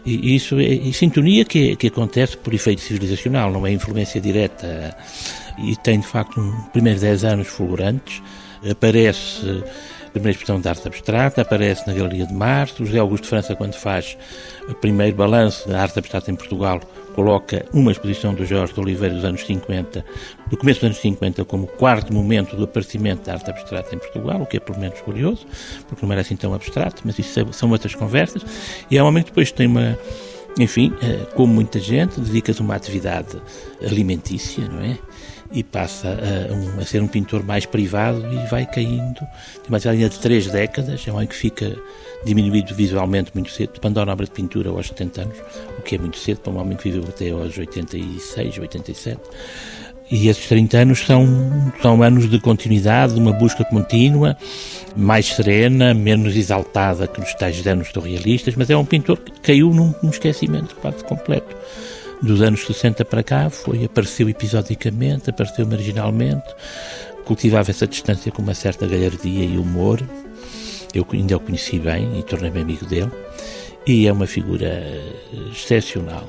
e, 0.05 0.35
isso 0.35 0.59
é 0.59 0.63
e 0.63 0.91
sintonia 0.91 1.45
que, 1.45 1.75
que 1.75 1.87
acontece 1.87 2.35
por 2.35 2.53
efeito 2.53 2.81
civilizacional, 2.81 3.51
não 3.51 3.65
é 3.65 3.71
influência 3.71 4.19
direta, 4.19 4.95
e 5.57 5.75
tem 5.77 5.99
de 5.99 6.07
facto 6.07 6.41
um 6.41 6.51
primeiros 6.71 7.01
10 7.01 7.23
anos 7.23 7.47
fulgurantes, 7.47 8.21
aparece 8.69 9.63
primeira 10.13 10.31
expressão 10.31 10.61
de 10.61 10.69
arte 10.69 10.87
abstrata, 10.87 11.41
aparece 11.41 11.87
na 11.87 11.93
Galeria 11.93 12.27
de 12.27 12.33
Março. 12.33 12.83
O 12.83 12.85
José 12.85 12.99
Augusto 12.99 13.23
de 13.23 13.29
França, 13.29 13.55
quando 13.55 13.73
faz 13.73 14.15
o 14.69 14.73
primeiro 14.75 15.17
balanço 15.17 15.67
da 15.67 15.81
arte 15.81 15.97
abstrata 15.97 16.31
em 16.31 16.35
Portugal, 16.35 16.79
coloca 17.15 17.65
uma 17.73 17.91
exposição 17.91 18.33
do 18.33 18.45
Jorge 18.45 18.73
de 18.73 18.79
Oliveira 18.79 19.15
dos 19.15 19.25
anos 19.25 19.45
50, 19.45 20.05
do 20.47 20.55
começo 20.55 20.79
dos 20.81 20.85
anos 20.85 20.99
50, 20.99 21.43
como 21.45 21.63
o 21.63 21.67
quarto 21.67 22.13
momento 22.13 22.55
do 22.55 22.63
aparecimento 22.63 23.25
da 23.25 23.33
arte 23.33 23.49
abstrata 23.49 23.95
em 23.95 23.97
Portugal, 23.97 24.41
o 24.41 24.45
que 24.45 24.57
é 24.57 24.59
pelo 24.59 24.79
menos 24.79 25.01
curioso, 25.01 25.45
porque 25.87 26.05
não 26.05 26.13
era 26.13 26.21
assim 26.21 26.35
tão 26.35 26.53
abstrato, 26.53 27.01
mas 27.03 27.17
isso 27.17 27.39
é, 27.39 27.45
são 27.51 27.71
outras 27.71 27.95
conversas. 27.95 28.45
E 28.89 28.97
é 28.97 29.03
um 29.03 29.07
homem 29.07 29.23
que 29.23 29.31
depois 29.31 29.51
tem 29.51 29.67
uma. 29.67 29.97
Enfim, 30.59 30.93
eh, 31.01 31.25
como 31.33 31.51
muita 31.51 31.79
gente, 31.79 32.21
dedica-se 32.21 32.61
a 32.61 32.63
uma 32.63 32.75
atividade 32.75 33.41
alimentícia, 33.81 34.67
não 34.67 34.81
é? 34.81 34.99
E 35.53 35.63
passa 35.63 36.07
a, 36.09 36.53
um, 36.53 36.79
a, 36.79 36.85
ser 36.85 37.01
um 37.01 37.07
pintor 37.07 37.43
mais 37.43 37.65
privado 37.65 38.25
e 38.33 38.47
vai 38.47 38.65
caindo. 38.65 39.19
Tem 39.19 39.69
uma 39.69 39.77
linha 39.77 40.09
de 40.09 40.19
três 40.19 40.47
décadas, 40.47 41.07
é 41.07 41.11
um 41.11 41.15
homem 41.15 41.27
que 41.27 41.35
fica 41.35 41.75
diminuído 42.25 42.73
visualmente 42.73 43.31
muito 43.33 43.51
cedo, 43.51 43.73
abandona 43.77 44.11
a 44.11 44.13
obra 44.13 44.25
de 44.25 44.31
pintura 44.31 44.69
aos 44.69 44.87
70 44.87 45.21
anos, 45.21 45.37
o 45.77 45.81
que 45.81 45.95
é 45.95 45.97
muito 45.99 46.17
cedo 46.17 46.39
para 46.39 46.53
um 46.53 46.57
homem 46.59 46.75
que 46.75 46.89
viveu 46.89 47.03
até 47.07 47.29
aos 47.29 47.57
86, 47.57 48.57
87. 48.57 49.19
E 50.11 50.27
esses 50.27 50.47
30 50.47 50.77
anos 50.77 50.99
são, 50.99 51.25
são 51.81 52.03
anos 52.03 52.29
de 52.29 52.39
continuidade, 52.39 53.13
de 53.13 53.19
uma 53.19 53.31
busca 53.31 53.63
contínua, 53.63 54.37
mais 54.95 55.27
serena, 55.27 55.93
menos 55.93 56.35
exaltada 56.35 57.07
que 57.07 57.19
nos 57.19 57.33
tais 57.33 57.65
anos 57.65 57.89
surrealistas, 57.89 58.55
mas 58.55 58.69
é 58.69 58.77
um 58.77 58.85
pintor 58.85 59.17
que 59.17 59.31
caiu 59.39 59.73
num, 59.73 59.93
num 60.03 60.09
esquecimento 60.09 60.75
quase 60.75 61.03
completo 61.03 61.55
dos 62.23 62.41
anos 62.41 62.65
60 62.65 63.03
para 63.05 63.21
cá, 63.21 63.49
foi, 63.49 63.85
apareceu 63.85 64.29
episodicamente, 64.29 65.29
apareceu 65.29 65.67
marginalmente. 65.67 66.47
cultivava 67.25 67.69
essa 67.71 67.87
distância 67.87 68.31
com 68.31 68.41
uma 68.41 68.53
certa 68.53 68.87
galhardia 68.87 69.45
e 69.45 69.57
humor. 69.57 70.01
Eu 70.93 71.05
ainda 71.11 71.37
o 71.37 71.39
conheci 71.39 71.79
bem 71.79 72.19
e 72.19 72.23
tornei-me 72.23 72.61
amigo 72.61 72.85
dele 72.85 73.11
e 73.85 74.07
é 74.07 74.11
uma 74.11 74.25
figura 74.25 74.65
eh, 74.65 75.01
excepcional. 75.51 76.25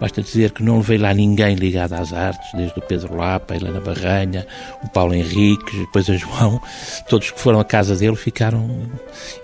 Basta 0.00 0.22
dizer 0.22 0.50
que 0.50 0.62
não 0.62 0.78
levei 0.78 0.98
lá 0.98 1.14
ninguém 1.14 1.54
ligado 1.54 1.94
às 1.94 2.12
artes, 2.12 2.50
desde 2.54 2.78
o 2.78 2.82
Pedro 2.82 3.16
Lapa, 3.16 3.54
a 3.54 3.56
Helena 3.56 3.80
Barranha, 3.80 4.46
o 4.84 4.88
Paulo 4.88 5.14
Henrique, 5.14 5.76
depois 5.78 6.08
a 6.10 6.16
João, 6.16 6.60
todos 7.08 7.30
que 7.30 7.40
foram 7.40 7.60
à 7.60 7.64
casa 7.64 7.96
dele 7.96 8.16
ficaram, 8.16 8.68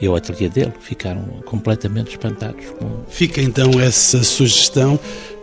eu 0.00 0.14
ateliê 0.14 0.48
dele, 0.48 0.72
ficaram 0.80 1.22
completamente 1.46 2.10
espantados. 2.10 2.64
Fica 3.08 3.40
então 3.40 3.80
essa 3.80 4.22
sugestão 4.22 4.98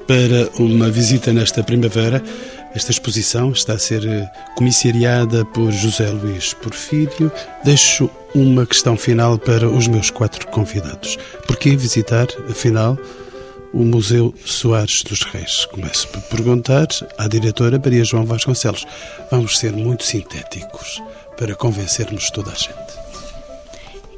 para 0.08 0.49
uma 0.60 0.89
visita 0.89 1.34
nesta 1.34 1.64
primavera. 1.64 2.24
Esta 2.74 2.91
exposição 2.91 3.51
está 3.51 3.74
a 3.74 3.80
ser 3.80 4.06
eh, 4.06 4.30
comissariada 4.56 5.45
por 5.45 5.72
José 5.72 6.10
Luís 6.10 6.53
Porfírio. 6.53 7.32
Deixo 7.64 8.10
uma 8.34 8.66
questão 8.66 8.97
final 8.97 9.38
para 9.38 9.70
os 9.70 9.88
meus 9.88 10.10
quatro 10.10 10.45
convidados. 10.47 11.18
Por 11.47 11.58
que 11.58 11.76
visitar, 11.76 12.28
afinal, 12.49 12.97
o 13.74 13.84
Museu 13.84 14.34
Soares 14.43 15.03
dos 15.03 15.24
Reis? 15.24 15.66
Começo 15.66 16.08
por 16.10 16.22
perguntar 16.24 16.88
à 17.18 17.28
diretora 17.28 17.80
Maria 17.84 18.03
João 18.03 18.26
Vasconcelos. 18.26 18.86
Vamos 19.32 19.58
ser 19.58 19.72
muito 19.72 20.03
sintéticos 20.03 21.01
para 21.38 21.56
convencermos 21.56 22.30
toda 22.30 22.51
a 22.51 22.56
gente. 22.56 23.05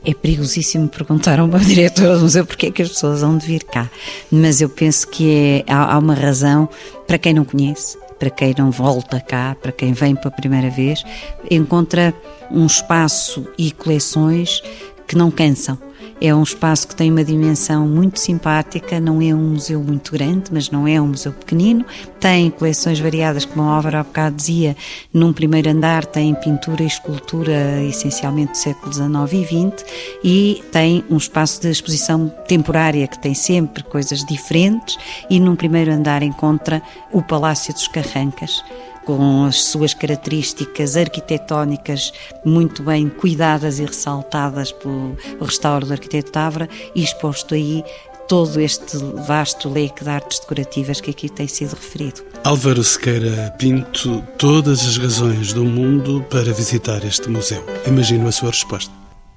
É 0.09 0.13
perigosíssimo 0.13 0.87
perguntar 0.87 1.39
ao 1.39 1.47
meu 1.47 1.59
diretor 1.61 2.15
do 2.15 2.21
museu 2.21 2.45
porque 2.45 2.67
é 2.67 2.71
que 2.71 2.81
as 2.81 2.89
pessoas 2.89 3.21
vão 3.21 3.37
de 3.37 3.45
vir 3.45 3.63
cá. 3.63 3.89
Mas 4.31 4.61
eu 4.61 4.69
penso 4.69 5.07
que 5.07 5.63
é, 5.67 5.71
há, 5.71 5.93
há 5.93 5.99
uma 5.99 6.15
razão 6.15 6.69
para 7.05 7.17
quem 7.17 7.33
não 7.33 7.43
conhece 7.43 7.97
para 8.17 8.29
quem 8.29 8.53
não 8.57 8.71
volta 8.71 9.19
cá, 9.19 9.55
para 9.61 9.71
quem 9.71 9.93
vem 9.93 10.15
pela 10.15 10.31
primeira 10.31 10.69
vez, 10.69 11.03
encontra 11.51 12.13
um 12.49 12.65
espaço 12.65 13.47
e 13.57 13.71
coleções 13.71 14.61
que 15.07 15.15
não 15.15 15.31
cansam. 15.31 15.77
É 16.19 16.33
um 16.33 16.41
espaço 16.41 16.87
que 16.87 16.95
tem 16.95 17.11
uma 17.11 17.23
dimensão 17.23 17.87
muito 17.87 18.19
simpática, 18.19 18.99
não 18.99 19.21
é 19.21 19.35
um 19.35 19.51
museu 19.51 19.81
muito 19.83 20.11
grande, 20.11 20.45
mas 20.51 20.71
não 20.71 20.87
é 20.87 20.99
um 20.99 21.09
museu 21.09 21.31
pequenino. 21.31 21.85
Tem 22.19 22.49
coleções 22.49 22.99
variadas, 22.99 23.45
como 23.45 23.61
a 23.61 23.75
Álvaro 23.75 23.97
há 23.97 24.03
bocado 24.03 24.35
dizia, 24.35 24.75
num 25.13 25.31
primeiro 25.31 25.69
andar 25.69 26.05
tem 26.05 26.33
pintura 26.33 26.81
e 26.81 26.87
escultura 26.87 27.83
essencialmente 27.83 28.53
do 28.53 28.57
século 28.57 28.91
XIX 28.91 29.33
e 29.33 29.45
XX 29.45 29.85
e 30.23 30.63
tem 30.71 31.03
um 31.07 31.17
espaço 31.17 31.61
de 31.61 31.69
exposição 31.69 32.29
temporária 32.47 33.07
que 33.07 33.19
tem 33.19 33.35
sempre 33.35 33.83
coisas 33.83 34.25
diferentes 34.25 34.97
e 35.29 35.39
num 35.39 35.55
primeiro 35.55 35.91
andar 35.91 36.23
encontra 36.23 36.81
o 37.11 37.21
Palácio 37.21 37.71
dos 37.73 37.87
Carrancas, 37.87 38.63
com 39.07 39.45
as 39.45 39.63
suas 39.63 39.93
características 39.93 40.97
arquitetónicas 40.97 42.11
muito 42.43 42.83
bem 42.83 43.07
cuidadas 43.07 43.79
e 43.79 43.85
ressaltadas 43.85 44.73
pelo 44.73 45.15
restauro 45.39 45.85
do 45.85 45.93
arquiteto 45.93 46.29
Tavra 46.29 46.67
e 46.93 47.01
exposto 47.01 47.55
aí 47.55 47.85
todo 48.27 48.59
este 48.59 48.97
vasto 49.25 49.69
leque 49.69 50.03
de 50.03 50.09
artes 50.09 50.39
decorativas 50.39 50.99
que 50.99 51.11
aqui 51.11 51.29
tem 51.29 51.47
sido 51.47 51.73
referido. 51.75 52.21
Álvaro 52.43 52.83
Sequeira 52.83 53.55
Pinto, 53.57 54.21
todas 54.37 54.81
as 54.81 54.97
razões 54.97 55.53
do 55.53 55.63
mundo 55.63 56.21
para 56.29 56.51
visitar 56.51 57.05
este 57.05 57.29
museu. 57.29 57.63
Imagino 57.87 58.27
a 58.27 58.31
sua 58.33 58.49
resposta. 58.49 58.91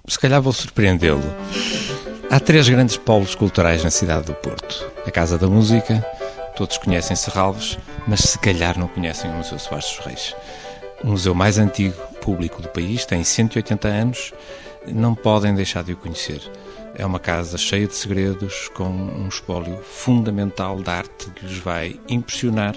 Se 0.08 0.18
calhar 0.18 0.42
vou 0.42 0.52
surpreendê-lo. 0.52 1.22
Há 2.28 2.40
três 2.40 2.68
grandes 2.68 2.96
polos 2.96 3.36
culturais 3.36 3.84
na 3.84 3.90
cidade 3.90 4.26
do 4.26 4.34
Porto: 4.34 4.90
a 5.06 5.10
Casa 5.12 5.38
da 5.38 5.46
Música, 5.46 6.04
todos 6.61 6.76
conhecem 6.76 7.16
Serralves, 7.16 7.78
mas 8.06 8.20
se 8.20 8.38
calhar 8.38 8.78
não 8.78 8.86
conhecem 8.86 9.30
o 9.30 9.34
Museu 9.34 9.58
Soares 9.58 9.96
dos 9.96 10.04
Reis. 10.04 10.36
O 11.02 11.06
museu 11.06 11.34
mais 11.34 11.56
antigo 11.56 11.96
público 12.20 12.61
do 12.61 12.68
país, 12.68 13.06
tem 13.06 13.24
180 13.24 13.88
anos, 13.88 14.34
não 14.86 15.14
podem 15.14 15.54
deixar 15.54 15.82
de 15.82 15.94
o 15.94 15.96
conhecer. 15.96 16.42
É 16.94 17.06
uma 17.06 17.18
casa 17.18 17.56
cheia 17.56 17.86
de 17.86 17.94
segredos, 17.94 18.68
com 18.74 18.84
um 18.84 19.26
espólio 19.26 19.78
fundamental 19.82 20.82
da 20.82 20.96
arte 20.98 21.30
que 21.30 21.46
lhes 21.46 21.56
vai 21.56 21.98
impressionar 22.06 22.74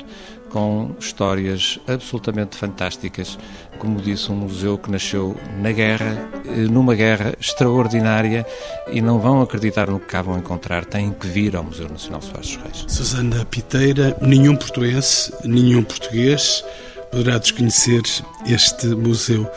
com 0.54 0.92
histórias 1.00 1.80
absolutamente 1.88 2.56
fantásticas. 2.56 3.40
Como 3.80 4.00
disse, 4.00 4.32
um 4.32 4.36
museu 4.36 4.78
que 4.78 4.90
nasceu 4.92 5.36
na 5.60 5.72
guerra, 5.72 6.30
eh, 6.46 6.68
numa 6.70 6.94
guerra 6.94 7.34
extraordinária, 7.42 8.46
e 8.92 9.02
não 9.02 9.20
vão 9.20 9.42
acreditar 9.42 9.90
no 9.90 10.00
que 10.00 10.06
cá 10.06 10.22
vão 10.22 10.38
encontrar, 10.38 10.86
têm 10.86 11.12
que 11.12 11.26
vir 11.26 11.56
ao 11.56 11.64
Museu 11.64 11.90
Nacional 11.90 12.22
Soares 12.22 12.56
dos 12.56 12.64
Reis. 12.64 12.86
Susana 12.88 13.44
Piteira, 13.46 14.16
nenhum 14.22 14.56
português, 14.56 15.32
nenhum 15.44 15.84
português 15.84 16.64
poderá 17.12 17.40
desconhecer 17.40 18.04
este 18.46 18.88
museu. 18.88 19.50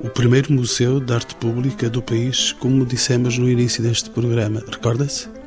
O 0.00 0.08
primeiro 0.08 0.52
museu 0.52 0.98
de 0.98 1.12
arte 1.12 1.34
pública 1.36 1.88
do 1.88 2.02
país, 2.02 2.52
como 2.52 2.84
dissemos 2.84 3.38
no 3.38 3.48
início 3.48 3.82
deste 3.82 4.10
programa. 4.10 4.62
Recorda-se? 4.68 5.39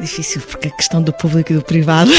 Difícil 0.00 0.42
porque 0.42 0.68
a 0.68 0.70
questão 0.70 1.02
do 1.02 1.12
público 1.12 1.52
e 1.52 1.56
do 1.56 1.62
privado, 1.62 2.10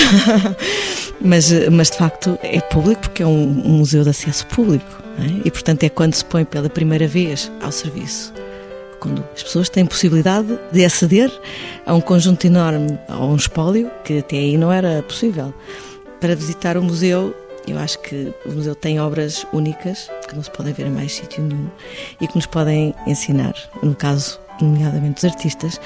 mas, 1.22 1.52
mas 1.70 1.90
de 1.90 1.98
facto 1.98 2.38
é 2.42 2.60
público 2.62 3.02
porque 3.02 3.24
é 3.24 3.28
um, 3.28 3.62
um 3.66 3.78
museu 3.78 4.04
de 4.04 4.10
acesso 4.10 4.46
público 4.48 5.04
é? 5.20 5.48
e 5.48 5.52
portanto 5.52 5.84
é 5.84 5.90
quando 5.90 6.14
se 6.14 6.26
põe 6.26 6.46
pela 6.46 6.70
primeira 6.70 7.08
vez 7.08 7.52
ao 7.62 7.72
serviço. 7.72 8.34
Quando 9.00 9.24
as 9.36 9.44
pessoas 9.44 9.68
têm 9.68 9.86
possibilidade 9.86 10.58
de 10.72 10.86
aceder 10.86 11.30
a 11.86 11.94
um 11.94 12.00
conjunto 12.00 12.48
enorme, 12.48 12.98
a 13.10 13.18
um 13.26 13.36
espólio, 13.36 13.92
que 14.06 14.20
até 14.20 14.38
aí 14.38 14.58
não 14.58 14.72
era 14.72 15.04
possível. 15.04 15.54
Para 16.22 16.34
visitar 16.38 16.78
o 16.78 16.82
museu, 16.82 17.36
eu 17.68 17.78
acho 17.78 18.00
que 18.00 18.34
o 18.46 18.52
museu 18.54 18.74
tem 18.74 19.02
obras 19.02 19.46
únicas 19.52 20.10
que 20.28 20.36
não 20.36 20.42
se 20.42 20.50
podem 20.52 20.72
ver 20.72 20.88
em 20.88 20.92
mais 20.92 21.14
sítio 21.14 21.44
nenhum 21.44 21.68
e 22.22 22.28
que 22.28 22.36
nos 22.36 22.46
podem 22.46 22.96
ensinar. 23.06 23.54
No 23.82 23.94
caso, 23.94 24.40
nomeadamente 24.64 25.26
os 25.26 25.32
artistas, 25.32 25.80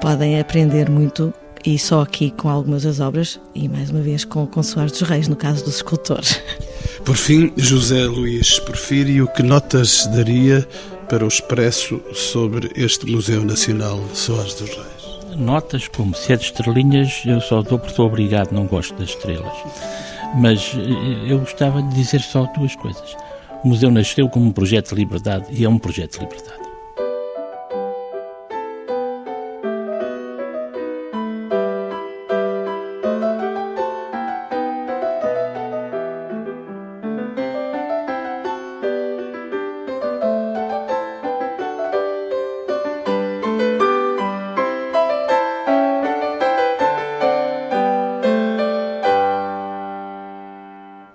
podem 0.00 0.40
aprender 0.40 0.88
muito 0.88 1.32
e 1.64 1.78
só 1.78 2.00
aqui 2.00 2.30
com 2.30 2.48
algumas 2.48 2.84
das 2.84 3.00
obras 3.00 3.38
e 3.54 3.68
mais 3.68 3.90
uma 3.90 4.00
vez 4.00 4.24
com, 4.24 4.48
Soares 4.62 4.92
dos 4.92 5.02
Reis, 5.02 5.28
no 5.28 5.36
caso 5.36 5.64
dos 5.64 5.76
escultores. 5.76 6.40
Por 7.04 7.16
fim, 7.16 7.52
José 7.56 8.04
Luís 8.06 8.58
Porfírio, 8.60 9.28
que 9.28 9.42
notas 9.42 10.06
daria 10.06 10.66
para 11.08 11.24
o 11.24 11.28
expresso 11.28 12.00
sobre 12.14 12.70
este 12.74 13.10
Museu 13.10 13.44
Nacional 13.44 14.00
Soares 14.14 14.54
dos 14.54 14.70
Reis? 14.70 15.36
Notas 15.36 15.88
como 15.88 16.14
sete 16.14 16.46
estrelinhas, 16.46 17.22
eu 17.24 17.40
só 17.40 17.62
dou 17.62 17.78
porque 17.78 17.92
estou 17.92 18.06
obrigado, 18.06 18.52
não 18.52 18.66
gosto 18.66 18.94
das 18.94 19.10
estrelas. 19.10 19.52
Mas 20.36 20.74
eh, 20.76 21.32
eu 21.32 21.40
gostava 21.40 21.82
de 21.82 21.94
dizer 21.94 22.20
só 22.20 22.44
duas 22.56 22.74
coisas. 22.76 23.16
O 23.62 23.68
museu 23.68 23.90
nasceu 23.90 24.28
como 24.28 24.46
um 24.46 24.52
projeto 24.52 24.90
de 24.90 24.96
liberdade 24.96 25.46
e 25.50 25.64
é 25.64 25.68
um 25.68 25.78
projeto 25.78 26.18
de 26.18 26.20
liberdade. 26.20 26.59